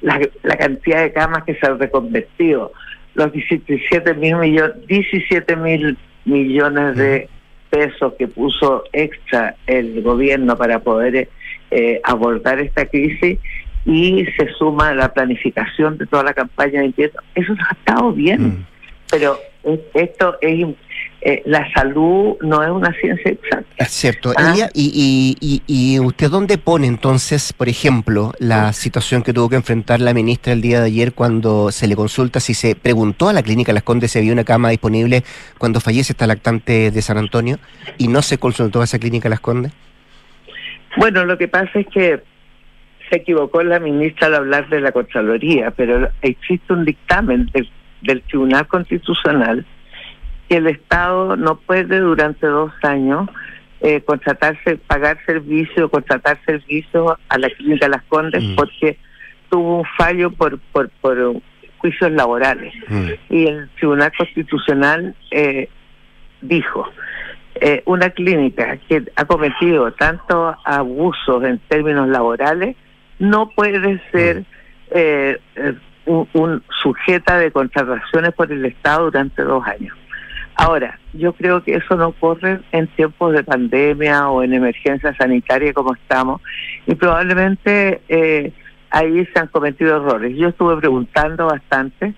la, 0.02 0.20
la 0.44 0.58
cantidad 0.58 1.02
de 1.02 1.14
camas 1.14 1.44
que 1.46 1.56
se 1.56 1.66
han 1.66 1.80
reconvertido, 1.80 2.74
los 3.14 3.32
17 3.32 4.14
mil 4.16 4.36
millones, 4.36 4.76
17 4.88 5.56
mil 5.56 5.98
millones 6.26 6.96
de 6.98 7.30
pesos 7.70 8.14
que 8.20 8.28
puso 8.28 8.84
extra 8.92 9.56
el 9.66 10.02
gobierno 10.02 10.58
para 10.58 10.80
poder 10.80 11.30
eh, 11.72 12.02
abordar 12.04 12.60
esta 12.60 12.86
crisis 12.86 13.40
y 13.86 14.26
se 14.38 14.48
suma 14.58 14.94
la 14.94 15.14
planificación 15.14 15.98
de 15.98 16.06
toda 16.06 16.24
la 16.24 16.34
campaña 16.34 16.82
de 16.82 16.88
invierno, 16.88 17.20
eso 17.36 17.54
ha 17.70 17.74
estado 17.74 18.12
bien 18.14 18.42
Mm. 18.44 18.66
pero 19.10 19.38
es- 19.64 19.80
esto 19.94 20.38
es 20.42 20.68
eh, 21.24 21.44
la 21.46 21.72
salud 21.74 22.36
no 22.42 22.64
es 22.64 22.72
una 22.72 22.92
ciencia 22.94 23.30
exacta. 23.32 23.68
Es 23.78 23.90
cierto. 23.92 24.34
Ah. 24.36 24.50
Elia, 24.54 24.72
y, 24.74 25.38
y, 25.40 25.62
y, 25.68 25.94
y 25.96 26.00
usted 26.00 26.32
dónde 26.32 26.58
pone 26.58 26.88
entonces, 26.88 27.54
por 27.54 27.70
ejemplo, 27.70 28.34
la 28.40 28.74
situación 28.74 29.22
que 29.22 29.32
tuvo 29.32 29.48
que 29.48 29.56
enfrentar 29.56 30.00
la 30.02 30.16
ministra 30.16 30.54
el 30.54 30.62
día 30.62 30.80
de 30.80 30.88
ayer 30.88 31.14
cuando 31.14 31.72
se 31.72 31.86
le 31.88 31.96
consulta 31.96 32.40
si 32.40 32.56
se 32.56 32.74
preguntó 32.76 33.30
a 33.30 33.34
la 33.34 33.44
clínica 33.44 33.72
Las 33.72 33.84
Condes 33.84 34.12
si 34.12 34.18
había 34.18 34.34
una 34.34 34.44
cama 34.46 34.70
disponible 34.72 35.24
cuando 35.60 35.80
fallece 35.80 36.14
esta 36.14 36.26
lactante 36.26 36.90
de 36.90 37.02
San 37.04 37.20
Antonio 37.20 37.60
y 38.00 38.08
no 38.08 38.24
se 38.24 38.40
consultó 38.40 38.82
a 38.82 38.86
esa 38.86 38.98
clínica 38.98 39.30
Las 39.30 39.42
Condes? 39.42 39.72
Bueno, 40.98 41.24
lo 41.26 41.38
que 41.38 41.48
pasa 41.48 41.70
es 41.76 41.86
que 41.88 42.20
se 43.12 43.18
equivocó 43.18 43.62
la 43.62 43.80
ministra 43.80 44.28
al 44.28 44.36
hablar 44.36 44.70
de 44.70 44.80
la 44.80 44.94
Contraloría, 44.94 45.72
pero 45.72 46.10
existe 46.22 46.72
un 46.72 46.86
dictamen 46.86 47.48
del, 47.54 47.70
del 48.02 48.22
Tribunal 48.24 48.66
Constitucional 48.68 49.66
que 50.48 50.58
el 50.58 50.68
Estado 50.68 51.36
no 51.36 51.58
puede 51.58 52.00
durante 52.00 52.48
dos 52.48 52.72
años 52.84 53.30
eh, 53.82 54.02
contratarse, 54.02 54.78
pagar 54.78 55.18
servicio, 55.26 55.90
contratar 55.90 56.40
servicios 56.46 57.14
a 57.28 57.38
la 57.38 57.50
clínica 57.50 57.90
Las 57.90 58.04
Condes 58.04 58.44
Mm. 58.44 58.56
porque 58.56 58.98
tuvo 59.50 59.80
un 59.80 59.86
fallo 59.98 60.32
por, 60.32 60.60
por, 60.72 60.90
por 61.02 61.36
juicios 61.80 62.12
laborales. 62.12 62.74
Mm. 62.88 63.10
y 63.30 63.48
el 63.48 63.70
Tribunal 63.78 64.12
Constitucional 64.18 65.16
eh, 65.32 65.68
dijo, 66.42 66.88
eh, 67.56 67.84
una 67.86 68.10
clínica 68.12 68.78
que 68.88 69.04
ha 69.16 69.26
cometido 69.26 69.92
tantos 69.94 70.56
abusos 70.64 71.44
en 71.44 71.60
términos 71.68 72.08
laborales 72.08 72.78
no 73.22 73.50
puede 73.52 74.02
ser 74.12 74.44
eh, 74.90 75.38
eh, 75.56 75.74
un, 76.06 76.28
un 76.34 76.64
sujeta 76.82 77.38
de 77.38 77.52
contrataciones 77.52 78.34
por 78.34 78.52
el 78.52 78.66
Estado 78.66 79.06
durante 79.06 79.44
dos 79.44 79.66
años. 79.66 79.96
Ahora, 80.56 81.00
yo 81.14 81.34
creo 81.34 81.64
que 81.64 81.76
eso 81.76 81.96
no 81.96 82.10
ocurre 82.10 82.60
en 82.72 82.88
tiempos 82.88 83.34
de 83.34 83.44
pandemia 83.44 84.30
o 84.30 84.44
en 84.44 84.54
emergencia 84.54 85.16
sanitaria 85.16 85.72
como 85.74 85.94
estamos 85.94 86.42
y 86.86 86.96
probablemente 86.96 88.02
eh, 88.10 88.52
ahí 88.90 89.26
se 89.28 89.40
han 89.40 89.48
cometido 89.48 89.98
errores. 89.98 90.36
Yo 90.36 90.50
estuve 90.50 90.78
preguntando 90.78 91.46
bastante 91.46 92.14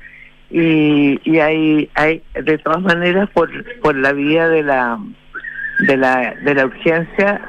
y, 0.50 1.20
y 1.24 1.40
hay, 1.40 1.90
hay 1.96 2.24
de 2.34 2.58
todas 2.58 2.82
maneras 2.82 3.30
por, 3.34 3.50
por 3.82 3.96
la 3.96 4.14
vía 4.14 4.48
de 4.48 4.64
la 4.64 5.00
de 5.88 5.98
la 5.98 6.36
de 6.44 6.54
la 6.54 6.66
urgencia 6.66 7.42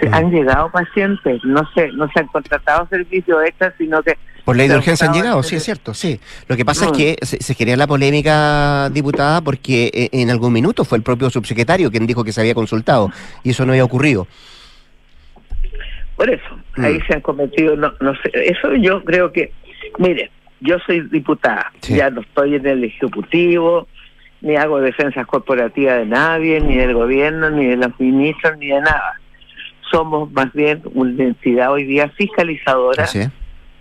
se- 0.00 0.08
se 0.08 0.14
han 0.14 0.30
llegado 0.30 0.70
pacientes, 0.70 1.40
no 1.44 1.62
se 1.74 1.88
no 1.92 2.08
se 2.12 2.20
han 2.20 2.26
contratado 2.28 2.86
servicios 2.88 3.42
extras, 3.44 3.74
sino 3.78 4.02
que 4.02 4.16
Por 4.44 4.56
ley 4.56 4.66
de 4.68 4.76
urgencia 4.76 5.06
han 5.06 5.12
llegado, 5.14 5.42
sí, 5.42 5.56
es 5.56 5.62
cierto, 5.64 5.92
sí. 5.94 6.18
Lo 6.48 6.56
que 6.56 6.64
pasa 6.64 6.86
No. 6.86 6.92
es 6.92 6.96
que 6.98 7.16
se, 7.26 7.42
se 7.42 7.54
genera 7.54 7.76
la 7.76 7.86
polémica, 7.86 8.88
diputada, 8.90 9.40
porque 9.42 9.90
eh, 9.92 10.08
en 10.12 10.30
algún 10.30 10.52
minuto 10.52 10.84
fue 10.84 10.98
el 10.98 11.04
propio 11.04 11.28
subsecretario 11.30 11.90
quien 11.90 12.06
dijo 12.06 12.24
que 12.24 12.32
se 12.32 12.40
había 12.40 12.54
consultado 12.54 13.10
y 13.44 13.50
eso 13.50 13.64
no 13.66 13.72
había 13.72 13.84
ocurrido. 13.84 14.26
Por 16.16 16.30
eso, 16.30 16.44
Mm. 16.76 16.84
ahí 16.84 17.00
se 17.06 17.14
han 17.14 17.20
cometido, 17.20 17.76
no, 17.76 17.92
no 18.00 18.12
sé, 18.22 18.30
eso 18.34 18.74
yo 18.76 19.02
creo 19.04 19.32
que, 19.32 19.52
mire, 19.98 20.30
yo 20.60 20.78
soy 20.86 21.00
diputada, 21.08 21.72
Sí. 21.80 21.96
ya 21.96 22.10
no 22.10 22.20
estoy 22.20 22.54
en 22.56 22.66
el 22.66 22.84
Ejecutivo, 22.84 23.88
ni 24.40 24.56
hago 24.56 24.80
defensas 24.80 25.26
corporativas 25.26 25.98
de 25.98 26.06
nadie, 26.06 26.60
ni 26.60 26.76
del 26.76 26.94
gobierno, 26.94 27.50
ni 27.50 27.66
de 27.66 27.76
los 27.76 27.98
ministros, 27.98 28.56
ni 28.58 28.68
de 28.68 28.80
nada. 28.80 29.20
Somos 29.90 30.30
más 30.32 30.52
bien 30.52 30.82
una 30.94 31.24
entidad 31.24 31.72
hoy 31.72 31.84
día 31.84 32.08
fiscalizadora. 32.10 33.04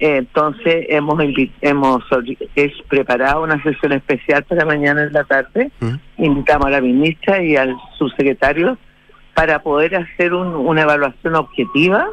Entonces 0.01 0.85
hemos 0.89 1.19
hemos 1.61 2.03
es 2.55 2.71
preparado 2.87 3.43
una 3.43 3.61
sesión 3.63 3.91
especial 3.91 4.43
para 4.45 4.65
mañana 4.65 5.03
en 5.03 5.11
la 5.13 5.25
tarde. 5.25 5.71
Invitamos 6.17 6.67
a 6.67 6.69
la 6.71 6.81
ministra 6.81 7.43
y 7.43 7.57
al 7.57 7.75
subsecretario 7.97 8.77
para 9.33 9.61
poder 9.61 9.95
hacer 9.95 10.33
un- 10.33 10.55
una 10.55 10.81
evaluación 10.83 11.35
objetiva, 11.35 12.07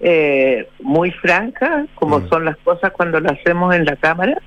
eh, 0.00 0.68
muy 0.82 1.12
franca, 1.12 1.86
como 1.94 2.18
son 2.28 2.44
las 2.44 2.56
cosas 2.58 2.90
cuando 2.92 3.20
lo 3.20 3.30
hacemos 3.30 3.74
en 3.74 3.84
la 3.84 3.96
Cámara. 3.96 4.38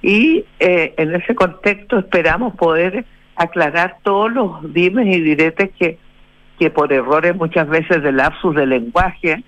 Y 0.00 0.44
eh, 0.60 0.94
en 0.96 1.14
ese 1.14 1.34
contexto 1.34 1.98
esperamos 1.98 2.54
poder 2.54 3.04
aclarar 3.34 3.96
todos 4.04 4.32
los 4.32 4.72
dimes 4.72 5.06
y 5.08 5.20
diretes 5.20 5.70
que, 5.78 5.98
que 6.58 6.70
por 6.70 6.92
errores 6.92 7.34
muchas 7.36 7.68
veces 7.68 8.02
de 8.02 8.12
lapsus 8.12 8.54
de 8.54 8.66
lenguaje, 8.66 9.42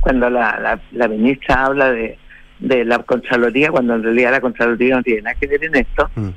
cuando 0.00 0.28
la, 0.30 0.58
la, 0.60 0.80
la 0.92 1.08
ministra 1.08 1.66
habla 1.66 1.90
de, 1.90 2.18
de 2.58 2.84
la 2.84 2.98
Contraloría, 3.00 3.70
cuando 3.70 3.94
en 3.94 4.02
realidad 4.02 4.32
la 4.32 4.40
Contraloría 4.40 4.96
no 4.96 5.02
tiene 5.02 5.22
nada 5.22 5.36
que 5.40 5.46
ver 5.46 5.64
en 5.64 5.76
esto. 5.76 6.10
Mm. 6.14 6.28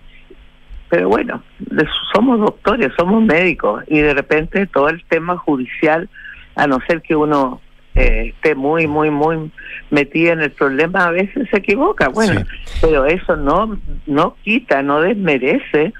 Pero 0.89 1.07
bueno, 1.09 1.41
de- 1.59 1.87
somos 2.13 2.39
doctores, 2.39 2.91
somos 2.97 3.23
médicos 3.23 3.83
y 3.87 3.99
de 3.99 4.13
repente 4.13 4.67
todo 4.67 4.89
el 4.89 5.03
tema 5.05 5.37
judicial, 5.37 6.09
a 6.55 6.67
no 6.67 6.79
ser 6.85 7.01
que 7.01 7.15
uno 7.15 7.61
eh, 7.95 8.33
esté 8.35 8.55
muy, 8.55 8.87
muy, 8.87 9.09
muy 9.09 9.51
metido 9.89 10.33
en 10.33 10.41
el 10.41 10.51
problema, 10.51 11.05
a 11.05 11.11
veces 11.11 11.47
se 11.49 11.57
equivoca. 11.57 12.09
Bueno, 12.09 12.41
pero 12.81 13.05
eso 13.05 13.35
no, 13.37 13.77
no 14.05 14.35
quita, 14.43 14.83
no 14.83 15.01
desmerece 15.01 15.93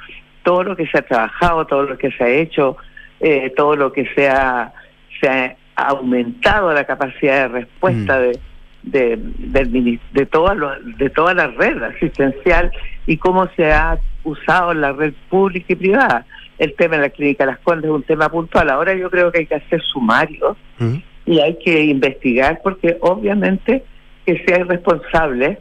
todo 0.44 0.64
lo 0.64 0.76
que 0.76 0.88
se 0.88 0.98
ha 0.98 1.02
trabajado, 1.04 1.66
todo 1.68 1.84
lo 1.84 1.98
que 1.98 2.12
se 2.12 2.24
ha 2.24 2.30
hecho, 2.30 2.76
eh, 3.22 3.52
todo 3.56 3.76
lo 3.76 3.92
que 3.94 4.06
se 4.16 4.28
ha, 4.30 4.74
se 5.20 5.30
ha 5.30 5.56
aumentado 5.76 6.74
la 6.74 6.84
capacidad 6.86 7.44
de 7.44 7.60
respuesta 7.60 8.20
de, 8.20 8.40
de, 8.84 9.18
del 9.38 10.00
de, 10.12 10.26
toda 10.26 10.54
lo- 10.56 10.80
de 10.82 11.10
toda 11.10 11.34
la 11.34 11.48
red 11.48 11.82
asistencial 11.84 12.72
y 13.08 13.18
cómo 13.18 13.48
se 13.56 13.72
ha 13.72 13.98
usado 14.24 14.74
la 14.74 14.92
red 14.92 15.14
pública 15.30 15.68
y 15.74 15.76
privada. 15.76 16.26
El 16.60 16.74
tema 16.76 16.96
de 16.98 17.02
la 17.04 17.10
clínica 17.10 17.46
Las 17.46 17.58
Condes 17.60 17.86
es 17.90 17.96
un 17.96 18.04
tema 18.04 18.30
puntual. 18.30 18.70
Ahora 18.70 18.94
yo 18.94 19.10
creo 19.10 19.32
que 19.32 19.40
hay 19.40 19.46
que 19.48 19.56
hacer 19.56 19.82
sumarios 19.82 20.58
Mm. 20.80 20.96
y 21.28 21.40
hay 21.40 21.58
que 21.64 21.84
investigar 21.86 22.60
porque 22.64 22.98
obviamente 23.02 23.84
que 24.26 24.44
si 24.46 24.52
hay 24.54 24.64
responsables 24.64 25.58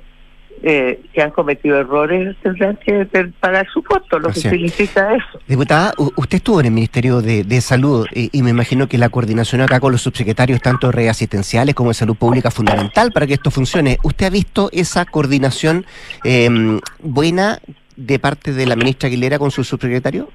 eh, 0.63 1.01
que 1.15 1.23
han 1.23 1.31
cometido 1.31 1.79
errores 1.79 2.37
tendrán 2.43 2.77
que 2.77 3.07
pagar 3.41 3.67
su 3.73 3.83
costo, 3.83 4.19
lo 4.19 4.29
que 4.29 4.41
significa 4.41 5.15
eso. 5.15 5.41
Diputada, 5.49 5.95
usted 5.97 6.37
estuvo 6.37 6.61
en 6.61 6.67
el 6.67 6.73
Ministerio 6.73 7.23
de, 7.23 7.45
de 7.45 7.61
Salud 7.61 8.07
y, 8.15 8.29
y 8.37 8.43
me 8.43 8.51
imagino 8.51 8.87
que 8.87 8.99
la 8.99 9.09
coordinación 9.09 9.63
acá 9.63 9.81
con 9.81 9.93
los 9.93 10.03
subsecretarios, 10.03 10.61
tanto 10.61 10.89
de 10.89 10.93
redes 10.93 11.11
asistenciales 11.13 11.75
como 11.75 11.91
de 11.91 11.95
salud 11.95 12.17
pública, 12.17 12.49
es 12.49 12.55
fundamental 12.55 13.11
para 13.13 13.27
que 13.27 13.35
esto 13.35 13.51
funcione. 13.51 13.99
¿Usted 14.03 14.27
ha 14.27 14.31
visto 14.31 14.69
esa 14.73 15.07
coordinación 15.07 15.87
eh, 16.25 16.79
buena 17.03 17.59
de 17.97 18.19
parte 18.19 18.53
de 18.53 18.67
la 18.67 18.77
ministra 18.77 19.07
Aguilera 19.07 19.39
con 19.39 19.51
su 19.51 19.65
subsecretario? 19.65 20.29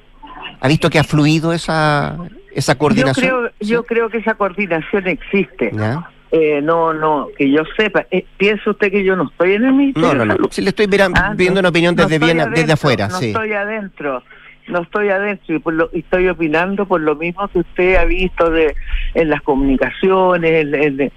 ¿Ha 0.60 0.68
visto 0.68 0.90
que 0.90 0.98
ha 0.98 1.04
fluido 1.04 1.54
esa, 1.54 2.18
esa 2.54 2.74
Yo 2.74 2.80
coordinación? 2.80 3.28
creo, 3.28 3.52
yo 3.60 3.84
creo 3.84 4.10
que 4.10 4.18
esa 4.18 4.34
coordinación 4.34 5.08
existe. 5.08 5.70
¿Ya? 5.74 6.10
Eh, 6.38 6.62
no, 6.62 6.94
no, 6.94 7.30
que 7.38 7.50
yo 7.50 7.64
sepa. 7.78 8.06
Eh, 8.12 8.26
¿Piensa 8.36 8.70
usted 8.72 8.92
que 8.92 9.06
yo 9.06 9.16
no 9.16 9.30
estoy 9.30 9.54
en 9.54 9.64
el 9.66 9.74
Ministerio 9.74 10.14
No, 10.16 10.26
no, 10.26 10.36
no. 10.36 10.48
Si 10.52 10.62
le 10.62 10.70
estoy 10.70 10.86
mira- 10.88 11.08
Ah, 11.16 11.30
no, 11.30 11.36
viendo 11.38 11.62
una 11.62 11.70
opinión 11.70 11.96
desde, 11.96 12.20
bien, 12.20 12.38
desde 12.38 12.50
adentro, 12.52 12.74
afuera, 12.74 13.08
no 13.08 13.18
sí. 13.20 13.28
estoy 13.28 13.54
adentro, 13.54 14.24
no 14.68 14.82
estoy 14.82 15.10
adentro 15.10 15.56
y, 15.56 15.60
por 15.60 15.74
lo, 15.76 15.90
y 15.94 16.00
estoy 16.00 16.28
opinando 16.28 16.86
por 16.88 17.00
lo 17.00 17.16
mismo 17.16 17.48
que 17.48 17.60
usted 17.60 17.96
ha 17.96 18.04
visto 18.06 18.50
de 18.50 18.76
en 19.14 19.30
las 19.30 19.42
comunicaciones, 19.44 20.52
en, 20.66 20.76
en- 20.76 21.02
en 21.02 21.12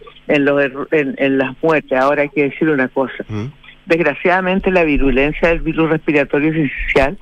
en- 0.92 1.14
en 1.18 1.38
las 1.38 1.56
muertes. 1.62 1.98
Ahora 1.98 2.22
hay 2.22 2.28
que 2.28 2.44
decir 2.44 2.68
una 2.68 2.86
cosa. 2.88 3.24
Mm. 3.28 3.46
Desgraciadamente 3.86 4.70
la 4.70 4.84
virulencia 4.84 5.48
del 5.48 5.60
virus 5.60 5.90
respiratorio 5.90 6.52
sincicial 6.52 7.18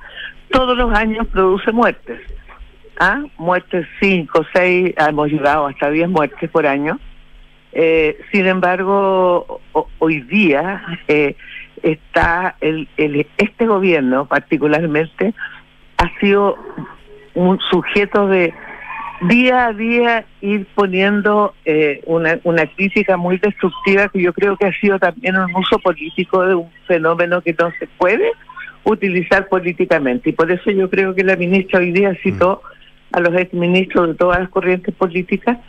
todos 0.51 0.77
los 0.77 0.93
años 0.93 1.25
produce 1.27 1.71
muertes. 1.71 2.19
¿Ah? 2.99 3.23
Muertes 3.37 3.85
5, 4.01 4.45
6, 4.53 4.93
hemos 4.97 5.29
llegado 5.29 5.67
hasta 5.67 5.89
10 5.89 6.09
muertes 6.09 6.49
por 6.49 6.65
año. 6.67 6.99
Eh, 7.79 8.17
sin 8.31 8.47
embargo, 8.47 9.59
ho- 9.73 9.87
hoy 9.99 10.21
día 10.21 10.83
eh, 11.07 11.35
está 11.83 12.55
el, 12.59 12.87
el- 12.97 13.27
este 13.37 13.67
gobierno 13.67 14.25
particularmente 14.25 15.35
ha 15.99 16.09
sido 16.19 16.57
un 17.35 17.59
sujeto 17.69 18.27
de 18.27 18.51
día 19.29 19.67
a 19.67 19.73
día 19.73 20.25
ir 20.41 20.65
poniendo 20.73 21.53
eh, 21.65 22.01
una, 22.07 22.39
una 22.45 22.65
crítica 22.65 23.15
muy 23.15 23.37
destructiva 23.37 24.09
que 24.09 24.23
yo 24.23 24.33
creo 24.33 24.57
que 24.57 24.65
ha 24.65 24.73
sido 24.79 24.97
también 24.97 25.37
un 25.37 25.53
uso 25.55 25.77
político 25.77 26.43
de 26.47 26.55
un 26.55 26.71
fenómeno 26.87 27.41
que 27.41 27.55
no 27.59 27.71
se 27.77 27.85
puede 27.99 28.31
utilizar 28.85 29.47
políticamente. 29.49 30.31
Y 30.31 30.33
por 30.33 30.51
eso 30.51 30.71
yo 30.71 30.89
creo 30.89 31.13
que 31.13 31.23
la 31.23 31.35
ministra 31.35 31.79
hoy 31.79 31.91
día 31.91 32.15
citó 32.23 32.63
a 33.11 33.19
los 33.19 33.35
exministros 33.35 34.07
de 34.07 34.15
todas 34.15 34.39
las 34.39 34.49
corrientes 34.49 34.95
políticas 34.95 35.59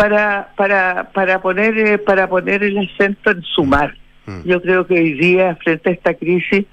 para 0.00 0.48
para 0.56 1.10
para 1.12 1.42
poner 1.42 1.76
eh, 1.78 1.98
para 1.98 2.26
poner 2.26 2.62
el 2.62 2.78
acento 2.78 3.30
en 3.30 3.42
sumar. 3.42 3.94
Mm. 4.26 4.42
Yo 4.44 4.62
creo 4.62 4.86
que 4.86 4.94
hoy 4.94 5.12
día 5.12 5.56
frente 5.56 5.90
a 5.90 5.92
esta 5.92 6.14
crisis 6.14 6.64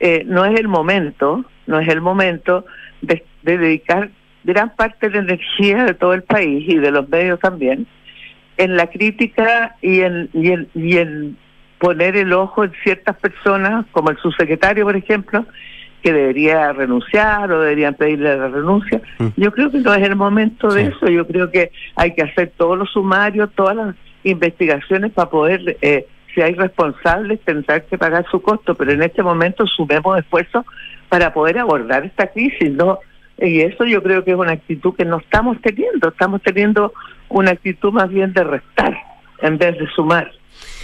eh, 0.00 0.22
no 0.26 0.44
es 0.44 0.58
el 0.60 0.68
momento, 0.68 1.44
no 1.66 1.80
es 1.80 1.88
el 1.88 2.02
momento 2.02 2.66
de, 3.00 3.24
de 3.42 3.58
dedicar 3.58 4.10
gran 4.44 4.74
parte 4.76 5.08
de 5.08 5.14
la 5.16 5.32
energía 5.32 5.84
de 5.84 5.94
todo 5.94 6.12
el 6.12 6.22
país 6.22 6.68
y 6.68 6.76
de 6.76 6.90
los 6.90 7.08
medios 7.08 7.40
también 7.40 7.86
en 8.58 8.76
la 8.76 8.88
crítica 8.88 9.76
y 9.80 10.00
en, 10.00 10.28
y 10.34 10.50
en, 10.50 10.68
y 10.74 10.98
en 10.98 11.38
poner 11.78 12.16
el 12.16 12.32
ojo 12.32 12.64
en 12.64 12.72
ciertas 12.82 13.16
personas, 13.16 13.86
como 13.92 14.10
el 14.10 14.18
subsecretario, 14.18 14.84
por 14.84 14.96
ejemplo, 14.96 15.46
que 16.02 16.12
debería 16.12 16.72
renunciar 16.72 17.50
o 17.50 17.60
deberían 17.60 17.94
pedirle 17.94 18.36
la 18.36 18.48
renuncia. 18.48 19.00
Mm. 19.18 19.28
Yo 19.36 19.52
creo 19.52 19.70
que 19.70 19.78
no 19.78 19.94
es 19.94 20.02
el 20.02 20.16
momento 20.16 20.68
de 20.68 20.86
eso. 20.86 21.08
Yo 21.08 21.26
creo 21.26 21.50
que 21.50 21.70
hay 21.96 22.14
que 22.14 22.22
hacer 22.22 22.52
todos 22.56 22.78
los 22.78 22.90
sumarios, 22.90 23.50
todas 23.54 23.76
las 23.76 23.94
investigaciones 24.24 25.12
para 25.12 25.30
poder, 25.30 25.76
eh, 25.82 26.06
si 26.34 26.42
hay 26.42 26.54
responsables, 26.54 27.40
tendrán 27.40 27.82
que 27.88 27.98
pagar 27.98 28.26
su 28.30 28.40
costo. 28.40 28.74
Pero 28.74 28.92
en 28.92 29.02
este 29.02 29.22
momento 29.22 29.66
sumemos 29.66 30.18
esfuerzos 30.18 30.64
para 31.08 31.32
poder 31.32 31.58
abordar 31.58 32.04
esta 32.04 32.28
crisis, 32.28 32.70
¿no? 32.70 32.98
Y 33.38 33.60
eso 33.60 33.84
yo 33.84 34.02
creo 34.02 34.24
que 34.24 34.32
es 34.32 34.36
una 34.36 34.52
actitud 34.52 34.94
que 34.94 35.04
no 35.04 35.18
estamos 35.18 35.60
teniendo. 35.60 36.08
Estamos 36.08 36.42
teniendo 36.42 36.92
una 37.28 37.52
actitud 37.52 37.92
más 37.92 38.08
bien 38.08 38.32
de 38.32 38.44
restar 38.44 38.96
en 39.40 39.58
vez 39.58 39.78
de 39.78 39.86
sumar. 39.94 40.30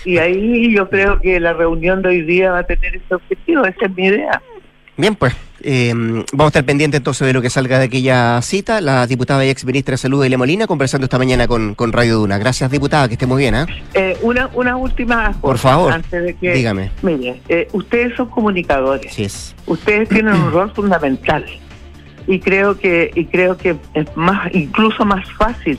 Y 0.05 0.19
ahí 0.19 0.73
yo 0.75 0.89
creo 0.89 1.21
que 1.21 1.41
la 1.41 1.53
reunión 1.53 2.03
de 2.03 2.11
hoy 2.11 2.23
día 2.23 2.53
va 2.53 2.59
a 2.59 2.65
tener 2.65 2.95
ese 2.95 3.15
objetivo. 3.15 3.65
Esa 3.65 3.87
es 3.87 3.97
mi 3.97 4.07
idea. 4.07 4.41
Bien, 4.97 5.17
pues 5.17 5.35
eh, 5.63 5.93
vamos 5.95 6.45
a 6.45 6.47
estar 6.47 6.65
pendientes 6.65 6.99
entonces 6.99 7.27
de 7.27 7.33
lo 7.33 7.43
que 7.43 7.51
salga 7.51 7.79
de 7.79 7.87
aquella 7.87 8.41
cita. 8.43 8.81
La 8.81 9.07
diputada 9.07 9.45
y 9.45 9.49
ex 9.49 9.65
ministra 9.65 9.95
de 9.95 9.99
Salud, 9.99 10.25
Elia 10.25 10.39
Molina, 10.39 10.67
conversando 10.69 11.07
esta 11.07 11.19
mañana 11.19 11.49
con, 11.49 11.75
con 11.75 11.93
Radio 11.93 12.17
Duna. 12.17 12.39
Gracias, 12.39 12.71
diputada, 12.71 13.09
que 13.09 13.15
esté 13.15 13.27
muy 13.27 13.43
bien. 13.43 13.57
¿eh? 13.57 13.67
Eh, 13.95 14.17
una, 14.23 14.49
una 14.55 14.77
última 14.77 15.29
cosa. 15.29 15.41
Por 15.41 15.59
favor, 15.59 15.93
Antes 15.93 16.23
de 16.23 16.35
que, 16.37 16.53
dígame. 16.53 16.91
Mire, 17.03 17.41
eh, 17.49 17.67
ustedes 17.73 18.15
son 18.17 18.29
comunicadores. 18.29 19.13
Sí 19.13 19.25
es. 19.25 19.57
Ustedes 19.67 20.09
tienen 20.09 20.35
un 20.35 20.51
rol 20.53 20.73
fundamental. 20.73 21.45
Y 22.27 22.39
creo 22.39 22.79
que 22.79 23.11
y 23.15 23.27
creo 23.27 23.57
que 23.57 23.77
es 23.95 24.17
más 24.17 24.55
incluso 24.55 25.05
más 25.05 25.31
fácil 25.33 25.79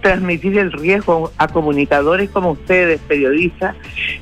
transmitir 0.00 0.58
el 0.58 0.72
riesgo 0.72 1.30
a 1.38 1.48
comunicadores 1.48 2.30
como 2.30 2.52
ustedes, 2.52 3.00
periodistas, 3.00 3.74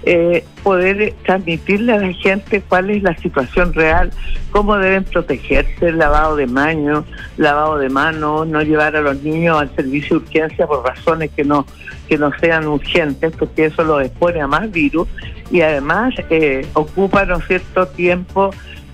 eh, 0.05 0.45
poder 0.63 1.15
transmitirle 1.25 1.93
a 1.93 1.99
la 1.99 2.13
gente 2.13 2.63
cuál 2.69 2.91
es 2.91 3.03
la 3.03 3.17
situación 3.17 3.73
real, 3.75 4.11
cómo 4.51 4.77
deben 4.77 5.05
protegerse, 5.05 5.87
el 5.89 5.99
lavado 5.99 6.37
de 6.37 6.47
manos, 6.47 7.05
lavado 7.37 7.79
de 7.79 7.89
manos, 7.89 8.47
no 8.49 8.63
llevar 8.63 8.97
a 8.97 9.01
los 9.01 9.23
niños 9.23 9.61
al 9.61 9.75
servicio 9.77 10.19
de 10.19 10.25
urgencia 10.27 10.67
por 10.67 10.85
razones 10.85 11.31
que 11.35 11.45
no 11.45 11.67
que 12.09 12.17
no 12.19 12.31
sean 12.39 12.69
urgentes, 12.69 13.33
porque 13.37 13.65
eso 13.65 13.83
los 13.83 14.01
expone 14.05 14.41
a 14.41 14.47
más 14.47 14.71
virus 14.71 15.09
y 15.51 15.61
además 15.61 16.15
eh, 16.31 16.65
ocupa, 16.75 17.25
¿no 17.25 17.41
cierto?, 17.41 17.87
tiempo 17.89 18.51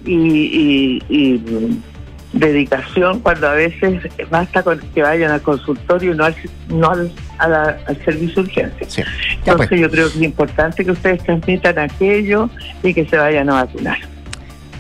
y, 0.07 0.16
y- 0.16 1.03
y, 1.11 1.78
dedicación 2.33 3.20
cuando 3.20 3.49
a 3.49 3.53
veces 3.55 4.01
basta 4.30 4.62
con 4.62 4.78
que 4.95 5.03
vayan 5.03 5.30
al 5.30 5.43
consultorio 5.43 6.12
y 6.12 6.16
no 6.16 6.24
al, 6.24 6.35
no 6.68 6.91
al, 6.91 7.12
a 7.39 7.49
la- 7.49 7.78
al 7.87 8.05
servicio 8.05 8.43
de 8.43 8.49
urgencia. 8.49 8.87
Sí. 8.89 9.03
Pues. 9.03 9.39
Entonces 9.47 9.80
yo 9.80 9.91
creo 9.91 10.11
que 10.11 10.18
es 10.18 10.22
importante 10.24 10.85
que 10.85 10.91
ustedes 10.91 11.22
transmitan 11.22 11.78
aquello 11.78 12.49
y 12.83 12.95
que 12.95 13.05
se 13.07 13.16
vayan 13.16 13.49
a 13.51 13.64
vacunar. 13.64 13.99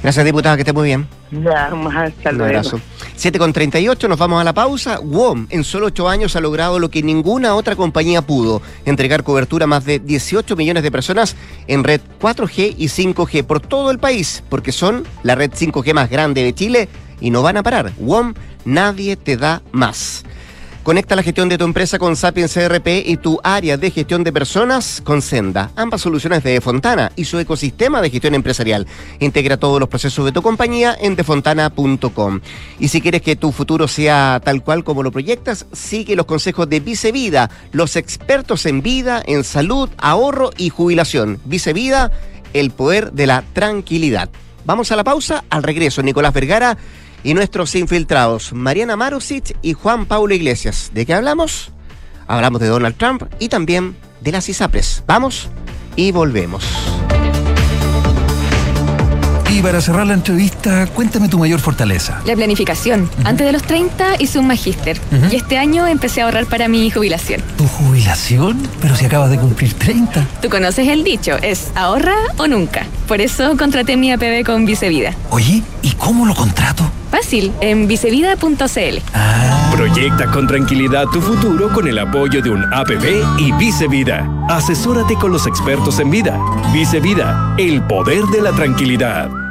Gracias, 0.02 0.24
diputada, 0.24 0.56
que 0.56 0.62
esté 0.62 0.72
muy 0.72 0.88
bien. 0.88 1.06
Ya, 1.30 1.66
hasta 1.66 2.30
Un 2.30 2.38
luego. 2.38 2.44
abrazo. 2.44 2.80
7 3.14 3.38
con 3.38 3.52
38, 3.52 4.08
nos 4.08 4.18
vamos 4.18 4.40
a 4.40 4.44
la 4.44 4.52
pausa. 4.52 4.98
WOM 4.98 5.46
en 5.48 5.62
solo 5.62 5.86
8 5.86 6.08
años 6.08 6.34
ha 6.34 6.40
logrado 6.40 6.80
lo 6.80 6.90
que 6.90 7.02
ninguna 7.04 7.54
otra 7.54 7.76
compañía 7.76 8.20
pudo, 8.20 8.60
entregar 8.84 9.22
cobertura 9.22 9.64
a 9.64 9.66
más 9.68 9.84
de 9.84 10.00
18 10.00 10.56
millones 10.56 10.82
de 10.82 10.90
personas 10.90 11.36
en 11.68 11.84
red 11.84 12.00
4G 12.20 12.74
y 12.76 12.86
5G 12.88 13.44
por 13.44 13.60
todo 13.60 13.92
el 13.92 13.98
país, 14.00 14.42
porque 14.48 14.72
son 14.72 15.04
la 15.22 15.36
red 15.36 15.52
5G 15.52 15.94
más 15.94 16.10
grande 16.10 16.42
de 16.42 16.52
Chile 16.52 16.88
y 17.22 17.30
no 17.30 17.40
van 17.40 17.56
a 17.56 17.62
parar. 17.62 17.92
WOM, 17.98 18.34
nadie 18.66 19.16
te 19.16 19.38
da 19.38 19.62
más. 19.72 20.24
Conecta 20.82 21.14
la 21.14 21.22
gestión 21.22 21.48
de 21.48 21.58
tu 21.58 21.64
empresa 21.64 21.96
con 21.96 22.16
Sapiens 22.16 22.52
CRP 22.52 23.06
y 23.06 23.16
tu 23.16 23.38
área 23.44 23.76
de 23.76 23.92
gestión 23.92 24.24
de 24.24 24.32
personas 24.32 25.00
con 25.04 25.22
Senda. 25.22 25.70
Ambas 25.76 26.00
soluciones 26.00 26.42
de 26.42 26.50
Defontana 26.50 27.12
y 27.14 27.24
su 27.24 27.38
ecosistema 27.38 28.02
de 28.02 28.10
gestión 28.10 28.34
empresarial. 28.34 28.88
Integra 29.20 29.58
todos 29.58 29.78
los 29.78 29.88
procesos 29.88 30.24
de 30.24 30.32
tu 30.32 30.42
compañía 30.42 30.96
en 31.00 31.14
defontana.com. 31.14 32.40
Y 32.80 32.88
si 32.88 33.00
quieres 33.00 33.22
que 33.22 33.36
tu 33.36 33.52
futuro 33.52 33.86
sea 33.86 34.40
tal 34.44 34.64
cual 34.64 34.82
como 34.82 35.04
lo 35.04 35.12
proyectas, 35.12 35.66
sigue 35.72 36.16
los 36.16 36.26
consejos 36.26 36.68
de 36.68 36.80
Vicevida, 36.80 37.48
los 37.70 37.94
expertos 37.94 38.66
en 38.66 38.82
vida, 38.82 39.22
en 39.24 39.44
salud, 39.44 39.88
ahorro 39.98 40.50
y 40.56 40.70
jubilación. 40.70 41.38
Vicevida, 41.44 42.10
el 42.54 42.72
poder 42.72 43.12
de 43.12 43.28
la 43.28 43.44
tranquilidad. 43.52 44.30
Vamos 44.64 44.90
a 44.90 44.96
la 44.96 45.04
pausa, 45.04 45.44
al 45.48 45.62
regreso 45.62 46.02
Nicolás 46.02 46.32
Vergara 46.32 46.76
y 47.24 47.34
nuestros 47.34 47.74
infiltrados, 47.74 48.52
Mariana 48.52 48.96
Marusic 48.96 49.56
y 49.62 49.72
Juan 49.72 50.06
Paulo 50.06 50.34
Iglesias. 50.34 50.90
¿De 50.94 51.06
qué 51.06 51.14
hablamos? 51.14 51.70
Hablamos 52.26 52.60
de 52.60 52.68
Donald 52.68 52.96
Trump 52.96 53.24
y 53.38 53.48
también 53.48 53.96
de 54.20 54.32
las 54.32 54.48
ISAPRES. 54.48 55.04
Vamos 55.06 55.48
y 55.96 56.12
volvemos. 56.12 56.64
Y 59.52 59.60
para 59.60 59.82
cerrar 59.82 60.06
la 60.06 60.14
entrevista, 60.14 60.86
cuéntame 60.86 61.28
tu 61.28 61.38
mayor 61.38 61.60
fortaleza. 61.60 62.22
La 62.24 62.34
planificación. 62.34 63.10
Antes 63.22 63.46
de 63.46 63.52
los 63.52 63.62
30 63.62 64.14
hice 64.18 64.38
un 64.38 64.46
magíster 64.46 64.98
y 65.30 65.36
este 65.36 65.58
año 65.58 65.86
empecé 65.86 66.22
a 66.22 66.24
ahorrar 66.24 66.46
para 66.46 66.68
mi 66.68 66.90
jubilación. 66.90 67.42
¿Tu 67.58 67.66
jubilación? 67.66 68.66
Pero 68.80 68.96
si 68.96 69.04
acabas 69.04 69.28
de 69.28 69.38
cumplir 69.38 69.74
30. 69.74 70.26
Tú 70.40 70.48
conoces 70.48 70.88
el 70.88 71.04
dicho, 71.04 71.36
es 71.42 71.70
ahorra 71.74 72.14
o 72.38 72.46
nunca. 72.46 72.86
Por 73.06 73.20
eso 73.20 73.54
contraté 73.58 73.98
mi 73.98 74.10
APB 74.10 74.42
con 74.46 74.64
Vicevida. 74.64 75.14
Oye, 75.28 75.62
¿y 75.82 75.92
cómo 75.92 76.26
lo 76.26 76.34
contrato? 76.34 76.90
Fácil, 77.10 77.52
en 77.60 77.86
vicevida.cl. 77.86 79.76
Proyecta 79.76 80.30
con 80.30 80.46
tranquilidad 80.46 81.06
tu 81.06 81.20
futuro 81.20 81.72
con 81.72 81.86
el 81.86 81.98
apoyo 81.98 82.40
de 82.40 82.50
un 82.50 82.72
APB 82.72 83.38
y 83.38 83.52
Vice 83.52 83.88
Vida. 83.88 84.28
Asesórate 84.48 85.14
con 85.16 85.32
los 85.32 85.46
expertos 85.46 85.98
en 85.98 86.10
vida. 86.10 86.38
Vice 86.72 87.00
Vida, 87.00 87.54
el 87.58 87.82
poder 87.82 88.24
de 88.26 88.40
la 88.40 88.52
tranquilidad. 88.52 89.41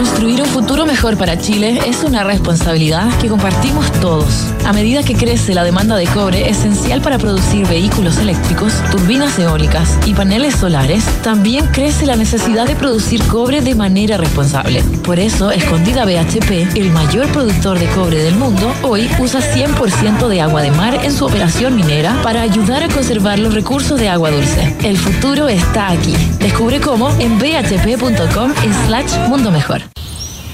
Construir 0.00 0.40
un 0.40 0.48
futuro 0.48 0.86
mejor 0.86 1.18
para 1.18 1.36
Chile 1.36 1.78
es 1.86 2.04
una 2.04 2.24
responsabilidad 2.24 3.06
que 3.18 3.28
compartimos 3.28 3.92
todos. 4.00 4.46
A 4.64 4.72
medida 4.72 5.02
que 5.02 5.12
crece 5.12 5.52
la 5.52 5.62
demanda 5.62 5.94
de 5.96 6.06
cobre 6.06 6.48
esencial 6.48 7.02
para 7.02 7.18
producir 7.18 7.68
vehículos 7.68 8.16
eléctricos, 8.16 8.72
turbinas 8.90 9.38
eólicas 9.38 9.98
y 10.06 10.14
paneles 10.14 10.54
solares, 10.54 11.04
también 11.22 11.66
crece 11.66 12.06
la 12.06 12.16
necesidad 12.16 12.66
de 12.66 12.76
producir 12.76 13.22
cobre 13.24 13.60
de 13.60 13.74
manera 13.74 14.16
responsable. 14.16 14.82
Por 15.04 15.18
eso, 15.18 15.50
Escondida 15.50 16.06
BHP, 16.06 16.76
el 16.76 16.90
mayor 16.92 17.28
productor 17.28 17.78
de 17.78 17.86
cobre 17.88 18.22
del 18.22 18.36
mundo, 18.36 18.72
hoy 18.82 19.06
usa 19.18 19.40
100% 19.40 20.28
de 20.28 20.40
agua 20.40 20.62
de 20.62 20.70
mar 20.70 20.98
en 21.04 21.12
su 21.12 21.26
operación 21.26 21.76
minera 21.76 22.18
para 22.22 22.40
ayudar 22.40 22.82
a 22.82 22.88
conservar 22.88 23.38
los 23.38 23.52
recursos 23.52 24.00
de 24.00 24.08
agua 24.08 24.30
dulce. 24.30 24.74
El 24.82 24.96
futuro 24.96 25.46
está 25.48 25.90
aquí. 25.90 26.14
Descubre 26.38 26.80
cómo 26.80 27.10
en 27.18 27.38
bhp.com 27.38 28.54
slash 28.86 29.28
mundo 29.28 29.50
mejor. 29.50 29.89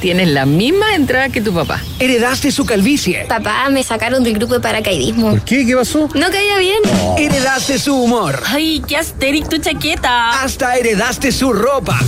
Tienes 0.00 0.28
la 0.28 0.44
misma 0.44 0.94
entrada 0.94 1.30
que 1.30 1.40
tu 1.40 1.54
papá. 1.54 1.82
Heredaste 1.98 2.52
su 2.52 2.66
calvicie. 2.66 3.24
Papá, 3.28 3.68
me 3.70 3.82
sacaron 3.82 4.22
del 4.22 4.34
grupo 4.34 4.54
de 4.54 4.60
paracaidismo. 4.60 5.30
¿Por 5.30 5.42
qué? 5.42 5.64
¿Qué 5.64 5.74
pasó? 5.74 6.08
No 6.14 6.30
caía 6.30 6.58
bien. 6.58 6.82
Heredaste 7.16 7.78
su 7.78 7.94
humor. 7.94 8.42
Ay, 8.46 8.82
qué 8.86 8.98
asteric 8.98 9.48
tu 9.48 9.58
chaqueta. 9.58 10.42
Hasta 10.42 10.76
heredaste 10.76 11.32
su 11.32 11.52
ropa. 11.52 11.98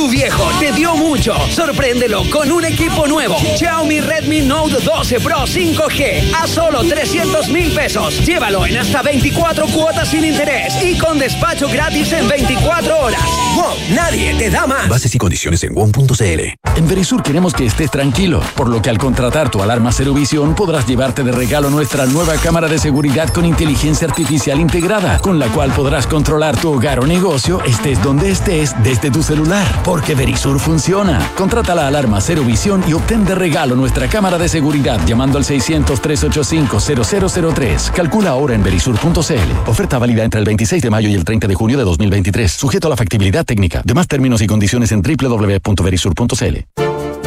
Tu 0.00 0.08
viejo 0.08 0.48
te 0.58 0.72
dio 0.72 0.96
mucho. 0.96 1.34
Sorpréndelo 1.50 2.22
con 2.30 2.50
un 2.50 2.64
equipo 2.64 3.06
nuevo. 3.06 3.36
Xiaomi 3.36 4.00
Redmi 4.00 4.40
Note 4.40 4.80
12 4.82 5.20
Pro 5.20 5.40
5G 5.40 6.32
a 6.42 6.46
solo 6.46 6.82
300 6.82 7.50
mil 7.50 7.70
pesos. 7.72 8.24
Llévalo 8.24 8.64
en 8.64 8.78
hasta 8.78 9.02
24 9.02 9.66
cuotas 9.66 10.08
sin 10.08 10.24
interés 10.24 10.72
y 10.82 10.96
con 10.96 11.18
despacho 11.18 11.68
gratis 11.68 12.10
en 12.14 12.26
24 12.26 12.98
horas. 12.98 13.20
¡Wow! 13.54 13.94
Nadie 13.94 14.32
te 14.38 14.48
da 14.48 14.66
más. 14.66 14.88
Bases 14.88 15.14
y 15.14 15.18
condiciones 15.18 15.62
en 15.64 15.74
WOM.cl. 15.74 16.40
En 16.76 16.88
Verisur 16.88 17.22
queremos 17.22 17.52
que 17.52 17.66
estés 17.66 17.90
tranquilo, 17.90 18.40
por 18.54 18.68
lo 18.68 18.80
que 18.80 18.88
al 18.88 18.96
contratar 18.96 19.50
tu 19.50 19.62
alarma 19.62 19.92
Cero 19.92 20.14
Visión 20.14 20.54
podrás 20.54 20.86
llevarte 20.86 21.24
de 21.24 21.32
regalo 21.32 21.68
nuestra 21.68 22.06
nueva 22.06 22.36
cámara 22.36 22.68
de 22.68 22.78
seguridad 22.78 23.28
con 23.28 23.44
inteligencia 23.44 24.08
artificial 24.08 24.60
integrada, 24.60 25.18
con 25.18 25.38
la 25.38 25.48
cual 25.48 25.72
podrás 25.72 26.06
controlar 26.06 26.56
tu 26.56 26.72
hogar 26.72 27.00
o 27.00 27.06
negocio, 27.06 27.62
estés 27.64 28.02
donde 28.02 28.30
estés, 28.30 28.74
desde 28.82 29.10
tu 29.10 29.22
celular. 29.22 29.66
Porque 29.90 30.14
Verisur 30.14 30.58
funciona. 30.60 31.18
Contrata 31.36 31.74
la 31.74 31.88
alarma 31.88 32.20
Cero 32.20 32.44
Visión 32.44 32.84
y 32.86 32.92
obtén 32.92 33.24
de 33.24 33.34
regalo 33.34 33.74
nuestra 33.74 34.06
cámara 34.06 34.38
de 34.38 34.48
seguridad 34.48 35.04
llamando 35.04 35.36
al 35.36 35.42
600-385-0003. 35.42 37.90
Calcula 37.90 38.30
ahora 38.30 38.54
en 38.54 38.62
verisur.cl. 38.62 39.68
Oferta 39.68 39.98
válida 39.98 40.22
entre 40.22 40.38
el 40.38 40.46
26 40.46 40.80
de 40.80 40.90
mayo 40.90 41.08
y 41.08 41.14
el 41.14 41.24
30 41.24 41.48
de 41.48 41.56
junio 41.56 41.76
de 41.76 41.82
2023. 41.82 42.52
Sujeto 42.52 42.86
a 42.86 42.90
la 42.90 42.96
factibilidad 42.96 43.44
técnica. 43.44 43.82
Demás 43.84 44.06
términos 44.06 44.40
y 44.42 44.46
condiciones 44.46 44.92
en 44.92 45.02
www.verisur.cl. 45.02 46.66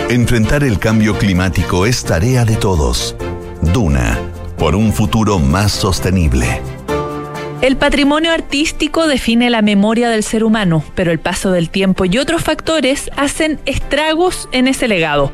Enfrentar 0.08 0.64
el 0.64 0.80
cambio 0.80 1.18
climático 1.18 1.86
es 1.86 2.06
tarea 2.06 2.46
de 2.46 2.56
todos. 2.56 3.18
Duna, 3.74 4.18
por 4.58 4.78
un 4.78 4.94
futuro 4.94 5.38
más 5.38 5.74
sostenible. 5.74 6.62
El 7.64 7.78
patrimonio 7.78 8.34
artístico 8.34 9.08
define 9.08 9.50
la 9.50 9.62
memoria 9.62 10.10
del 10.10 10.24
ser 10.24 10.44
humano, 10.44 10.84
pero 10.96 11.14
el 11.14 11.20
paso 11.20 11.50
del 11.50 11.70
tiempo 11.70 12.04
y 12.04 12.18
otros 12.18 12.44
factores 12.44 13.10
hacen 13.16 13.58
estragos 13.66 14.50
en 14.52 14.68
ese 14.68 14.90
legado. 14.90 15.32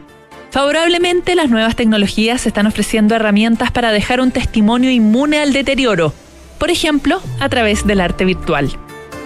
Favorablemente, 0.52 1.34
las 1.34 1.50
nuevas 1.50 1.76
tecnologías 1.76 2.46
están 2.46 2.68
ofreciendo 2.68 3.16
herramientas 3.16 3.72
para 3.72 3.92
dejar 3.92 4.22
un 4.22 4.30
testimonio 4.30 4.92
inmune 4.92 5.40
al 5.40 5.54
deterioro, 5.54 6.14
por 6.60 6.70
ejemplo, 6.70 7.20
a 7.40 7.50
través 7.50 7.88
del 7.88 8.00
arte 8.00 8.26
virtual. 8.26 8.70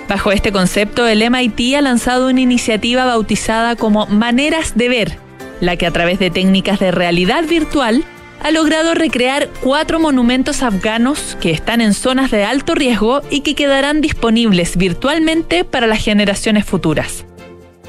Bajo 0.07 0.31
este 0.31 0.53
concepto, 0.53 1.05
el 1.05 1.29
MIT 1.29 1.75
ha 1.75 1.81
lanzado 1.81 2.29
una 2.29 2.39
iniciativa 2.39 3.03
bautizada 3.03 3.75
como 3.75 4.07
Maneras 4.07 4.77
de 4.77 4.87
Ver, 4.87 5.17
la 5.59 5.75
que 5.75 5.87
a 5.87 5.91
través 5.91 6.19
de 6.19 6.31
técnicas 6.31 6.79
de 6.79 6.91
realidad 6.91 7.43
virtual 7.49 8.05
ha 8.41 8.51
logrado 8.51 8.93
recrear 8.93 9.49
cuatro 9.61 9.99
monumentos 9.99 10.63
afganos 10.63 11.38
que 11.39 11.51
están 11.51 11.81
en 11.81 11.93
zonas 11.93 12.31
de 12.31 12.43
alto 12.43 12.75
riesgo 12.75 13.21
y 13.29 13.41
que 13.41 13.55
quedarán 13.55 14.01
disponibles 14.01 14.77
virtualmente 14.77 15.63
para 15.63 15.88
las 15.88 16.03
generaciones 16.03 16.65
futuras. 16.65 17.25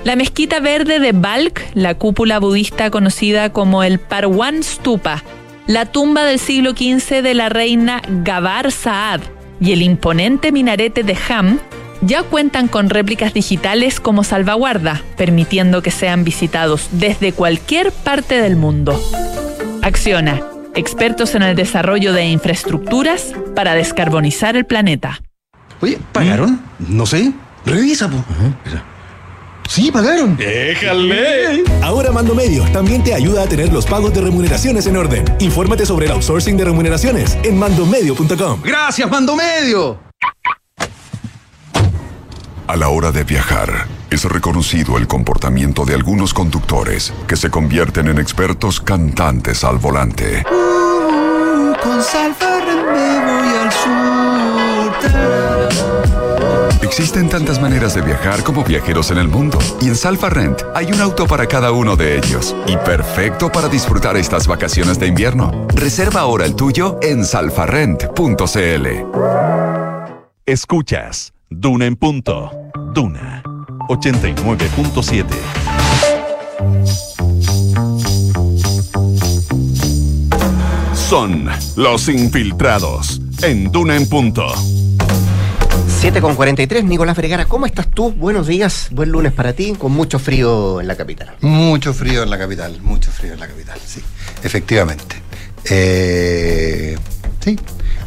La 0.04 0.16
mezquita 0.16 0.60
verde 0.60 1.00
de 1.00 1.12
Balk, 1.12 1.66
la 1.74 1.94
cúpula 1.94 2.38
budista 2.38 2.90
conocida 2.90 3.52
como 3.52 3.82
el 3.82 3.98
Parwan 3.98 4.62
Stupa, 4.62 5.24
la 5.66 5.86
tumba 5.86 6.24
del 6.24 6.38
siglo 6.38 6.72
XV 6.72 7.22
de 7.22 7.34
la 7.34 7.48
reina 7.48 8.02
Gabar 8.22 8.70
Saad 8.70 9.22
y 9.60 9.72
el 9.72 9.80
imponente 9.82 10.52
minarete 10.52 11.02
de 11.04 11.16
Ham 11.28 11.58
ya 12.02 12.22
cuentan 12.22 12.68
con 12.68 12.90
réplicas 12.90 13.32
digitales 13.32 13.98
como 13.98 14.24
salvaguarda, 14.24 15.02
permitiendo 15.16 15.80
que 15.80 15.90
sean 15.90 16.22
visitados 16.22 16.88
desde 16.92 17.32
cualquier 17.32 17.92
parte 17.92 18.42
del 18.42 18.56
mundo. 18.56 19.00
Acciona, 19.84 20.40
expertos 20.74 21.34
en 21.34 21.42
el 21.42 21.54
desarrollo 21.54 22.14
de 22.14 22.24
infraestructuras 22.24 23.34
para 23.54 23.74
descarbonizar 23.74 24.56
el 24.56 24.64
planeta. 24.64 25.20
Oye, 25.82 25.98
¿pagaron? 26.10 26.58
No 26.78 27.04
sé. 27.04 27.34
Revisa, 27.66 28.08
po. 28.08 28.24
Sí, 29.68 29.90
pagaron. 29.92 30.38
¡Déjale! 30.38 31.64
Ahora 31.82 32.12
Mando 32.12 32.34
Medio 32.34 32.64
también 32.72 33.04
te 33.04 33.12
ayuda 33.12 33.42
a 33.42 33.46
tener 33.46 33.74
los 33.74 33.84
pagos 33.84 34.14
de 34.14 34.22
remuneraciones 34.22 34.86
en 34.86 34.96
orden. 34.96 35.26
Infórmate 35.38 35.84
sobre 35.84 36.06
el 36.06 36.12
outsourcing 36.12 36.56
de 36.56 36.64
remuneraciones 36.64 37.36
en 37.42 37.58
mandomedio.com. 37.58 38.62
Gracias, 38.64 39.10
Mando 39.10 39.36
Medio. 39.36 40.00
A 42.66 42.76
la 42.76 42.88
hora 42.88 43.12
de 43.12 43.24
viajar, 43.24 43.86
es 44.10 44.24
reconocido 44.24 44.96
el 44.96 45.06
comportamiento 45.06 45.84
de 45.84 45.94
algunos 45.94 46.32
conductores 46.32 47.12
que 47.28 47.36
se 47.36 47.50
convierten 47.50 48.08
en 48.08 48.18
expertos 48.18 48.80
cantantes 48.80 49.64
al 49.64 49.76
volante. 49.76 50.42
con 51.82 52.02
Salfarren 52.02 52.86
me 52.86 53.20
voy 53.20 53.48
al 53.54 53.70
sur. 53.72 54.04
Existen 56.82 57.28
tantas 57.28 57.60
maneras 57.60 57.94
de 57.94 58.00
viajar 58.00 58.42
como 58.42 58.64
viajeros 58.64 59.10
en 59.10 59.18
el 59.18 59.28
mundo. 59.28 59.58
Y 59.80 59.88
en 59.88 59.96
Salfa 59.96 60.30
Rent 60.30 60.62
hay 60.74 60.90
un 60.92 61.00
auto 61.00 61.26
para 61.26 61.46
cada 61.46 61.72
uno 61.72 61.96
de 61.96 62.16
ellos. 62.16 62.56
Y 62.66 62.76
perfecto 62.78 63.50
para 63.50 63.68
disfrutar 63.68 64.16
estas 64.16 64.46
vacaciones 64.46 64.98
de 64.98 65.08
invierno. 65.08 65.66
Reserva 65.74 66.20
ahora 66.20 66.46
el 66.46 66.54
tuyo 66.54 66.98
en 67.02 67.24
salfarrent.cl. 67.24 68.88
Escuchas 70.46 71.33
Duna 71.56 71.86
en 71.86 71.94
punto. 71.96 72.50
Duna 72.94 73.42
89.7. 73.88 75.24
Son 80.94 81.48
los 81.76 82.08
infiltrados 82.08 83.20
en 83.42 83.70
Duna 83.70 83.96
en 83.96 84.08
punto. 84.08 84.52
7 86.00 86.20
con 86.20 86.34
43, 86.34 86.84
Nicolás 86.84 87.16
Vergara, 87.16 87.46
¿cómo 87.46 87.66
estás 87.66 87.88
tú? 87.88 88.10
Buenos 88.12 88.46
días, 88.46 88.88
buen 88.90 89.10
lunes 89.10 89.32
para 89.32 89.52
ti, 89.52 89.74
con 89.78 89.92
mucho 89.92 90.18
frío 90.18 90.80
en 90.80 90.88
la 90.88 90.96
capital. 90.96 91.34
Mucho 91.40 91.94
frío 91.94 92.24
en 92.24 92.30
la 92.30 92.38
capital, 92.38 92.80
mucho 92.82 93.10
frío 93.10 93.32
en 93.32 93.40
la 93.40 93.46
capital, 93.46 93.78
sí, 93.86 94.02
efectivamente. 94.42 95.16
Eh, 95.64 96.98
sí, 97.40 97.58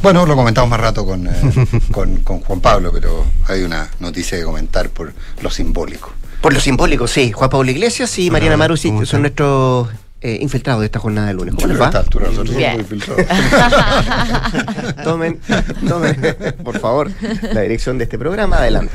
bueno, 0.01 0.25
lo 0.25 0.35
comentamos 0.35 0.69
más 0.69 0.79
rato 0.79 1.05
con, 1.05 1.27
eh, 1.27 1.31
con, 1.91 2.17
con 2.17 2.39
Juan 2.41 2.59
Pablo, 2.61 2.91
pero 2.93 3.25
hay 3.47 3.63
una 3.63 3.89
noticia 3.99 4.37
que 4.37 4.43
comentar 4.43 4.89
por 4.89 5.13
lo 5.41 5.49
simbólico. 5.49 6.11
Por 6.41 6.53
lo 6.53 6.59
simbólico, 6.59 7.07
sí. 7.07 7.31
Juan 7.31 7.49
Pablo 7.49 7.71
Iglesias 7.71 8.17
y 8.19 8.29
Mariana 8.29 8.55
Ah, 8.55 8.57
Marusi 8.57 8.89
¿cómo 8.89 9.05
son 9.05 9.21
nuestros 9.21 9.87
eh, 10.21 10.39
infiltrados 10.41 10.81
de 10.81 10.87
esta 10.87 10.99
jornada 10.99 11.27
de 11.27 11.33
lunes. 11.35 11.55
¿Cómo 11.55 11.67
les 11.67 11.79
va? 11.79 11.85
Esta 11.87 11.99
altura 11.99 12.27
nosotros 12.27 12.55
somos 12.55 12.79
infiltrados. 12.79 13.25
tomen, 15.03 15.39
tomen, 15.87 16.15
por 16.63 16.79
favor, 16.79 17.11
la 17.53 17.61
dirección 17.61 17.97
de 17.97 18.05
este 18.05 18.17
programa. 18.17 18.57
Adelante. 18.57 18.91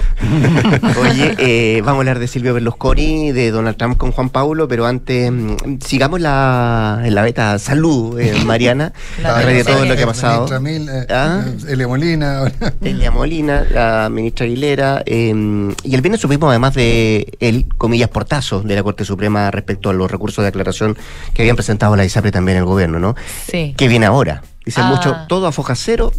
Oye, 1.01 1.35
eh, 1.39 1.81
vamos 1.81 1.99
a 1.99 2.01
hablar 2.01 2.19
de 2.19 2.27
Silvio 2.27 2.55
Berlusconi, 2.55 3.33
de 3.33 3.51
Donald 3.51 3.77
Trump 3.77 3.97
con 3.99 4.13
Juan 4.13 4.31
Paulo, 4.31 4.67
pero 4.69 4.87
antes 4.87 5.31
mm, 5.31 5.79
sigamos 5.85 6.21
la, 6.21 7.01
en 7.05 7.15
la 7.15 7.23
beta 7.23 7.59
salud, 7.59 8.19
eh, 8.19 8.35
Mariana, 8.45 8.93
Claro. 9.19 9.37
a 9.37 9.43
raíz 9.43 9.65
de 9.65 9.73
todo 9.73 9.85
lo 9.85 9.97
que 9.97 10.03
ha 10.03 10.07
pasado. 10.07 10.61
ministra 10.61 11.03
eh, 11.03 11.07
¿Ah? 11.11 11.45
eh, 11.47 11.73
Elia 11.73 11.89
Molina. 11.89 12.53
Elia 12.81 13.11
Molina, 13.11 13.65
la 13.71 14.09
ministra 14.11 14.47
Aguilera, 14.47 15.03
eh, 15.07 15.33
y 15.85 15.95
el 15.95 16.01
viernes 16.01 16.21
supimos 16.21 16.51
además 16.51 16.75
de 16.75 17.37
el, 17.41 17.67
comillas, 17.79 18.09
portazo 18.09 18.63
de 18.63 18.75
la 18.75 18.83
Corte 18.83 19.05
Suprema 19.05 19.51
respecto 19.51 19.91
a 19.91 19.93
los 19.93 20.11
recursos 20.11 20.43
de 20.43 20.49
aclaración 20.49 20.97
que 21.35 21.43
habían 21.43 21.57
presentado 21.57 21.97
la 21.97 22.05
ISAPRE 22.05 22.31
también 22.33 22.59
el 22.59 22.65
gobierno, 22.65 22.99
¿no? 22.99 23.15
Sí. 23.51 23.75
¿Qué 23.77 23.89
viene 23.89 24.07
ahora? 24.07 24.43
Dicen 24.65 24.85
Ah. 24.85 24.89
mucho, 24.89 25.17
todo 25.29 25.47
a 25.47 25.53
foja 25.53 25.75
cero, 25.75 26.13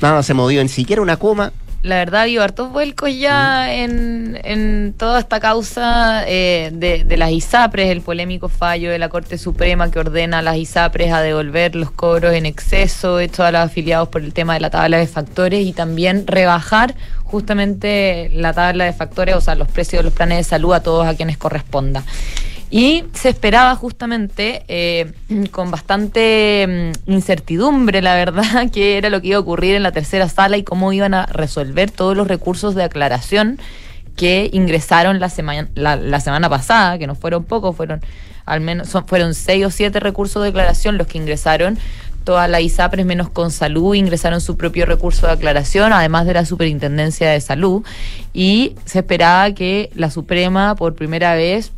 nada 0.00 0.22
se 0.22 0.34
movió 0.34 0.62
ni 0.62 0.68
siquiera 0.68 1.02
una 1.02 1.16
coma. 1.16 1.52
La 1.82 1.96
verdad, 1.96 2.20
ha 2.20 2.22
habido 2.24 2.42
hartos 2.42 2.72
vuelcos 2.72 3.10
ya 3.16 3.72
en, 3.72 4.40
en 4.42 4.92
toda 4.98 5.20
esta 5.20 5.38
causa 5.38 6.24
eh, 6.26 6.70
de, 6.72 7.04
de 7.04 7.16
las 7.16 7.30
ISAPRES, 7.30 7.90
el 7.90 8.00
polémico 8.00 8.48
fallo 8.48 8.90
de 8.90 8.98
la 8.98 9.08
Corte 9.08 9.38
Suprema 9.38 9.88
que 9.88 10.00
ordena 10.00 10.38
a 10.38 10.42
las 10.42 10.56
ISAPRES 10.56 11.12
a 11.12 11.20
devolver 11.20 11.76
los 11.76 11.92
cobros 11.92 12.34
en 12.34 12.44
exceso 12.44 13.20
hechos 13.20 13.40
a 13.40 13.52
los 13.52 13.60
afiliados 13.60 14.08
por 14.08 14.22
el 14.22 14.32
tema 14.32 14.54
de 14.54 14.60
la 14.60 14.70
tabla 14.70 14.96
de 14.96 15.06
factores 15.06 15.64
y 15.64 15.72
también 15.72 16.26
rebajar 16.26 16.96
justamente 17.22 18.30
la 18.32 18.52
tabla 18.52 18.84
de 18.86 18.92
factores, 18.92 19.36
o 19.36 19.40
sea, 19.40 19.54
los 19.54 19.68
precios 19.68 20.00
de 20.00 20.04
los 20.04 20.12
planes 20.12 20.38
de 20.38 20.44
salud 20.44 20.72
a 20.72 20.82
todos 20.82 21.06
a 21.06 21.14
quienes 21.14 21.38
corresponda. 21.38 22.02
Y 22.70 23.04
se 23.12 23.28
esperaba 23.28 23.74
justamente, 23.76 24.64
eh, 24.68 25.12
con 25.52 25.70
bastante 25.70 26.92
mm, 27.06 27.12
incertidumbre, 27.12 28.02
la 28.02 28.14
verdad, 28.14 28.70
qué 28.72 28.98
era 28.98 29.08
lo 29.08 29.20
que 29.20 29.28
iba 29.28 29.36
a 29.36 29.40
ocurrir 29.40 29.76
en 29.76 29.82
la 29.82 29.92
tercera 29.92 30.28
sala 30.28 30.56
y 30.56 30.64
cómo 30.64 30.92
iban 30.92 31.14
a 31.14 31.26
resolver 31.26 31.90
todos 31.90 32.16
los 32.16 32.26
recursos 32.26 32.74
de 32.74 32.82
aclaración 32.82 33.58
que 34.16 34.50
ingresaron 34.52 35.20
la 35.20 35.28
semana, 35.28 35.68
la, 35.74 35.96
la 35.96 36.20
semana 36.20 36.48
pasada, 36.48 36.98
que 36.98 37.06
no 37.06 37.14
fueron 37.14 37.44
pocos, 37.44 37.76
fueron 37.76 38.00
al 38.46 38.60
menos 38.60 38.88
son, 38.88 39.06
fueron 39.06 39.34
seis 39.34 39.66
o 39.66 39.70
siete 39.70 40.00
recursos 40.00 40.42
de 40.42 40.50
aclaración 40.50 40.96
los 40.96 41.08
que 41.08 41.18
ingresaron. 41.18 41.78
Todas 42.24 42.48
las 42.48 42.60
ISAPRES 42.60 43.06
menos 43.06 43.28
con 43.28 43.52
salud 43.52 43.94
ingresaron 43.94 44.40
su 44.40 44.56
propio 44.56 44.86
recurso 44.86 45.26
de 45.26 45.32
aclaración, 45.34 45.92
además 45.92 46.26
de 46.26 46.34
la 46.34 46.44
Superintendencia 46.44 47.30
de 47.30 47.40
Salud. 47.40 47.84
Y 48.32 48.74
se 48.84 49.00
esperaba 49.00 49.52
que 49.52 49.90
la 49.94 50.10
Suprema, 50.10 50.74
por 50.74 50.94
primera 50.94 51.34
vez, 51.34 51.70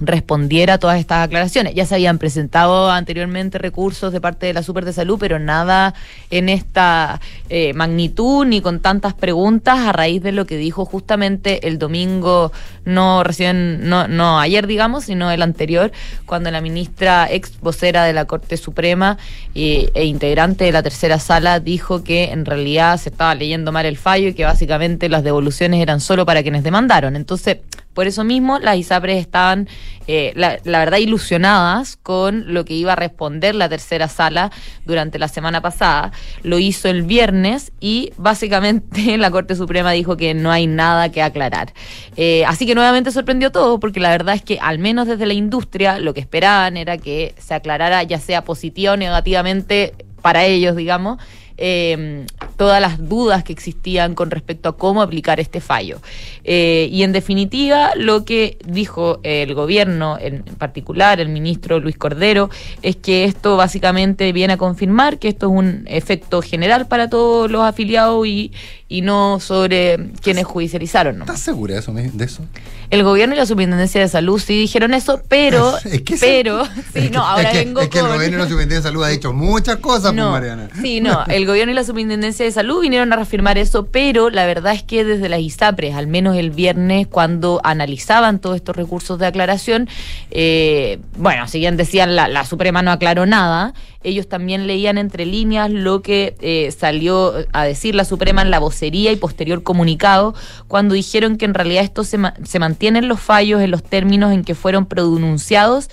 respondiera 0.00 0.74
a 0.74 0.78
todas 0.78 0.98
estas 0.98 1.24
aclaraciones. 1.24 1.74
Ya 1.74 1.86
se 1.86 1.94
habían 1.94 2.18
presentado 2.18 2.90
anteriormente 2.90 3.58
recursos 3.58 4.12
de 4.12 4.20
parte 4.20 4.46
de 4.46 4.52
la 4.52 4.62
Super 4.62 4.84
de 4.84 4.92
Salud, 4.92 5.18
pero 5.18 5.38
nada 5.38 5.94
en 6.30 6.48
esta 6.48 7.20
eh, 7.48 7.72
magnitud 7.74 8.46
ni 8.46 8.60
con 8.60 8.80
tantas 8.80 9.14
preguntas 9.14 9.78
a 9.78 9.92
raíz 9.92 10.22
de 10.22 10.32
lo 10.32 10.46
que 10.46 10.56
dijo 10.56 10.84
justamente 10.84 11.66
el 11.66 11.78
domingo, 11.78 12.52
no 12.84 13.24
recién, 13.24 13.88
no, 13.88 14.06
no 14.08 14.38
ayer 14.38 14.66
digamos, 14.66 15.04
sino 15.04 15.30
el 15.30 15.42
anterior, 15.42 15.92
cuando 16.26 16.50
la 16.50 16.60
ministra 16.60 17.28
ex 17.30 17.60
vocera 17.60 18.04
de 18.04 18.12
la 18.12 18.24
Corte 18.26 18.56
Suprema 18.56 19.18
eh, 19.54 19.90
e 19.94 20.04
integrante 20.04 20.64
de 20.64 20.72
la 20.72 20.82
tercera 20.82 21.18
sala 21.18 21.60
dijo 21.60 22.04
que 22.04 22.30
en 22.30 22.44
realidad 22.44 22.98
se 22.98 23.08
estaba 23.10 23.34
leyendo 23.34 23.72
mal 23.72 23.86
el 23.86 23.96
fallo 23.96 24.28
y 24.28 24.34
que 24.34 24.44
básicamente 24.44 25.08
las 25.08 25.24
devoluciones 25.24 25.80
eran 25.80 26.00
solo 26.00 26.24
para 26.24 26.42
quienes 26.42 26.62
demandaron. 26.62 27.16
Entonces, 27.16 27.58
por 27.98 28.06
eso 28.06 28.22
mismo, 28.22 28.60
las 28.60 28.76
ISAPRES 28.76 29.18
estaban, 29.18 29.68
eh, 30.06 30.32
la, 30.36 30.60
la 30.62 30.78
verdad, 30.78 30.98
ilusionadas 30.98 31.96
con 31.96 32.54
lo 32.54 32.64
que 32.64 32.74
iba 32.74 32.92
a 32.92 32.94
responder 32.94 33.56
la 33.56 33.68
tercera 33.68 34.06
sala 34.06 34.52
durante 34.84 35.18
la 35.18 35.26
semana 35.26 35.62
pasada. 35.62 36.12
Lo 36.44 36.60
hizo 36.60 36.88
el 36.88 37.02
viernes 37.02 37.72
y 37.80 38.12
básicamente 38.16 39.16
la 39.18 39.32
Corte 39.32 39.56
Suprema 39.56 39.90
dijo 39.90 40.16
que 40.16 40.32
no 40.32 40.52
hay 40.52 40.68
nada 40.68 41.08
que 41.08 41.22
aclarar. 41.22 41.72
Eh, 42.16 42.44
así 42.44 42.66
que 42.66 42.76
nuevamente 42.76 43.10
sorprendió 43.10 43.50
todo, 43.50 43.80
porque 43.80 43.98
la 43.98 44.10
verdad 44.10 44.36
es 44.36 44.42
que 44.42 44.60
al 44.60 44.78
menos 44.78 45.08
desde 45.08 45.26
la 45.26 45.34
industria 45.34 45.98
lo 45.98 46.14
que 46.14 46.20
esperaban 46.20 46.76
era 46.76 46.98
que 46.98 47.34
se 47.36 47.54
aclarara 47.54 48.04
ya 48.04 48.20
sea 48.20 48.44
positiva 48.44 48.92
o 48.92 48.96
negativamente 48.96 49.92
para 50.22 50.44
ellos, 50.44 50.76
digamos, 50.76 51.18
eh, 51.58 52.24
todas 52.56 52.80
las 52.80 53.08
dudas 53.08 53.44
que 53.44 53.52
existían 53.52 54.14
con 54.14 54.30
respecto 54.30 54.68
a 54.68 54.76
cómo 54.76 55.02
aplicar 55.02 55.40
este 55.40 55.60
fallo. 55.60 56.00
Eh, 56.44 56.88
y 56.90 57.02
en 57.02 57.12
definitiva, 57.12 57.92
lo 57.96 58.24
que 58.24 58.58
dijo 58.64 59.20
el 59.22 59.54
gobierno, 59.54 60.16
en 60.20 60.42
particular 60.42 61.20
el 61.20 61.28
ministro 61.28 61.78
Luis 61.80 61.96
Cordero, 61.96 62.50
es 62.82 62.96
que 62.96 63.24
esto 63.24 63.56
básicamente 63.56 64.32
viene 64.32 64.54
a 64.54 64.56
confirmar 64.56 65.18
que 65.18 65.28
esto 65.28 65.46
es 65.46 65.52
un 65.52 65.84
efecto 65.86 66.42
general 66.42 66.88
para 66.88 67.10
todos 67.10 67.50
los 67.50 67.62
afiliados 67.62 68.26
y, 68.26 68.52
y 68.88 69.02
no 69.02 69.38
sobre 69.38 70.12
quienes 70.22 70.46
judicializaron. 70.46 71.18
¿no? 71.18 71.24
¿Estás 71.24 71.40
segura 71.40 71.74
de 71.74 71.80
eso? 71.80 71.92
de 71.92 72.24
eso? 72.24 72.42
El 72.90 73.02
gobierno 73.02 73.34
y 73.34 73.38
la 73.38 73.44
Superintendencia 73.44 74.00
de 74.00 74.08
Salud 74.08 74.40
sí 74.40 74.58
dijeron 74.58 74.94
eso, 74.94 75.20
pero, 75.28 75.76
Es 75.84 76.00
que 76.02 76.16
pero, 76.18 76.64
sí, 76.94 77.10
no, 77.12 77.22
ahora 77.22 77.50
es 77.50 77.58
que, 77.58 77.64
vengo 77.64 77.82
es 77.82 77.88
que 77.90 77.98
el 77.98 78.06
gobierno 78.06 78.36
y 78.38 78.40
la 78.40 78.48
Superintendencia 78.48 78.76
de 78.76 78.82
Salud 78.82 79.04
ha 79.04 79.08
dicho 79.08 79.32
muchas 79.34 79.76
cosas, 79.76 80.14
No, 80.14 80.30
pues, 80.30 80.40
Mariana. 80.40 80.70
Sí, 80.80 81.02
no, 81.02 81.22
el 81.28 81.44
gobierno 81.44 81.72
y 81.72 81.74
la 81.74 81.84
Superintendencia 81.84 82.46
de 82.46 82.52
Salud 82.52 82.80
vinieron 82.80 83.12
a 83.12 83.16
reafirmar 83.16 83.58
eso, 83.58 83.86
pero 83.86 84.30
la 84.30 84.46
verdad 84.46 84.72
es 84.72 84.82
que 84.82 85.04
desde 85.04 85.28
las 85.28 85.40
ISAPRES, 85.40 85.94
al 85.94 86.06
menos 86.06 86.36
el 86.36 86.50
viernes, 86.50 87.06
cuando 87.08 87.60
analizaban 87.64 88.38
todos 88.38 88.56
estos 88.56 88.74
recursos 88.74 89.18
de 89.18 89.26
aclaración, 89.26 89.86
eh, 90.30 90.98
bueno, 91.18 91.46
si 91.46 91.58
bien 91.58 91.76
decían 91.76 92.16
la, 92.16 92.26
la 92.26 92.46
Suprema 92.46 92.80
no 92.80 92.90
aclaró 92.90 93.26
nada, 93.26 93.74
ellos 94.02 94.28
también 94.28 94.66
leían 94.66 94.96
entre 94.96 95.26
líneas 95.26 95.70
lo 95.70 96.02
que 96.02 96.36
eh, 96.40 96.72
salió 96.76 97.34
a 97.52 97.64
decir 97.64 97.94
la 97.94 98.04
Suprema 98.04 98.42
en 98.42 98.50
la 98.50 98.58
y 98.86 99.16
posterior 99.16 99.62
comunicado, 99.62 100.34
cuando 100.66 100.94
dijeron 100.94 101.36
que 101.36 101.44
en 101.44 101.54
realidad 101.54 101.84
esto 101.84 102.04
se, 102.04 102.18
ma- 102.18 102.34
se 102.44 102.58
mantienen 102.58 103.08
los 103.08 103.20
fallos 103.20 103.60
en 103.60 103.70
los 103.70 103.82
términos 103.82 104.32
en 104.32 104.44
que 104.44 104.54
fueron 104.54 104.86
pronunciados 104.86 105.90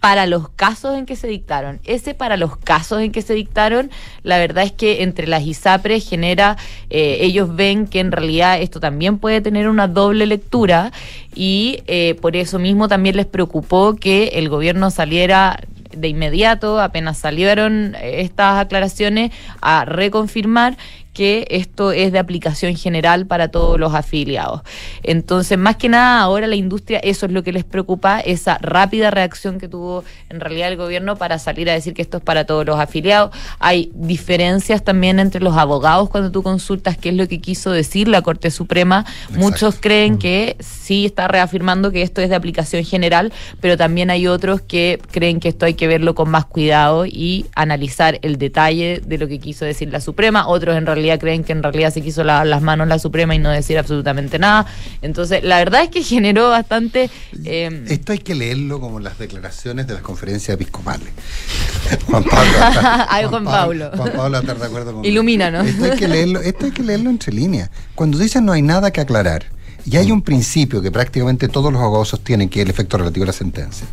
para 0.00 0.26
los 0.26 0.48
casos 0.48 0.98
en 0.98 1.06
que 1.06 1.14
se 1.14 1.28
dictaron. 1.28 1.78
Ese 1.84 2.14
para 2.14 2.36
los 2.36 2.56
casos 2.56 3.00
en 3.00 3.12
que 3.12 3.22
se 3.22 3.34
dictaron, 3.34 3.88
la 4.24 4.38
verdad 4.38 4.64
es 4.64 4.72
que 4.72 5.04
entre 5.04 5.28
las 5.28 5.44
ISAPRES 5.44 6.08
genera, 6.08 6.56
eh, 6.90 7.18
ellos 7.20 7.54
ven 7.54 7.86
que 7.86 8.00
en 8.00 8.10
realidad 8.10 8.60
esto 8.60 8.80
también 8.80 9.18
puede 9.18 9.40
tener 9.40 9.68
una 9.68 9.86
doble 9.86 10.26
lectura 10.26 10.90
y 11.36 11.84
eh, 11.86 12.16
por 12.20 12.34
eso 12.34 12.58
mismo 12.58 12.88
también 12.88 13.16
les 13.16 13.26
preocupó 13.26 13.94
que 13.94 14.32
el 14.34 14.48
gobierno 14.48 14.90
saliera 14.90 15.60
de 15.96 16.08
inmediato, 16.08 16.80
apenas 16.80 17.18
salieron 17.18 17.94
eh, 17.94 18.22
estas 18.22 18.58
aclaraciones, 18.58 19.30
a 19.60 19.84
reconfirmar 19.84 20.76
que 21.12 21.46
esto 21.50 21.92
es 21.92 22.12
de 22.12 22.18
aplicación 22.18 22.76
general 22.76 23.26
para 23.26 23.48
todos 23.48 23.78
los 23.78 23.94
afiliados. 23.94 24.62
Entonces, 25.02 25.58
más 25.58 25.76
que 25.76 25.88
nada, 25.88 26.20
ahora 26.20 26.46
la 26.46 26.56
industria, 26.56 26.98
eso 26.98 27.26
es 27.26 27.32
lo 27.32 27.42
que 27.42 27.52
les 27.52 27.64
preocupa, 27.64 28.20
esa 28.20 28.58
rápida 28.58 29.10
reacción 29.10 29.58
que 29.58 29.68
tuvo 29.68 30.04
en 30.30 30.40
realidad 30.40 30.68
el 30.68 30.76
gobierno 30.76 31.16
para 31.16 31.38
salir 31.38 31.68
a 31.68 31.74
decir 31.74 31.94
que 31.94 32.02
esto 32.02 32.18
es 32.18 32.22
para 32.22 32.46
todos 32.46 32.64
los 32.64 32.78
afiliados. 32.78 33.34
Hay 33.58 33.90
diferencias 33.94 34.82
también 34.82 35.18
entre 35.18 35.42
los 35.42 35.56
abogados 35.56 36.08
cuando 36.08 36.30
tú 36.30 36.42
consultas 36.42 36.96
qué 36.96 37.10
es 37.10 37.14
lo 37.14 37.28
que 37.28 37.40
quiso 37.40 37.70
decir 37.70 38.08
la 38.08 38.22
Corte 38.22 38.50
Suprema. 38.50 39.04
Muchos 39.30 39.76
creen 39.80 40.18
que 40.18 40.56
sí 40.60 41.06
está 41.06 41.28
reafirmando 41.28 41.90
que 41.90 42.02
esto 42.02 42.20
es 42.22 42.30
de 42.30 42.36
aplicación 42.36 42.84
general, 42.84 43.32
pero 43.60 43.76
también 43.76 44.10
hay 44.10 44.26
otros 44.26 44.62
que 44.62 45.00
creen 45.10 45.40
que 45.40 45.48
esto 45.48 45.66
hay 45.66 45.74
que 45.74 45.86
verlo 45.86 46.14
con 46.14 46.30
más 46.30 46.46
cuidado 46.46 47.04
y 47.06 47.46
analizar 47.54 48.18
el 48.22 48.38
detalle 48.38 49.02
de 49.04 49.18
lo 49.18 49.28
que 49.28 49.38
quiso 49.38 49.64
decir 49.64 49.92
la 49.92 50.00
Suprema. 50.00 50.48
Otros 50.48 50.76
en 50.76 50.86
realidad 50.86 51.01
realidad 51.02 51.20
creen 51.20 51.42
que 51.44 51.52
en 51.52 51.62
realidad 51.62 51.92
se 51.92 52.00
quiso 52.00 52.22
lavar 52.22 52.46
las 52.46 52.62
manos 52.62 52.86
la 52.86 52.98
Suprema 52.98 53.34
y 53.34 53.38
no 53.38 53.50
decir 53.50 53.76
absolutamente 53.78 54.38
nada. 54.38 54.66
Entonces, 55.02 55.42
la 55.42 55.58
verdad 55.58 55.82
es 55.82 55.88
que 55.90 56.02
generó 56.04 56.48
bastante... 56.50 57.10
eh, 57.44 57.84
Esto 57.88 58.12
hay 58.12 58.18
que 58.20 58.34
leerlo 58.34 58.80
como 58.80 59.00
las 59.00 59.18
declaraciones 59.18 59.86
de 59.86 59.94
las 59.94 60.02
conferencias 60.02 60.54
episcopales. 60.54 61.08
Juan 62.06 62.24
Pablo. 62.24 62.52
Ay, 63.08 63.24
Juan 63.26 63.44
Pablo. 63.44 63.90
Juan 63.96 64.12
Pablo 64.12 64.30
va 64.32 64.38
a 64.38 64.40
estar 64.40 64.58
de 64.58 64.66
acuerdo 64.66 64.92
conmigo. 64.92 65.10
Ilumínanos. 65.12 65.66
Esto 65.66 65.84
hay 65.84 65.98
que 65.98 66.08
leerlo, 66.08 66.40
esto 66.40 66.64
hay 66.66 66.70
que 66.70 66.82
leerlo 66.82 67.10
entre 67.10 67.32
líneas. 67.32 67.70
Cuando 67.94 68.18
dicen 68.18 68.44
no 68.44 68.52
hay 68.52 68.62
nada 68.62 68.90
que 68.92 69.00
aclarar, 69.00 69.46
y 69.84 69.96
hay 69.96 70.12
un 70.12 70.22
principio 70.22 70.80
que 70.80 70.92
prácticamente 70.92 71.48
todos 71.48 71.72
los 71.72 71.82
abogados 71.82 72.08
sostienen, 72.08 72.48
que 72.48 72.60
es 72.60 72.64
el 72.64 72.70
efecto 72.70 72.98
relativo 72.98 73.24
a 73.24 73.26
la 73.26 73.32
sentencia. 73.32 73.86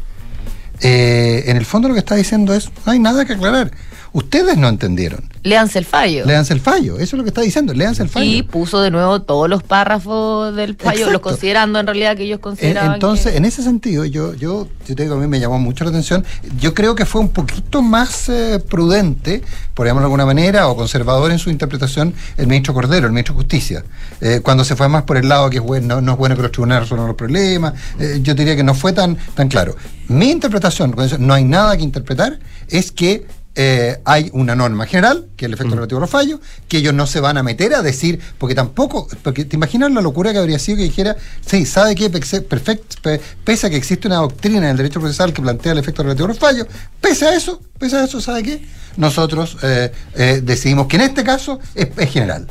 Eh, 0.82 1.44
en 1.48 1.58
el 1.58 1.66
fondo 1.66 1.88
lo 1.88 1.94
que 1.94 2.00
está 2.00 2.16
diciendo 2.16 2.54
es 2.54 2.70
no 2.86 2.92
hay 2.92 3.00
nada 3.00 3.26
que 3.26 3.34
aclarar. 3.34 3.72
Ustedes 4.12 4.58
no 4.58 4.68
entendieron. 4.70 5.24
Léanse 5.44 5.78
el 5.78 5.86
fallo. 5.86 6.26
Léanse 6.26 6.52
el 6.54 6.60
fallo, 6.60 6.96
eso 6.96 7.04
es 7.04 7.14
lo 7.14 7.24
que 7.24 7.30
está 7.30 7.42
diciendo, 7.42 7.74
léanse 7.76 8.02
el 8.02 8.10
fallo. 8.10 8.26
Y 8.26 8.42
puso 8.42 8.82
de 8.82 8.90
nuevo 8.90 9.22
todos 9.22 9.48
los 9.48 9.62
párrafos 9.62 10.56
del 10.56 10.76
fallo, 10.76 10.92
Exacto. 10.92 11.12
los 11.14 11.22
considerando 11.22 11.80
en 11.80 11.86
realidad 11.86 12.18
que 12.18 12.24
ellos 12.24 12.38
En- 12.38 12.42
consideraban. 12.42 12.94
Entonces, 12.96 13.32
que- 13.34 13.38
en 13.38 13.46
ese 13.46 13.62
sentido, 13.62 14.06
yo, 14.06 14.34
yo, 14.34 14.68
a 14.98 15.16
mí 15.16 15.28
me 15.28 15.40
llamó 15.40 15.60
mucho 15.60 15.84
la 15.84 15.92
atención. 15.92 16.26
Yo 16.60 16.74
creo 16.74 16.96
que 16.96 17.06
fue 17.06 17.22
un 17.22 17.30
poquito 17.30 17.82
más 17.82 18.30
eh, 18.30 18.60
prudente, 18.60 19.42
por 19.74 19.86
llamarlo 19.86 20.08
de 20.08 20.12
alguna 20.12 20.26
manera, 20.26 20.68
o 20.68 20.76
conservador 20.76 21.32
en 21.32 21.40
su 21.40 21.50
interpretación, 21.50 22.14
el 22.38 22.48
ministro 22.48 22.74
Cordero, 22.74 23.06
el 23.06 23.12
ministro 23.12 23.36
de 23.36 23.42
Justicia. 23.42 23.84
Eh, 24.22 24.42
cuando 24.44 24.64
se 24.64 24.76
fue 24.76 24.90
más 24.90 25.04
por 25.04 25.18
el 25.18 25.30
lado 25.30 25.50
que 25.50 25.60
bueno, 25.60 26.02
no 26.02 26.14
es 26.14 26.18
bueno 26.18 26.36
que 26.36 26.42
los 26.42 26.52
tribunales 26.52 26.84
resuelvan 26.84 27.08
los 27.08 27.16
problemas, 27.16 27.74
eh, 28.00 28.20
yo 28.22 28.34
diría 28.34 28.56
que 28.56 28.64
no 28.64 28.74
fue 28.74 28.94
tan, 28.94 29.18
tan 29.36 29.48
claro. 29.48 29.76
Mi 30.08 30.32
interpretación, 30.32 30.96
no 31.20 31.34
hay 31.34 31.44
nada 31.44 31.78
que 31.78 31.84
interpretar, 31.84 32.40
es 32.68 32.92
que 32.92 33.26
eh, 33.62 34.00
hay 34.06 34.30
una 34.32 34.56
norma 34.56 34.86
general, 34.86 35.28
que 35.36 35.44
es 35.44 35.48
el 35.48 35.54
efecto 35.56 35.76
relativo 35.76 35.98
a 35.98 36.02
los 36.02 36.10
fallos, 36.10 36.40
que 36.70 36.78
ellos 36.78 36.94
no 36.94 37.06
se 37.06 37.20
van 37.20 37.36
a 37.38 37.44
meter 37.44 37.74
a 37.74 37.82
decir, 37.82 38.18
porque 38.38 38.56
tampoco, 38.56 39.06
porque 39.22 39.44
te 39.44 39.58
imaginas 39.58 39.92
la 39.92 40.00
locura 40.00 40.32
que 40.32 40.38
habría 40.38 40.58
sido 40.60 40.78
que 40.78 40.84
dijera, 40.84 41.18
sí, 41.46 41.66
¿sabe 41.66 41.94
qué? 41.94 42.10
Perfecto, 42.10 42.96
pe- 43.02 43.20
pese 43.44 43.68
a 43.68 43.70
que 43.70 43.76
existe 43.76 44.08
una 44.08 44.18
doctrina 44.18 44.60
en 44.60 44.64
el 44.64 44.78
derecho 44.78 45.02
procesal 45.02 45.34
que 45.34 45.42
plantea 45.42 45.74
el 45.74 45.78
efecto 45.80 46.04
relativo 46.04 46.26
a 46.26 46.30
los 46.30 46.40
fallos, 46.40 46.68
pese 47.02 47.26
a 47.28 47.36
eso, 47.36 47.60
pese 47.78 47.98
a 47.98 48.06
eso, 48.06 48.22
¿sabe 48.22 48.44
qué? 48.44 48.66
Nosotros 48.96 49.58
eh, 49.62 49.92
eh, 50.16 50.42
decidimos 50.42 50.88
que 50.88 50.96
en 50.96 51.02
este 51.02 51.26
caso 51.26 51.60
es, 51.76 51.90
es 51.98 52.10
general. 52.12 52.48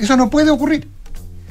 Eso 0.00 0.16
no 0.16 0.30
puede 0.30 0.50
ocurrir. 0.50 0.88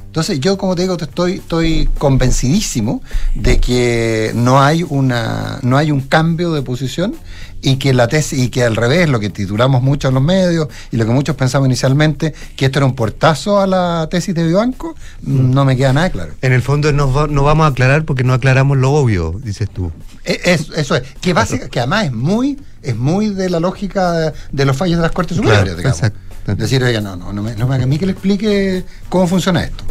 Entonces 0.08 0.40
yo, 0.40 0.58
como 0.58 0.76
te 0.76 0.82
digo, 0.82 0.98
te 0.98 1.06
estoy, 1.06 1.34
estoy 1.36 1.88
convencidísimo 2.00 3.04
de 3.36 3.60
que 3.60 4.32
no 4.34 4.60
hay 4.60 4.84
una, 4.84 5.60
no 5.62 5.78
hay 5.78 5.92
un 5.92 6.02
cambio 6.02 6.52
de 6.52 6.64
posición 6.64 7.14
y 7.62 7.76
que 7.78 7.94
la 7.94 8.08
tesis, 8.08 8.40
y 8.40 8.50
que 8.50 8.64
al 8.64 8.76
revés, 8.76 9.10
lo 9.10 9.20
que 9.20 9.30
titulamos 9.30 9.82
mucho 9.82 10.08
en 10.08 10.14
los 10.14 10.24
medios 10.24 10.68
y 10.92 10.98
lo 10.98 11.06
que 11.06 11.12
muchos 11.12 11.36
pensamos 11.36 11.68
inicialmente, 11.68 12.34
que 12.56 12.66
esto 12.66 12.80
era 12.80 12.86
un 12.86 12.96
portazo 12.96 13.60
a 13.60 13.68
la 13.68 14.08
tesis 14.10 14.34
de 14.34 14.46
Vivanco, 14.46 14.96
no 15.22 15.66
me 15.66 15.76
queda 15.76 15.92
nada 15.94 16.10
claro. 16.10 16.34
En 16.42 16.54
el 16.54 16.62
fondo 16.62 16.92
va- 17.12 17.28
no 17.28 17.44
vamos 17.44 17.66
a 17.66 17.68
aclarar 17.70 18.06
porque 18.06 18.24
no 18.24 18.34
aclaramos 18.34 18.78
lo 18.78 18.92
obvio, 18.94 19.40
dices 19.44 19.70
tú. 19.70 19.92
E- 20.24 20.40
es- 20.46 20.70
eso 20.76 20.96
es, 20.96 21.04
que, 21.22 21.34
básica- 21.34 21.68
que 21.70 21.80
además 21.80 22.06
es 22.06 22.12
muy, 22.14 22.58
es 22.82 22.96
muy 22.96 23.30
de 23.30 23.50
la 23.50 23.60
lógica 23.60 24.34
de, 24.52 24.66
los 24.66 24.78
fallos 24.78 24.98
de 24.98 25.02
las 25.04 25.12
Cortes 25.12 25.38
Claro, 25.38 25.50
Superiores, 25.58 25.78
digamos. 25.78 25.98
exacto. 26.00 26.20
Decir, 26.56 26.84
oiga, 26.84 27.00
no, 27.02 27.16
no, 27.16 27.32
no 27.34 27.44
me, 27.44 27.56
no 27.56 27.68
me 27.68 27.76
haga 27.76 27.84
a 27.84 27.88
mí 27.88 28.00
que 28.00 28.06
le 28.08 28.14
explique 28.14 28.84
cómo 29.10 29.28
funciona 29.28 29.64
esto. 29.64 29.84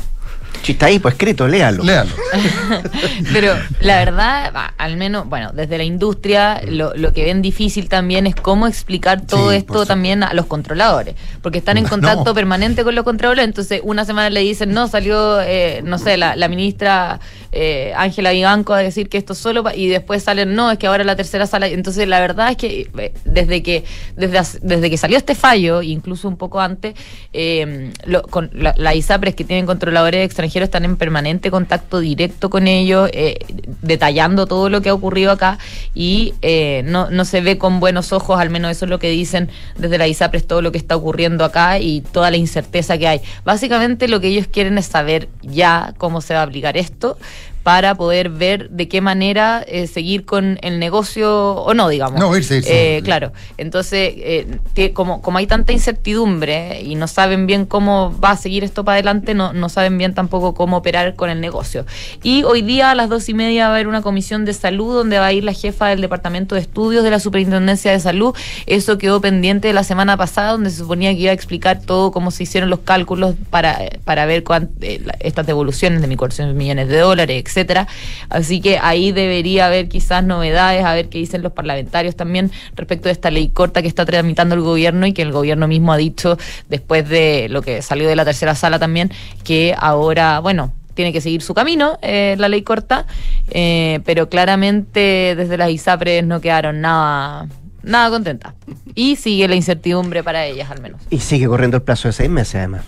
Si 0.62 0.72
está 0.72 0.86
ahí, 0.86 0.98
pues 0.98 1.14
escrito, 1.14 1.46
léalo. 1.48 1.82
Léalo. 1.84 2.10
Pero 3.32 3.54
la 3.80 3.96
verdad, 4.04 4.52
al 4.76 4.96
menos, 4.96 5.28
bueno, 5.28 5.50
desde 5.54 5.78
la 5.78 5.84
industria, 5.84 6.60
lo, 6.68 6.94
lo 6.94 7.12
que 7.12 7.24
ven 7.24 7.40
difícil 7.42 7.88
también 7.88 8.26
es 8.26 8.34
cómo 8.34 8.66
explicar 8.66 9.22
todo 9.26 9.50
Sí, 9.50 9.56
esto 9.56 9.86
también 9.86 10.22
a 10.22 10.34
los 10.34 10.46
controladores, 10.46 11.14
porque 11.42 11.58
están 11.58 11.78
en 11.78 11.84
No. 11.84 11.90
contacto 11.90 12.34
permanente 12.34 12.84
con 12.84 12.94
los 12.94 13.04
controladores, 13.04 13.44
entonces 13.44 13.80
una 13.82 14.04
semana 14.04 14.28
le 14.30 14.40
dicen, 14.40 14.72
no, 14.74 14.88
salió, 14.88 15.40
eh, 15.40 15.80
no 15.84 15.96
sé, 15.98 16.16
la, 16.16 16.36
la 16.36 16.48
ministra 16.48 17.20
eh, 17.52 17.92
Ángela 17.96 18.32
Vivanco 18.32 18.74
a 18.74 18.78
decir 18.78 19.08
que 19.08 19.16
esto 19.16 19.32
es 19.32 19.38
solo, 19.38 19.62
pa-", 19.62 19.74
y 19.74 19.86
después 19.88 20.22
salen, 20.22 20.54
no, 20.54 20.70
es 20.70 20.78
que 20.78 20.86
ahora 20.86 21.02
la 21.04 21.16
tercera 21.16 21.46
sala, 21.46 21.66
entonces 21.68 22.06
la 22.08 22.20
verdad 22.20 22.50
es 22.50 22.56
que 22.58 22.90
eh, 22.98 23.14
desde 23.24 23.62
que 23.62 23.84
desde, 24.16 24.40
desde 24.60 24.90
que 24.90 24.96
salió 24.98 25.16
este 25.16 25.34
fallo, 25.34 25.80
incluso 25.82 26.28
un 26.28 26.36
poco 26.36 26.60
antes, 26.60 26.94
eh, 27.32 27.90
lo- 28.04 28.22
con 28.22 28.50
la, 28.52 28.74
la 28.76 28.94
ISAPRES 28.94 29.34
que 29.34 29.44
tienen 29.44 29.64
controladores 29.64 30.24
extranjeros 30.26 30.47
están 30.48 30.84
en 30.84 30.96
permanente 30.96 31.50
contacto 31.50 32.00
directo 32.00 32.50
con 32.50 32.66
ellos, 32.66 33.10
eh, 33.12 33.38
detallando 33.82 34.46
todo 34.46 34.68
lo 34.68 34.82
que 34.82 34.88
ha 34.88 34.94
ocurrido 34.94 35.32
acá 35.32 35.58
y 35.94 36.34
eh, 36.42 36.82
no, 36.84 37.10
no 37.10 37.24
se 37.24 37.40
ve 37.40 37.58
con 37.58 37.80
buenos 37.80 38.12
ojos, 38.12 38.40
al 38.40 38.50
menos 38.50 38.70
eso 38.70 38.84
es 38.84 38.90
lo 38.90 38.98
que 38.98 39.10
dicen 39.10 39.48
desde 39.76 39.98
la 39.98 40.08
ISAPRES, 40.08 40.46
todo 40.46 40.62
lo 40.62 40.72
que 40.72 40.78
está 40.78 40.96
ocurriendo 40.96 41.44
acá 41.44 41.78
y 41.78 42.00
toda 42.00 42.30
la 42.30 42.36
incerteza 42.36 42.98
que 42.98 43.08
hay. 43.08 43.20
Básicamente 43.44 44.08
lo 44.08 44.20
que 44.20 44.28
ellos 44.28 44.46
quieren 44.46 44.78
es 44.78 44.86
saber 44.86 45.28
ya 45.42 45.94
cómo 45.98 46.20
se 46.20 46.34
va 46.34 46.40
a 46.40 46.44
aplicar 46.44 46.76
esto 46.76 47.18
para 47.62 47.94
poder 47.96 48.30
ver 48.30 48.70
de 48.70 48.88
qué 48.88 49.00
manera 49.00 49.62
eh, 49.66 49.86
seguir 49.86 50.24
con 50.24 50.58
el 50.62 50.78
negocio 50.78 51.54
o 51.56 51.74
no, 51.74 51.88
digamos. 51.88 52.18
No, 52.18 52.34
irse, 52.36 52.58
irse. 52.58 52.96
Eh, 52.98 53.02
claro, 53.02 53.32
entonces, 53.58 54.14
eh, 54.16 54.90
como, 54.94 55.20
como 55.20 55.38
hay 55.38 55.46
tanta 55.46 55.72
incertidumbre 55.72 56.80
y 56.82 56.94
no 56.94 57.06
saben 57.08 57.46
bien 57.46 57.66
cómo 57.66 58.14
va 58.22 58.30
a 58.30 58.36
seguir 58.36 58.64
esto 58.64 58.84
para 58.84 58.94
adelante, 58.96 59.34
no, 59.34 59.52
no 59.52 59.68
saben 59.68 59.98
bien 59.98 60.14
tampoco 60.14 60.54
cómo 60.54 60.78
operar 60.78 61.14
con 61.14 61.28
el 61.30 61.40
negocio. 61.40 61.84
Y 62.22 62.44
hoy 62.44 62.62
día 62.62 62.90
a 62.90 62.94
las 62.94 63.08
dos 63.08 63.28
y 63.28 63.34
media 63.34 63.64
va 63.68 63.72
a 63.72 63.74
haber 63.74 63.88
una 63.88 64.00
comisión 64.02 64.44
de 64.44 64.54
salud 64.54 64.94
donde 64.94 65.18
va 65.18 65.26
a 65.26 65.32
ir 65.32 65.44
la 65.44 65.52
jefa 65.52 65.88
del 65.88 66.00
Departamento 66.00 66.54
de 66.54 66.62
Estudios 66.62 67.04
de 67.04 67.10
la 67.10 67.20
Superintendencia 67.20 67.92
de 67.92 68.00
Salud. 68.00 68.34
Eso 68.66 68.96
quedó 68.98 69.20
pendiente 69.20 69.68
de 69.68 69.74
la 69.74 69.84
semana 69.84 70.16
pasada, 70.16 70.52
donde 70.52 70.70
se 70.70 70.78
suponía 70.78 71.12
que 71.12 71.20
iba 71.20 71.30
a 71.30 71.34
explicar 71.34 71.80
todo 71.84 72.10
cómo 72.12 72.30
se 72.30 72.44
hicieron 72.44 72.70
los 72.70 72.80
cálculos 72.80 73.34
para, 73.50 73.84
eh, 73.84 74.00
para 74.04 74.24
ver 74.26 74.42
cuán- 74.44 74.70
eh, 74.80 75.02
estas 75.20 75.46
devoluciones 75.46 76.00
de 76.00 76.06
1.400 76.08 76.54
millones 76.54 76.88
de 76.88 76.98
dólares, 76.98 77.42
etcétera. 77.58 77.88
Así 78.28 78.60
que 78.60 78.78
ahí 78.80 79.12
debería 79.12 79.66
haber 79.66 79.88
quizás 79.88 80.22
novedades, 80.24 80.84
a 80.84 80.94
ver 80.94 81.08
qué 81.08 81.18
dicen 81.18 81.42
los 81.42 81.52
parlamentarios 81.52 82.14
también 82.14 82.50
respecto 82.76 83.08
de 83.08 83.12
esta 83.12 83.30
ley 83.30 83.48
corta 83.48 83.82
que 83.82 83.88
está 83.88 84.04
tramitando 84.04 84.54
el 84.54 84.60
gobierno 84.60 85.06
y 85.06 85.12
que 85.12 85.22
el 85.22 85.32
gobierno 85.32 85.66
mismo 85.66 85.92
ha 85.92 85.96
dicho 85.96 86.38
después 86.68 87.08
de 87.08 87.48
lo 87.50 87.62
que 87.62 87.82
salió 87.82 88.08
de 88.08 88.16
la 88.16 88.24
tercera 88.24 88.54
sala 88.54 88.78
también, 88.78 89.10
que 89.42 89.74
ahora, 89.76 90.38
bueno, 90.40 90.72
tiene 90.94 91.12
que 91.12 91.20
seguir 91.20 91.42
su 91.42 91.54
camino, 91.54 91.98
eh, 92.02 92.36
la 92.38 92.48
ley 92.48 92.62
corta, 92.62 93.06
eh, 93.50 94.00
pero 94.04 94.28
claramente 94.28 95.34
desde 95.36 95.56
las 95.56 95.70
ISAPRES 95.70 96.24
no 96.24 96.40
quedaron 96.40 96.80
nada, 96.80 97.48
nada. 97.82 98.54
Y 98.94 99.16
sigue 99.16 99.48
la 99.48 99.54
incertidumbre 99.54 100.22
para 100.22 100.44
ellas 100.46 100.70
al 100.70 100.80
menos. 100.80 101.00
Y 101.10 101.18
sigue 101.18 101.46
corriendo 101.46 101.76
el 101.76 101.82
plazo 101.82 102.08
de 102.08 102.12
seis 102.12 102.30
meses, 102.30 102.56
además. 102.56 102.84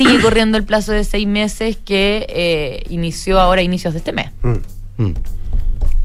Sigue 0.00 0.18
corriendo 0.22 0.56
el 0.56 0.64
plazo 0.64 0.92
de 0.92 1.04
seis 1.04 1.26
meses 1.26 1.76
que 1.76 2.24
eh, 2.30 2.84
inició 2.88 3.38
ahora 3.38 3.60
a 3.60 3.64
inicios 3.64 3.92
de 3.92 3.98
este 3.98 4.12
mes. 4.12 4.30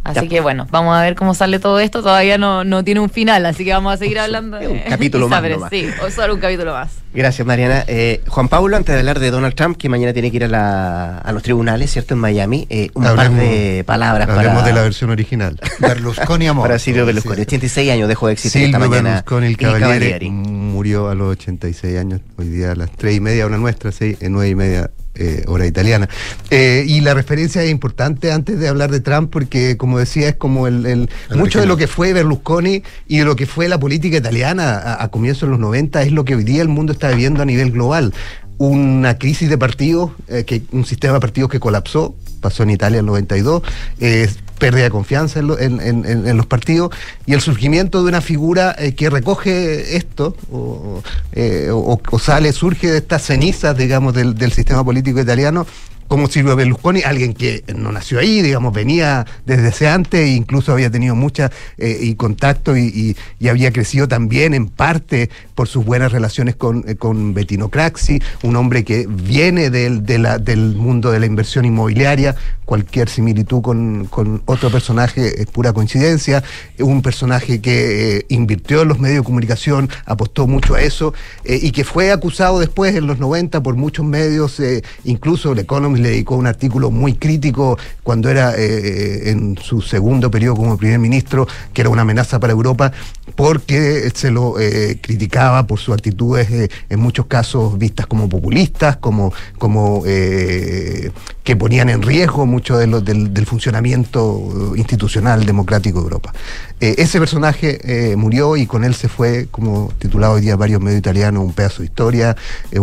Así 0.05 0.21
Ya. 0.21 0.27
que 0.29 0.39
bueno, 0.39 0.67
vamos 0.69 0.95
a 0.95 1.01
ver 1.01 1.15
cómo 1.15 1.33
sale 1.33 1.57
todo 1.57 1.79
esto. 1.79 2.03
Todavía 2.03 2.37
no, 2.37 2.63
no 2.63 2.83
tiene 2.83 2.99
un 2.99 3.09
final, 3.09 3.43
así 3.47 3.65
que 3.65 3.73
vamos 3.73 3.91
a 3.91 3.97
seguir 3.97 4.19
hablando 4.19 4.57
de 4.59 4.67
un 4.67 4.79
capítulo 4.87 5.27
más 5.29 5.41
nomás. 5.41 5.69
Sí, 5.71 5.87
o 6.05 6.11
solo 6.11 6.35
un 6.35 6.39
capítulo 6.39 6.73
más. 6.73 6.91
Gracias, 7.11 7.47
Mariana. 7.47 7.83
Eh, 7.87 8.21
Juan 8.27 8.47
Pablo, 8.47 8.77
antes 8.77 8.93
de 8.93 8.99
hablar 8.99 9.19
de 9.19 9.31
Donald 9.31 9.55
Trump, 9.55 9.77
que 9.77 9.89
mañana 9.89 10.13
tiene 10.13 10.29
que 10.29 10.37
ir 10.37 10.43
a, 10.43 10.47
la- 10.47 11.17
a 11.17 11.31
los 11.31 11.41
tribunales, 11.41 11.91
¿cierto? 11.91 12.13
En 12.13 12.19
Miami, 12.19 12.67
eh, 12.69 12.91
un 12.93 13.03
par 13.03 13.31
de 13.31 13.83
palabras 13.87 14.29
Hablemos 14.29 14.55
para, 14.57 14.67
de 14.67 14.73
la 14.73 14.81
versión 14.83 15.09
original. 15.09 15.59
Berlusconi 15.79 16.47
amor. 16.47 16.63
para 16.67 16.77
Silvio 16.77 17.05
Berlusconi. 17.07 17.41
86 17.41 17.91
años 17.91 18.07
dejó 18.07 18.27
de 18.27 18.33
existir 18.33 18.61
Silvio 18.61 18.77
esta 18.77 18.87
mañana. 18.87 19.09
Berlusconi, 19.09 19.45
el 19.47 19.51
Y 19.53 19.55
Cavaliere, 19.55 20.29
murió 20.29 21.09
a 21.09 21.15
los 21.15 21.31
86 21.31 21.97
años, 21.97 22.21
hoy 22.37 22.49
día 22.49 22.73
a 22.73 22.75
las 22.75 22.91
3 22.91 23.15
y 23.15 23.19
media, 23.21 23.47
una 23.47 23.57
nuestra, 23.57 23.91
6, 23.91 24.17
9 24.21 24.49
y 24.49 24.55
media, 24.55 24.91
eh, 25.15 25.43
hora 25.47 25.65
italiana. 25.65 26.09
Eh, 26.49 26.85
y 26.87 27.01
la 27.01 27.13
referencia 27.13 27.63
es 27.63 27.71
importante 27.71 28.31
antes 28.31 28.59
de 28.59 28.67
hablar 28.67 28.91
de 28.91 28.99
Trump, 28.99 29.31
porque 29.31 29.77
como 29.77 29.99
decía, 29.99 30.29
es 30.29 30.35
como 30.35 30.67
el, 30.67 31.09
mucho 31.35 31.59
de 31.59 31.65
lo 31.65 31.77
que 31.77 31.87
fue 31.87 32.13
Berlusconi 32.13 32.83
y 33.07 33.19
de 33.19 33.25
lo 33.25 33.35
que 33.35 33.45
fue 33.45 33.67
la 33.67 33.79
política 33.79 34.17
italiana 34.17 34.77
a, 34.77 35.03
a 35.03 35.07
comienzos 35.09 35.47
de 35.47 35.51
los 35.51 35.59
90 35.59 36.03
es 36.03 36.11
lo 36.11 36.25
que 36.25 36.35
hoy 36.35 36.43
día 36.43 36.61
el 36.61 36.67
mundo 36.67 36.93
está 36.93 37.09
viviendo 37.09 37.41
a 37.41 37.45
nivel 37.45 37.71
global. 37.71 38.13
Una 38.57 39.17
crisis 39.17 39.49
de 39.49 39.57
partidos, 39.57 40.11
eh, 40.27 40.45
que, 40.45 40.61
un 40.71 40.85
sistema 40.85 41.15
de 41.15 41.19
partidos 41.19 41.49
que 41.49 41.59
colapsó, 41.59 42.15
pasó 42.39 42.63
en 42.63 42.69
Italia 42.69 42.99
en 42.99 43.05
el 43.05 43.07
92, 43.07 43.63
eh, 43.99 44.29
pérdida 44.57 44.83
de 44.85 44.89
confianza 44.91 45.39
en, 45.39 45.47
lo- 45.47 45.59
en- 45.59 45.79
en- 45.81 46.05
en- 46.05 46.27
en 46.27 46.37
los 46.37 46.45
partidos 46.45 46.91
y 47.25 47.33
el 47.33 47.41
surgimiento 47.41 48.01
de 48.03 48.09
una 48.09 48.21
figura 48.21 48.75
eh, 48.77 48.95
que 48.95 49.09
recoge 49.09 49.95
esto 49.97 50.35
o, 50.51 51.01
eh, 51.33 51.69
o- 51.71 51.99
sale, 52.19 52.51
surge 52.53 52.91
de 52.91 52.97
estas 52.97 53.21
cenizas, 53.23 53.77
digamos, 53.77 54.13
del 54.13 54.51
sistema 54.51 54.83
político 54.83 55.19
italiano 55.19 55.65
como 56.07 56.27
Silvio 56.27 56.55
Berlusconi, 56.55 57.01
alguien 57.01 57.33
que 57.33 57.63
no 57.75 57.91
nació 57.91 58.19
ahí, 58.19 58.41
digamos, 58.41 58.73
venía 58.73 59.25
desde 59.45 59.69
ese 59.69 59.87
antes, 59.87 60.21
e 60.21 60.27
incluso 60.29 60.71
había 60.71 60.91
tenido 60.91 61.15
mucha 61.15 61.51
eh, 61.77 61.97
y 62.01 62.15
contacto 62.15 62.77
y, 62.77 63.15
había 63.49 63.71
crecido 63.71 64.07
también 64.07 64.53
en 64.53 64.67
parte 64.67 65.29
por 65.53 65.67
sus 65.67 65.85
buenas 65.85 66.11
relaciones 66.11 66.55
con, 66.55 66.83
eh, 66.87 66.95
con 66.95 67.33
Bettino 67.33 67.69
Craxi, 67.69 68.21
un 68.41 68.55
hombre 68.55 68.83
que 68.83 69.07
viene 69.07 69.69
del, 69.69 70.03
del 70.03 70.75
mundo 70.75 71.11
de 71.11 71.19
la 71.19 71.25
inversión 71.25 71.63
inmobiliaria, 71.63 72.35
cualquier 72.65 73.07
similitud 73.07 73.61
con, 73.61 74.05
con 74.05 74.41
otro 74.45 74.71
personaje 74.71 75.41
es 75.41 75.47
pura 75.47 75.73
coincidencia, 75.73 76.43
un 76.79 77.01
personaje 77.01 77.61
que 77.61 78.17
eh, 78.17 78.25
invirtió 78.29 78.81
en 78.81 78.87
los 78.89 78.99
medios 78.99 79.19
de 79.19 79.25
comunicación, 79.25 79.89
apostó 80.05 80.47
mucho 80.47 80.75
a 80.75 80.81
eso 80.81 81.13
eh, 81.43 81.59
y 81.61 81.71
que 81.71 81.83
fue 81.83 82.11
acusado 82.11 82.59
después 82.59 82.95
en 82.95 83.07
los 83.07 83.19
90 83.19 83.61
por 83.61 83.75
muchos 83.75 84.05
medios, 84.05 84.61
incluso 85.03 85.51
el 85.51 85.59
Economist 85.59 85.94
le 85.99 86.09
dedicó 86.09 86.35
un 86.35 86.47
artículo 86.47 86.91
muy 86.91 87.13
crítico 87.13 87.77
cuando 88.03 88.29
era 88.29 88.53
eh, 88.57 89.29
en 89.31 89.57
su 89.57 89.81
segundo 89.81 90.29
periodo 90.31 90.55
como 90.55 90.77
primer 90.77 90.99
ministro, 90.99 91.47
que 91.73 91.81
era 91.81 91.89
una 91.89 92.01
amenaza 92.03 92.39
para 92.39 92.53
Europa, 92.53 92.91
porque 93.35 94.11
se 94.13 94.31
lo 94.31 94.59
eh, 94.59 94.99
criticaba 95.01 95.67
por 95.67 95.79
sus 95.79 95.93
actitudes 95.93 96.49
eh, 96.51 96.69
en 96.89 96.99
muchos 96.99 97.25
casos 97.25 97.77
vistas 97.77 98.07
como 98.07 98.29
populistas, 98.29 98.97
como, 98.97 99.33
como 99.57 100.03
eh, 100.05 101.11
que 101.43 101.55
ponían 101.55 101.89
en 101.89 102.01
riesgo 102.01 102.45
mucho 102.45 102.77
de 102.77 102.87
lo- 102.87 103.01
del, 103.01 103.45
funcionamiento 103.45 104.73
eh, 104.75 104.79
institucional 104.79 105.45
democrático 105.45 105.99
de 105.99 106.03
Europa. 106.05 106.33
Eh, 106.79 106.95
ese 106.97 107.19
personaje 107.19 107.79
eh, 108.11 108.15
murió 108.15 108.55
y 108.57 108.65
con 108.65 108.83
él 108.83 108.95
se 108.95 109.07
fue, 109.09 109.47
como 109.51 109.91
titulado 109.99 110.33
hoy 110.33 110.41
día 110.41 110.55
varios 110.55 110.81
medios 110.81 110.99
italianos, 110.99 111.43
un 111.43 111.53
pedazo 111.53 111.79
de 111.79 111.85
historia, 111.85 112.35
eh, 112.71 112.79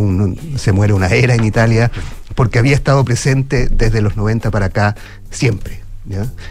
se 0.57 0.73
muere 0.73 0.93
una 0.93 1.09
era 1.09 1.35
en 1.35 1.45
Italia, 1.45 1.91
porque 2.35 2.59
había 2.59 2.75
estado 2.75 3.05
presente 3.05 3.69
desde 3.71 4.01
los 4.03 4.17
90 4.17 4.51
para 4.51 4.67
acá 4.67 4.95
siempre. 5.31 5.81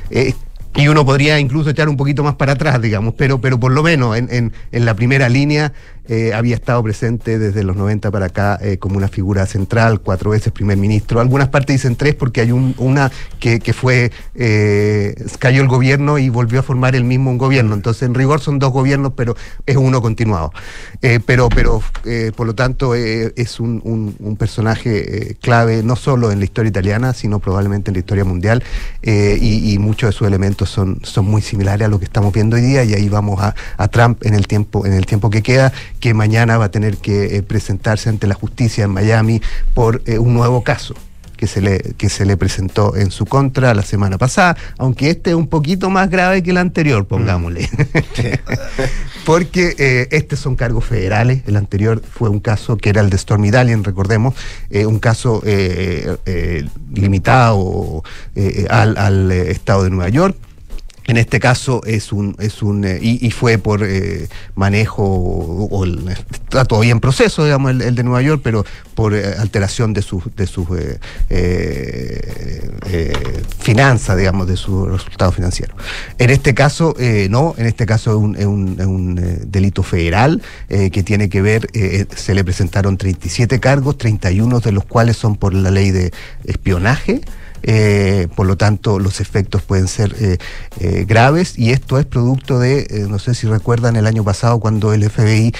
Eh, 0.10 0.34
y 0.76 0.88
uno 0.88 1.06
podría 1.06 1.38
incluso 1.40 1.70
echar 1.70 1.90
un 1.90 1.98
poquito 1.98 2.24
más 2.24 2.36
para 2.36 2.54
atrás, 2.54 2.82
digamos, 2.82 3.14
pero, 3.18 3.42
pero 3.42 3.60
por 3.60 3.74
lo 3.74 3.84
menos 3.84 4.16
en, 4.18 4.30
en- 4.32 4.54
en 4.72 4.86
la 4.86 4.94
primera 4.96 5.28
línea 5.28 5.74
eh, 6.14 6.34
había 6.34 6.56
estado 6.56 6.84
presente 6.84 7.40
desde 7.40 7.64
los 7.64 7.78
90 7.78 8.12
para 8.12 8.26
acá 8.26 8.60
eh, 8.62 8.78
como 8.78 8.98
una 8.98 9.08
figura 9.08 9.46
central, 9.46 10.02
cuatro 10.02 10.32
veces 10.32 10.52
primer 10.52 10.78
ministro. 10.78 11.22
Algunas 11.22 11.48
partes 11.48 11.76
dicen 11.76 11.96
tres 11.96 12.16
porque 12.16 12.42
hay 12.42 12.52
un- 12.52 12.76
una 12.78 13.10
que, 13.40 13.60
que 13.60 13.72
fue, 13.72 14.12
eh, 14.36 15.16
cayó 15.40 15.62
el 15.62 15.70
gobierno 15.70 16.18
y 16.20 16.28
volvió 16.28 16.60
a 16.60 16.64
formar 16.64 16.96
el 16.98 17.06
mismo 17.06 17.32
un 17.32 17.38
gobierno. 17.38 17.74
Entonces, 17.76 18.04
en 18.04 18.14
rigor 18.14 18.42
son 18.42 18.60
dos 18.60 18.74
gobiernos, 18.74 19.14
pero 19.16 19.38
es 19.66 19.78
uno 19.78 20.02
continuado. 20.02 20.52
Pero, 21.26 21.48
pero 21.48 21.82
por 22.36 22.46
lo 22.46 22.56
tanto, 22.56 22.94
es 22.94 23.60
un, 23.62 23.82
un- 23.86 24.36
personaje 24.36 25.38
clave 25.42 25.82
no 25.84 25.96
solo 25.96 26.32
en 26.32 26.40
la 26.40 26.46
historia 26.46 26.70
italiana, 26.70 27.14
sino 27.14 27.40
probablemente 27.40 27.90
en 27.90 27.94
la 27.96 28.00
historia 28.00 28.26
mundial. 28.26 28.64
y, 29.02 29.74
y 29.74 29.78
muchos 29.80 30.10
de 30.10 30.12
sus 30.14 30.28
elementos 30.28 30.70
son, 30.70 31.00
son 31.04 31.26
muy 31.26 31.42
similares 31.42 31.86
a 31.86 31.90
lo 31.90 32.00
que 32.00 32.06
estamos 32.06 32.34
viendo 32.34 32.56
hoy 32.58 32.62
día. 32.64 32.84
Y 32.84 32.94
ahí 32.96 33.08
vamos 33.08 33.42
a, 33.42 33.56
a 33.78 33.88
Trump 33.88 34.26
en 34.26 34.34
el 34.34 34.48
tiempo, 34.48 34.86
en 34.86 34.94
el 34.94 35.06
tiempo 35.06 35.30
que 35.30 35.42
queda, 35.42 35.72
que 36.02 36.14
mañana 36.14 36.58
va 36.58 36.66
a 36.66 36.72
tener 36.72 36.98
que 36.98 37.38
eh, 37.38 37.44
presentarse 37.44 38.10
ante 38.10 38.28
la 38.28 38.36
justicia 38.36 38.84
en 38.84 38.92
Miami 38.92 39.42
por 39.74 40.02
eh, 40.06 40.20
un 40.20 40.34
nuevo 40.34 40.64
caso 40.64 40.96
que 41.42 41.48
se, 41.48 41.60
le, 41.60 41.80
que 41.98 42.08
se 42.08 42.24
le 42.24 42.38
presentó 42.38 42.96
en 42.96 43.10
su 43.10 43.26
contra 43.26 43.74
la 43.74 43.82
semana 43.82 44.20
pasada, 44.20 44.56
aunque 44.78 45.10
este 45.10 45.32
es 45.32 45.36
un 45.36 45.48
poquito 45.48 45.90
más 45.90 46.08
grave 46.08 46.44
que 46.44 46.52
el 46.52 46.58
anterior, 46.58 47.08
pongámosle. 47.08 47.68
Porque 49.26 49.74
eh, 49.80 50.08
estos 50.12 50.38
son 50.38 50.56
cargos 50.56 50.86
federales, 50.86 51.42
el 51.48 51.58
anterior 51.58 52.00
fue 52.08 52.30
un 52.30 52.42
caso 52.42 52.78
que 52.78 52.90
era 52.90 53.02
el 53.02 53.10
de 53.10 53.18
Stormy 53.18 53.50
Daniels, 53.50 53.84
recordemos, 53.84 54.36
eh, 54.70 54.86
un 54.86 55.00
caso 55.00 55.42
eh, 55.44 56.16
limitado 56.94 58.04
al, 58.70 58.98
al, 58.98 59.32
estado 59.32 59.86
de 59.86 59.90
Nueva 59.90 60.10
York. 60.10 60.38
En 61.12 61.18
este 61.18 61.42
caso 61.42 61.82
es 61.86 62.14
un, 62.14 62.38
es 62.40 62.62
un 62.64 62.86
eh, 62.86 62.98
y, 63.02 63.28
y 63.28 63.32
fue 63.32 63.58
por 63.58 63.84
eh, 63.84 64.30
manejo, 64.56 65.04
o, 65.04 65.84
el- 65.84 66.08
está 66.08 66.64
todavía 66.64 66.94
en 66.94 67.02
proceso, 67.02 67.44
digamos, 67.44 67.72
el, 67.72 67.96
de 67.96 68.04
Nueva 68.04 68.22
York, 68.22 68.40
pero 68.42 68.64
por 68.96 69.14
eh, 69.14 69.26
alteración 69.38 69.92
de 69.92 70.04
sus 70.04 70.24
de 70.38 70.48
sus 70.48 70.70
finanzas, 73.60 74.18
digamos, 74.18 74.48
de 74.48 74.56
su 74.56 74.86
resultado 74.86 75.34
financiero. 75.34 75.76
En 76.18 76.30
este 76.30 76.54
caso, 76.54 76.96
no, 77.30 77.56
en 77.58 77.66
este 77.66 77.86
caso 77.86 78.12
es 78.12 78.46
un, 78.46 78.80
es 78.80 78.86
un- 78.86 79.42
delito 79.52 79.84
federal 79.84 80.42
que 80.70 81.04
tiene 81.04 81.28
que 81.28 81.42
ver, 81.42 81.68
se 82.16 82.34
le 82.34 82.44
presentaron 82.46 82.96
37 82.96 83.60
cargos, 83.60 83.98
31 83.98 84.62
de 84.62 84.72
los 84.72 84.86
cuales 84.86 85.18
son 85.18 85.36
por 85.36 85.54
la 85.54 85.72
ley 85.72 85.92
de 85.92 86.14
espionaje. 86.46 87.20
Eh, 87.64 88.28
por 88.36 88.48
lo 88.48 88.58
tanto, 88.58 89.00
los 89.00 89.20
efectos 89.22 89.62
pueden 89.62 89.88
ser 89.88 90.16
eh, 90.20 90.38
eh, 90.80 91.06
graves 91.08 91.58
y 91.58 91.72
esto 91.72 92.00
es 92.00 92.06
producto 92.06 92.60
de, 92.60 93.06
no 93.10 93.20
sé 93.20 93.36
si 93.36 93.48
recuerdan 93.48 93.96
el 93.96 94.08
año 94.08 94.24
pasado 94.24 94.60
cuando 94.60 94.94
el 94.94 95.04
FBI 95.10 95.54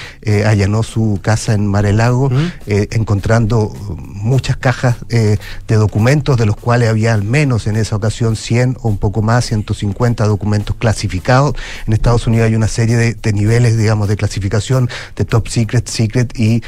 allanó 0.46 0.84
su 0.84 1.20
casa 1.22 1.54
en 1.54 1.68
Marelago, 1.68 2.30
eh, 2.68 2.88
encontrando 2.92 3.70
muchas 3.98 4.58
cajas 4.58 4.98
de 5.10 5.38
documentos, 5.76 6.38
de 6.38 6.46
los 6.46 6.56
cuales 6.56 6.90
había 6.90 7.14
al 7.14 7.24
menos 7.24 7.68
en 7.68 7.76
esa 7.76 7.96
ocasión 7.96 8.36
100 8.36 8.78
o 8.82 8.90
un 8.90 8.98
poco 8.98 9.22
más, 9.22 9.46
150 9.46 10.26
documentos 10.26 10.76
clasificados. 10.78 11.56
En 11.88 11.94
Estados 11.94 12.28
Unidos 12.28 12.48
hay 12.48 12.56
una 12.56 12.68
serie 12.68 12.96
de, 12.98 13.14
de 13.14 13.34
niveles, 13.34 13.78
digamos, 13.78 14.08
de 14.08 14.16
clasificación 14.18 14.90
de 15.16 15.26
top 15.26 15.48
secret, 15.48 15.88
secret 15.88 16.34
y 16.38 16.62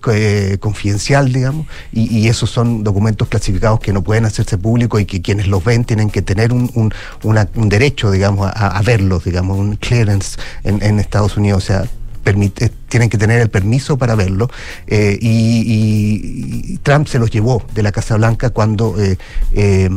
co- 0.00 0.12
confidencial, 0.60 1.32
digamos, 1.32 1.66
y, 1.92 2.18
y 2.18 2.28
esos 2.28 2.50
son 2.50 2.82
documentos 2.84 3.28
clasificados 3.28 3.80
que 3.80 3.92
no 3.92 4.02
pueden 4.02 4.24
hacerse 4.24 4.58
públicos 4.66 5.00
y 5.00 5.04
que 5.06 5.22
quienes 5.22 5.46
los 5.46 5.62
ven 5.64 5.84
tienen 5.84 6.10
que 6.10 6.22
tener 6.22 6.52
un, 6.52 6.68
un- 6.74 6.92
una- 7.22 7.48
un 7.54 7.68
derecho, 7.68 8.10
digamos, 8.10 8.48
a, 8.48 8.76
a 8.78 8.82
verlos, 8.82 9.22
digamos, 9.22 9.56
un 9.58 9.76
clearance 9.76 10.38
en, 10.64 10.82
en 10.82 10.98
Estados 10.98 11.36
Unidos, 11.36 11.62
o 11.62 11.66
sea, 11.68 11.84
permite, 12.24 12.72
tienen 12.88 13.10
que 13.10 13.18
tener 13.18 13.40
el 13.40 13.50
permiso 13.50 13.96
para 13.98 14.14
verlo 14.14 14.50
eh, 14.86 15.18
y, 15.20 16.78
Trump 16.82 17.08
se 17.08 17.18
los 17.18 17.30
llevó 17.30 17.64
de 17.74 17.82
la 17.82 17.90
Casa 17.90 18.16
Blanca 18.16 18.50
cuando 18.50 18.94
eh, 19.02 19.18
eh, 19.52 19.90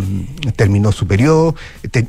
terminó 0.55 0.91
su 0.91 1.05
periodo. 1.05 1.55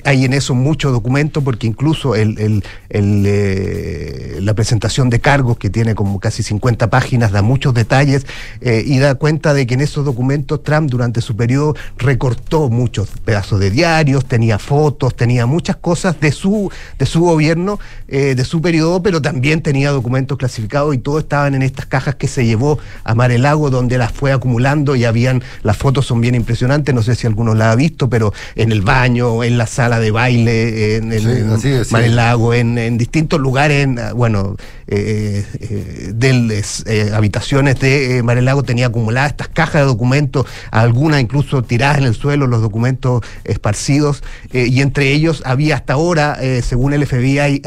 Hay 0.04 0.24
en 0.24 0.32
eso 0.32 0.54
mucho 0.54 0.90
documento 0.90 1.42
porque 1.42 1.66
incluso 1.66 2.14
el, 2.14 2.62
la 2.88 4.54
presentación 4.54 5.10
de 5.10 5.20
cargos 5.20 5.58
que 5.58 5.68
tiene 5.68 5.94
como 5.94 6.18
casi 6.18 6.42
50 6.42 6.88
páginas 6.88 7.32
da 7.32 7.42
muchos 7.42 7.74
detalles 7.74 8.26
y 8.62 8.98
da 8.98 9.16
cuenta 9.16 9.52
de 9.52 9.66
que 9.66 9.74
en 9.74 9.80
esos 9.80 10.04
documentos 10.04 10.62
Trump 10.62 10.90
durante 10.90 11.20
su 11.20 11.36
periodo 11.36 11.74
recortó 11.98 12.70
muchos 12.70 13.10
pedazos 13.24 13.60
de 13.60 13.70
diarios, 13.70 14.24
tenía 14.24 14.58
fotos, 14.58 15.14
tenía 15.14 15.44
muchas 15.44 15.76
cosas 15.76 16.18
de 16.20 16.32
su, 16.32 16.70
de 16.98 17.06
su 17.06 17.20
gobierno, 17.20 17.78
de 18.08 18.44
su 18.44 18.62
periodo, 18.62 19.02
pero 19.02 19.20
también 19.20 19.62
tenía 19.62 19.90
documentos 19.90 20.38
clasificados 20.38 20.69
y 20.94 20.98
todos 20.98 21.22
estaban 21.24 21.54
en 21.54 21.62
estas 21.62 21.86
cajas 21.86 22.14
que 22.14 22.28
se 22.28 22.46
llevó 22.46 22.78
a 23.04 23.14
Mar 23.14 23.30
el 23.30 23.42
Lago, 23.42 23.70
donde 23.70 23.98
las 23.98 24.12
fue 24.12 24.32
acumulando 24.32 24.96
y 24.96 25.04
habían, 25.04 25.42
las 25.62 25.76
fotos 25.76 26.06
son 26.06 26.20
bien 26.20 26.34
impresionantes, 26.34 26.94
no 26.94 27.02
sé 27.02 27.14
si 27.14 27.26
alguno 27.26 27.54
las 27.54 27.72
ha 27.72 27.76
visto, 27.76 28.08
pero 28.08 28.32
en 28.54 28.72
el 28.72 28.82
baño, 28.82 29.42
en 29.44 29.58
la 29.58 29.66
sala 29.66 29.98
de 30.00 30.10
baile, 30.10 30.96
en, 30.96 31.12
en- 31.12 31.60
Sí, 31.60 31.68
en. 31.68 31.84
Mar 31.90 32.02
el 32.04 32.16
Lago, 32.16 32.54
en, 32.54 32.78
en 32.78 32.96
distintos 32.98 33.40
lugares, 33.40 33.84
en, 33.84 33.98
bueno, 34.14 34.56
eh, 34.86 35.44
eh, 35.60 36.10
de 36.14 36.32
las, 36.32 36.84
eh, 36.86 37.10
habitaciones 37.14 37.78
de 37.80 38.18
eh, 38.18 38.22
Mar 38.22 38.38
el 38.38 38.44
Lago 38.44 38.62
tenía 38.62 38.86
acumuladas 38.86 39.30
estas 39.32 39.48
cajas 39.48 39.82
de 39.82 39.86
documentos, 39.86 40.46
algunas 40.70 41.20
incluso 41.20 41.62
tiradas 41.62 41.98
en 41.98 42.04
el 42.04 42.14
suelo, 42.14 42.46
los 42.46 42.62
documentos 42.62 43.22
esparcidos, 43.44 44.22
y 44.52 44.80
entre 44.80 45.12
ellos 45.12 45.42
había 45.44 45.76
hasta 45.76 45.92
ahora, 45.94 46.38
según 46.62 46.92
el 46.92 47.06
FBI, 47.06 47.62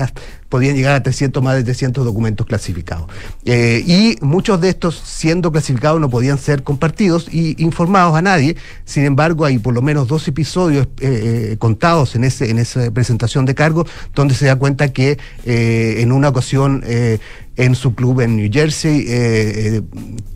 podían 0.54 0.76
llegar 0.76 0.93
a 0.93 1.01
300, 1.01 1.41
más 1.41 1.56
de 1.56 1.64
300 1.64 2.06
documentos 2.06 2.45
clasificados. 2.45 3.08
Eh, 3.43 3.84
y 3.88 4.24
muchos 4.24 4.62
de 4.62 4.70
estos, 4.70 5.01
siendo 5.04 5.51
clasificados, 5.51 5.99
no 5.99 6.12
podían 6.12 6.38
ser 6.38 6.62
compartidos 6.62 7.28
y 7.32 7.60
informados 7.60 8.16
a 8.16 8.22
nadie. 8.22 8.56
Sin 8.86 9.04
embargo, 9.04 9.45
hay 9.45 9.58
por 9.58 9.74
lo 9.74 9.82
menos 9.82 10.08
dos 10.08 10.28
episodios 10.28 10.86
eh, 10.99 11.54
eh, 11.54 11.56
contados 11.58 12.14
en, 12.14 12.24
ese, 12.24 12.51
en 12.51 12.60
esa 12.60 12.91
presentación 12.91 13.45
de 13.45 13.56
cargo, 13.56 13.88
donde 14.14 14.36
se 14.36 14.45
da 14.45 14.56
cuenta 14.56 14.93
que 14.93 15.18
en 15.43 16.12
una 16.12 16.30
ocasión 16.30 16.84
en 17.56 17.76
su 17.76 17.93
club 17.95 18.22
en 18.22 18.38
New 18.38 18.49
Jersey, 18.51 19.01
eh, 19.01 19.06
eh, 19.08 19.82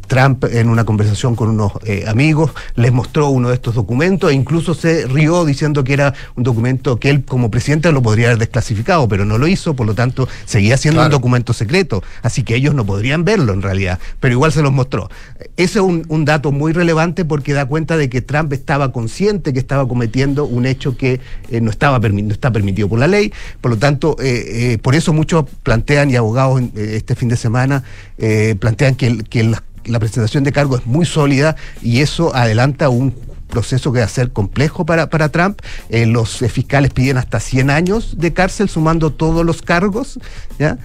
Trump 0.07 0.45
en 0.45 0.69
una 0.69 0.85
conversación 0.85 1.35
con 1.35 1.49
unos 1.49 1.73
eh, 1.85 2.05
amigos 2.07 2.51
les 2.75 2.91
mostró 2.91 3.29
uno 3.29 3.49
de 3.49 3.55
estos 3.55 3.75
documentos 3.75 4.31
e 4.31 4.33
incluso 4.33 4.73
se 4.73 5.05
rió 5.05 5.45
diciendo 5.45 5.83
que 5.83 5.93
era 5.93 6.13
un 6.35 6.43
documento 6.43 6.97
que 6.97 7.09
él 7.09 7.23
como 7.23 7.51
presidente 7.51 7.91
lo 7.91 8.01
podría 8.01 8.27
haber 8.27 8.39
desclasificado, 8.39 9.07
pero 9.07 9.25
no 9.25 9.37
lo 9.37 9.47
hizo, 9.47 9.75
por 9.75 9.85
lo 9.85 9.93
tanto 9.93 10.27
seguía 10.45 10.77
siendo 10.77 11.03
un 11.03 11.11
documento 11.11 11.53
secreto, 11.53 12.03
así 12.23 12.43
que 12.43 12.55
ellos 12.55 12.73
no 12.73 12.85
podrían 12.85 13.25
verlo 13.25 13.53
en 13.53 13.61
realidad, 13.61 13.99
pero 14.19 14.33
igual 14.33 14.51
se 14.51 14.61
los 14.61 14.71
mostró. 14.71 15.09
Ese 15.57 15.79
es 15.79 15.85
un, 15.85 16.05
un 16.07 16.25
dato 16.25 16.51
muy 16.51 16.71
relevante 16.71 17.25
porque 17.25 17.53
da 17.53 17.65
cuenta 17.65 17.97
de 17.97 18.09
que 18.09 18.21
Trump 18.21 18.53
estaba 18.53 18.91
consciente 18.91 19.53
que 19.53 19.59
estaba 19.59 19.87
cometiendo 19.87 20.45
un 20.45 20.65
hecho 20.65 20.97
que 20.97 21.19
eh, 21.49 21.61
no, 21.61 21.69
estaba 21.69 21.99
no 21.99 22.33
está 22.33 22.51
permitido 22.51 22.87
por 22.87 22.99
la 22.99 23.07
ley, 23.07 23.33
por 23.61 23.71
lo 23.71 23.77
tanto, 23.77 24.15
eh, 24.19 24.77
por 24.81 24.95
eso 24.95 25.13
muchos 25.13 25.45
plantean 25.63 26.09
y 26.09 26.15
abogados 26.15 26.61
este 27.07 27.15
fin 27.15 27.29
de 27.29 27.37
semana 27.37 27.83
eh, 28.17 28.55
plantean 28.59 28.95
que, 28.95 29.23
la, 29.43 29.99
presentación 29.99 30.43
de 30.43 30.51
cargos 30.51 30.81
es 30.81 30.85
muy 30.85 31.05
sólida 31.05 31.55
y 31.81 32.01
eso 32.01 32.35
adelanta 32.35 32.89
un 32.89 33.15
proceso 33.47 33.93
que 33.93 33.99
va 33.99 34.05
a 34.05 34.09
ser 34.09 34.33
complejo 34.33 34.85
para, 34.85 35.09
para 35.09 35.29
Trump. 35.29 35.61
Eh, 35.87 36.05
los 36.05 36.41
eh, 36.41 36.49
fiscales 36.49 36.91
piden 36.91 37.17
hasta 37.17 37.39
100 37.39 37.69
años 37.69 38.15
de 38.17 38.33
cárcel 38.33 38.67
sumando 38.67 39.13
todos 39.13 39.45
los 39.45 39.61
cargos. 39.61 40.19
¿ya? 40.59 40.77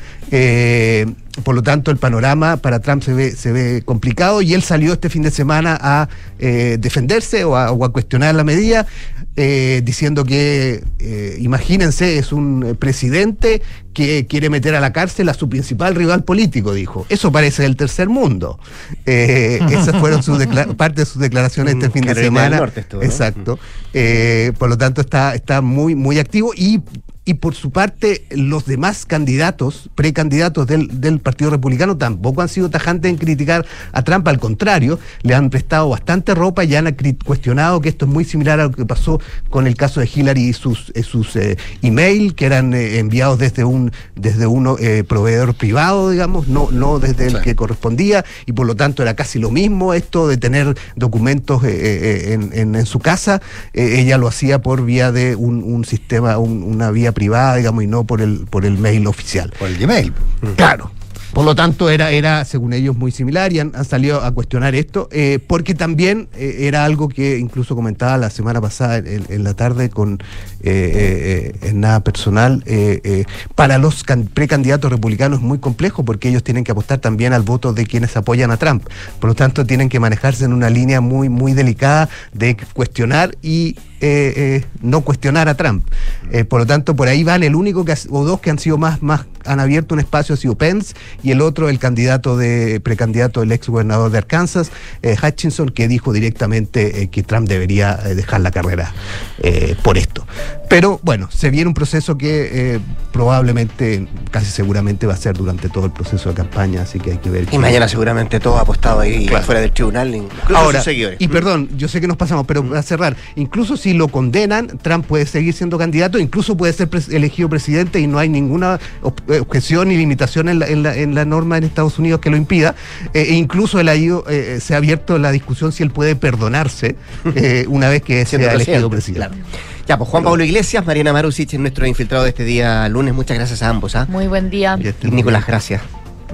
Por 1.45 1.55
lo 1.55 1.63
tanto, 1.63 1.91
el 1.91 1.97
panorama 1.97 2.59
para 2.59 2.81
Trump 2.81 3.03
se 3.03 3.15
ve, 3.15 3.31
se 3.31 3.53
ve 3.53 3.83
complicado 3.85 4.43
y 4.43 4.53
él 4.53 4.63
salió 4.63 4.93
este 4.93 5.09
fin 5.09 5.23
de 5.23 5.31
semana 5.31 5.79
a 5.81 6.09
eh, 6.39 6.77
defenderse 6.79 7.45
o 7.45 7.57
a, 7.57 7.73
o 7.73 7.85
a 7.85 7.93
cuestionar 7.93 8.35
la 8.35 8.45
medida. 8.45 8.87
eh, 9.35 9.81
diciendo 9.83 10.25
que, 10.25 10.85
eh, 10.99 11.37
imagínense, 11.39 12.19
es 12.19 12.33
un 12.33 12.77
presidente 12.79 13.63
que 13.95 14.27
quiere 14.27 14.51
meter 14.51 14.75
a 14.75 14.81
la 14.81 14.93
cárcel 14.93 15.29
a 15.31 15.35
su 15.35 15.49
principal 15.49 15.95
rival 15.95 16.25
político, 16.25 16.75
dijo. 16.75 17.07
Eso 17.09 17.33
parece 17.33 17.63
del 17.63 17.77
tercer 17.77 18.11
mundo. 18.11 18.59
Esas 19.07 19.97
fueron 19.99 20.23
sus 20.23 20.39
parte 20.77 21.03
de 21.03 21.07
sus 21.07 21.21
declaraciones 21.21 21.75
este 21.75 21.89
fin 21.91 22.03
de 22.03 22.09
Carolina 22.09 22.27
semana. 22.27 22.57
Norte. 22.59 22.85
Exacto. 23.03 23.59
Eh, 23.95 24.53
por 24.59 24.69
lo 24.69 24.77
tanto, 24.77 25.01
está, 25.01 25.35
está 25.35 25.63
muy, 25.63 25.95
muy 25.95 26.19
activo 26.19 26.53
y. 26.55 26.83
Y 27.25 27.35
por 27.35 27.55
su 27.55 27.71
parte, 27.71 28.25
los 28.31 28.67
demás 28.67 29.07
candidatos, 29.07 29.91
precandidatos 29.95 30.67
del, 30.67 31.01
del 31.01 31.21
Partido 31.21 31.51
Republicano, 31.53 31.97
tampoco 31.97 32.43
han 32.43 32.49
sido 32.49 32.69
tajantes 32.69 33.11
en 33.13 33.17
criticar 33.17 33.65
a 33.93 34.03
Trump. 34.03 34.27
Al 34.27 34.41
contrario, 34.41 34.99
le 35.23 35.37
han 35.37 35.49
prestado 35.49 35.89
bastante 35.89 36.35
ropa 36.35 36.65
y 36.65 36.75
han 36.75 36.93
cuestionado 37.25 37.81
que 37.81 37.91
esto 37.91 38.07
es 38.07 38.11
muy 38.11 38.25
similar 38.25 38.59
a 38.59 38.65
lo 38.65 38.73
que 38.73 38.85
pasó 38.87 39.21
con 39.51 39.69
el 39.69 39.77
caso 39.77 40.01
de 40.01 40.11
Hillary 40.13 40.49
y 40.49 40.53
sus, 40.53 40.91
eh, 40.97 41.05
sus 41.05 41.37
eh, 41.37 41.57
email 41.83 42.35
que 42.35 42.45
eran 42.47 42.75
eh, 42.75 42.99
enviados 42.99 43.39
desde 43.39 43.63
un 43.63 43.93
desde 44.17 44.49
un 44.49 44.77
eh, 44.81 45.05
proveedor 45.07 45.55
privado, 45.55 46.11
digamos, 46.11 46.49
no, 46.49 46.71
no 46.73 46.99
desde 46.99 47.29
el 47.29 47.41
que 47.41 47.55
correspondía, 47.55 48.25
y 48.47 48.53
por 48.53 48.67
lo 48.67 48.75
tanto 48.75 49.03
era 49.03 49.15
casi 49.15 49.39
lo 49.39 49.51
mismo 49.53 49.95
esto 49.95 50.27
de 50.27 50.39
tener 50.39 50.77
documentos 50.97 51.63
eh, 51.65 52.33
en, 52.33 52.51
en- 52.53 52.75
en 52.75 52.87
su 52.87 52.99
casa. 52.99 53.41
Ella 53.75 54.19
lo 54.19 54.27
hacía 54.27 54.61
por 54.61 54.85
vía 54.85 55.13
de 55.13 55.37
un, 55.37 55.63
un 55.63 55.85
sistema, 55.85 56.39
un- 56.39 56.63
una 56.65 56.91
vía 56.91 57.12
privada, 57.13 57.57
digamos, 57.57 57.85
y 57.85 57.87
no 57.87 58.05
por 58.05 58.21
el, 58.21 58.47
por 58.49 58.65
el 58.65 58.79
mail 58.79 59.07
oficial. 59.07 59.53
Por 59.59 59.69
el 59.69 59.79
Gmail. 59.79 60.13
Claro. 60.57 60.91
Por 61.33 61.47
lo 61.47 61.55
tanto, 61.55 61.89
era, 61.89 62.11
era, 62.11 62.45
según 62.45 62.75
ellos, 62.75 62.95
muy 62.95 63.11
similar 63.11 63.55
y 63.55 63.61
han, 63.61 63.73
han 63.75 63.87
salido 63.87 64.23
a 64.23 64.33
cuestionar 64.33 64.75
esto, 64.75 65.09
eh, 65.13 65.39
porque 65.47 65.75
también 65.75 66.29
eh, 66.35 66.57
era 66.61 66.85
algo 66.85 67.09
que 67.09 67.39
incluso 67.39 67.75
comentaba 67.75 68.19
la 68.19 68.29
semana 68.29 68.61
pasada 68.61 68.99
en 68.99 69.43
la 69.43 69.55
tarde 69.55 69.89
con 69.89 70.23
eh, 70.63 70.71
eh, 70.73 71.53
eh, 71.63 71.69
en 71.71 71.81
nada 71.81 72.01
personal. 72.01 72.63
eh, 72.67 73.01
eh, 73.05 73.25
para 73.55 73.79
los 73.79 74.03
can- 74.05 74.27
precandidatos 74.33 74.91
republicanos 74.91 75.39
es 75.39 75.45
muy 75.45 75.59
complejo 75.59 76.05
porque 76.05 76.29
ellos 76.29 76.43
tienen 76.43 76.65
que 76.65 76.73
apostar 76.73 76.99
también 76.99 77.33
al 77.33 77.43
voto 77.43 77.73
de 77.73 77.87
quienes 77.87 78.17
apoyan 78.17 78.51
a 78.51 78.57
Trump. 78.57 78.87
Por 79.21 79.31
lo 79.31 79.35
tanto, 79.35 79.65
tienen 79.67 79.89
que 79.89 80.01
manejarse 80.01 80.45
en 80.45 80.53
una 80.53 80.71
línea 80.71 81.01
muy, 81.01 81.29
muy 81.29 81.53
delicada 81.53 82.09
de 82.33 82.57
cuestionar 82.75 83.37
y 83.43 83.77
eh, 84.05 84.33
eh, 84.37 84.65
no 84.81 85.03
cuestionar 85.03 85.49
a 85.49 85.55
Trump. 85.57 85.87
Eh, 86.33 86.45
por 86.45 86.61
lo 86.61 86.67
tanto, 86.67 86.97
por 86.97 87.07
ahí 87.07 87.23
van 87.23 87.45
el 87.45 87.55
único 87.55 87.85
que 87.85 87.95
o 88.11 88.25
dos 88.25 88.41
que 88.41 88.51
han 88.51 88.59
sido 88.59 88.77
más, 88.79 89.01
más 89.01 89.27
han 89.45 89.61
abierto 89.61 89.95
un 89.95 90.01
espacio 90.01 90.35
ha 90.35 90.39
sido 90.39 90.57
Pence 90.57 90.95
y 91.23 91.31
el 91.31 91.41
otro 91.41 91.69
el 91.69 91.79
candidato 91.79 92.37
de 92.37 92.81
precandidato 92.81 93.43
el 93.43 93.53
ex 93.53 93.69
gobernador 93.69 94.11
de 94.11 94.19
Arkansas 94.19 94.71
eh, 95.03 95.17
Hutchinson 95.21 95.69
que 95.71 95.87
dijo 95.89 96.13
directamente 96.13 97.03
eh, 97.03 97.09
que 97.11 97.23
Trump 97.23 97.49
debería 97.49 97.99
eh, 98.07 98.15
dejar 98.15 98.41
la 98.41 98.51
carrera 98.51 98.93
eh, 99.39 99.77
por 99.83 99.99
esto. 99.99 100.27
Pero 100.69 100.99
bueno, 101.03 101.29
se 101.31 101.51
viene 101.51 101.69
un 101.69 101.75
proceso 101.75 102.17
que 102.17 102.75
eh, 102.77 102.81
probablemente, 103.13 104.07
casi 104.31 104.47
seguramente 104.51 105.07
va 105.07 105.15
a 105.15 105.17
ser 105.17 105.37
durante 105.37 105.69
todo 105.69 105.87
el 105.87 105.93
proceso 105.93 106.31
de 106.31 106.35
campaña, 106.35 106.83
así 106.83 106.99
que 106.99 107.13
hay 107.13 107.19
que 107.19 107.31
ver. 107.31 107.47
Y 107.53 107.59
mañana 107.59 107.87
seguramente 107.89 108.41
todo 108.41 108.59
apostado 108.59 109.01
ahí 109.01 109.29
fuera 109.29 109.61
del 109.61 109.71
tribunal, 109.73 110.15
incluso 110.15 110.57
Ahora, 110.57 110.79
sus 110.79 110.85
seguidores. 110.87 111.21
y 111.21 111.29
perdón, 111.29 111.69
yo 111.77 111.89
sé 111.89 112.01
que 112.01 112.09
nos 112.09 112.17
pasamos, 112.17 112.47
pero 112.47 112.67
para 112.67 112.83
cerrar, 112.83 113.17
incluso 113.37 113.77
si 113.77 113.93
lo 113.93 114.09
condenan, 114.09 114.79
Trump 114.83 115.07
puede 115.07 115.27
seguir 115.27 115.55
siendo 115.55 115.79
candidato, 115.79 116.19
incluso 116.19 116.57
puede 116.57 116.73
ser 116.73 116.89
pres- 116.91 117.13
elegido 117.13 117.49
presidente 117.49 118.01
y 118.01 118.07
no 118.07 118.19
hay 118.19 118.29
ninguna 118.29 118.81
eh, 119.29 119.41
objeción 119.41 119.89
ni 119.89 119.97
limitación 119.97 120.49
en 120.49 120.59
la, 120.59 120.67
en 120.69 120.83
la- 120.83 120.97
en 120.97 121.15
la 121.15 121.25
norma 121.25 121.59
en 121.59 121.65
Estados 121.65 121.99
Unidos 121.99 122.21
que 122.21 122.31
lo 122.31 122.37
impida. 122.37 122.75
Eh, 123.15 123.27
e 123.31 123.35
incluso 123.35 123.79
él 123.79 123.89
ha 123.89 123.95
ido, 123.95 124.25
eh, 124.29 124.59
se 124.61 124.75
ha 124.75 124.79
abierto 124.79 125.19
la 125.19 125.31
discusión 125.33 125.71
si 125.73 125.83
él 125.83 125.91
puede 125.91 126.17
perdonarse 126.17 126.97
una 127.69 127.89
vez 127.89 128.03
que 128.03 128.25
sea 128.27 128.53
elegido 128.53 128.89
presidente, 128.91 129.29
presidente. 129.29 129.63
Ya, 129.87 129.99
pues 129.99 130.09
Juan 130.11 130.25
Pablo 130.25 130.45
Iglesias, 130.45 130.87
Mariana 130.87 131.13
Marusic, 131.13 131.53
nuestro 131.55 131.87
infiltrado 131.87 132.25
de 132.25 132.31
este 132.31 132.45
día 132.45 132.89
lunes. 132.89 133.15
Muchas 133.15 133.37
gracias 133.37 133.63
a 133.63 133.69
ambos. 133.69 133.97
¿ah? 133.97 134.07
Muy 134.09 134.29
buen 134.29 134.51
día. 134.51 134.79
Y 134.79 135.07
Nicolás, 135.09 135.47
gracias. 135.47 135.83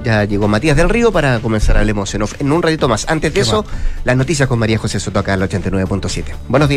Ya 0.04 0.24
llegó 0.24 0.48
Matías 0.48 0.76
del 0.76 0.88
Río 0.88 1.10
para 1.10 1.40
comenzar 1.40 1.76
Hablemos 1.76 2.14
en 2.14 2.22
Off 2.22 2.34
en 2.40 2.52
un 2.52 2.62
ratito 2.62 2.88
más. 2.88 3.08
Antes 3.08 3.34
de 3.34 3.40
eso, 3.40 3.64
las 4.04 4.16
noticias 4.16 4.48
con 4.48 4.58
María 4.58 4.78
José 4.78 5.00
Soto 5.00 5.18
acá 5.18 5.34
en 5.34 5.42
el 5.42 5.48
89.7. 5.48 6.24
Buenos 6.48 6.68
días. 6.68 6.76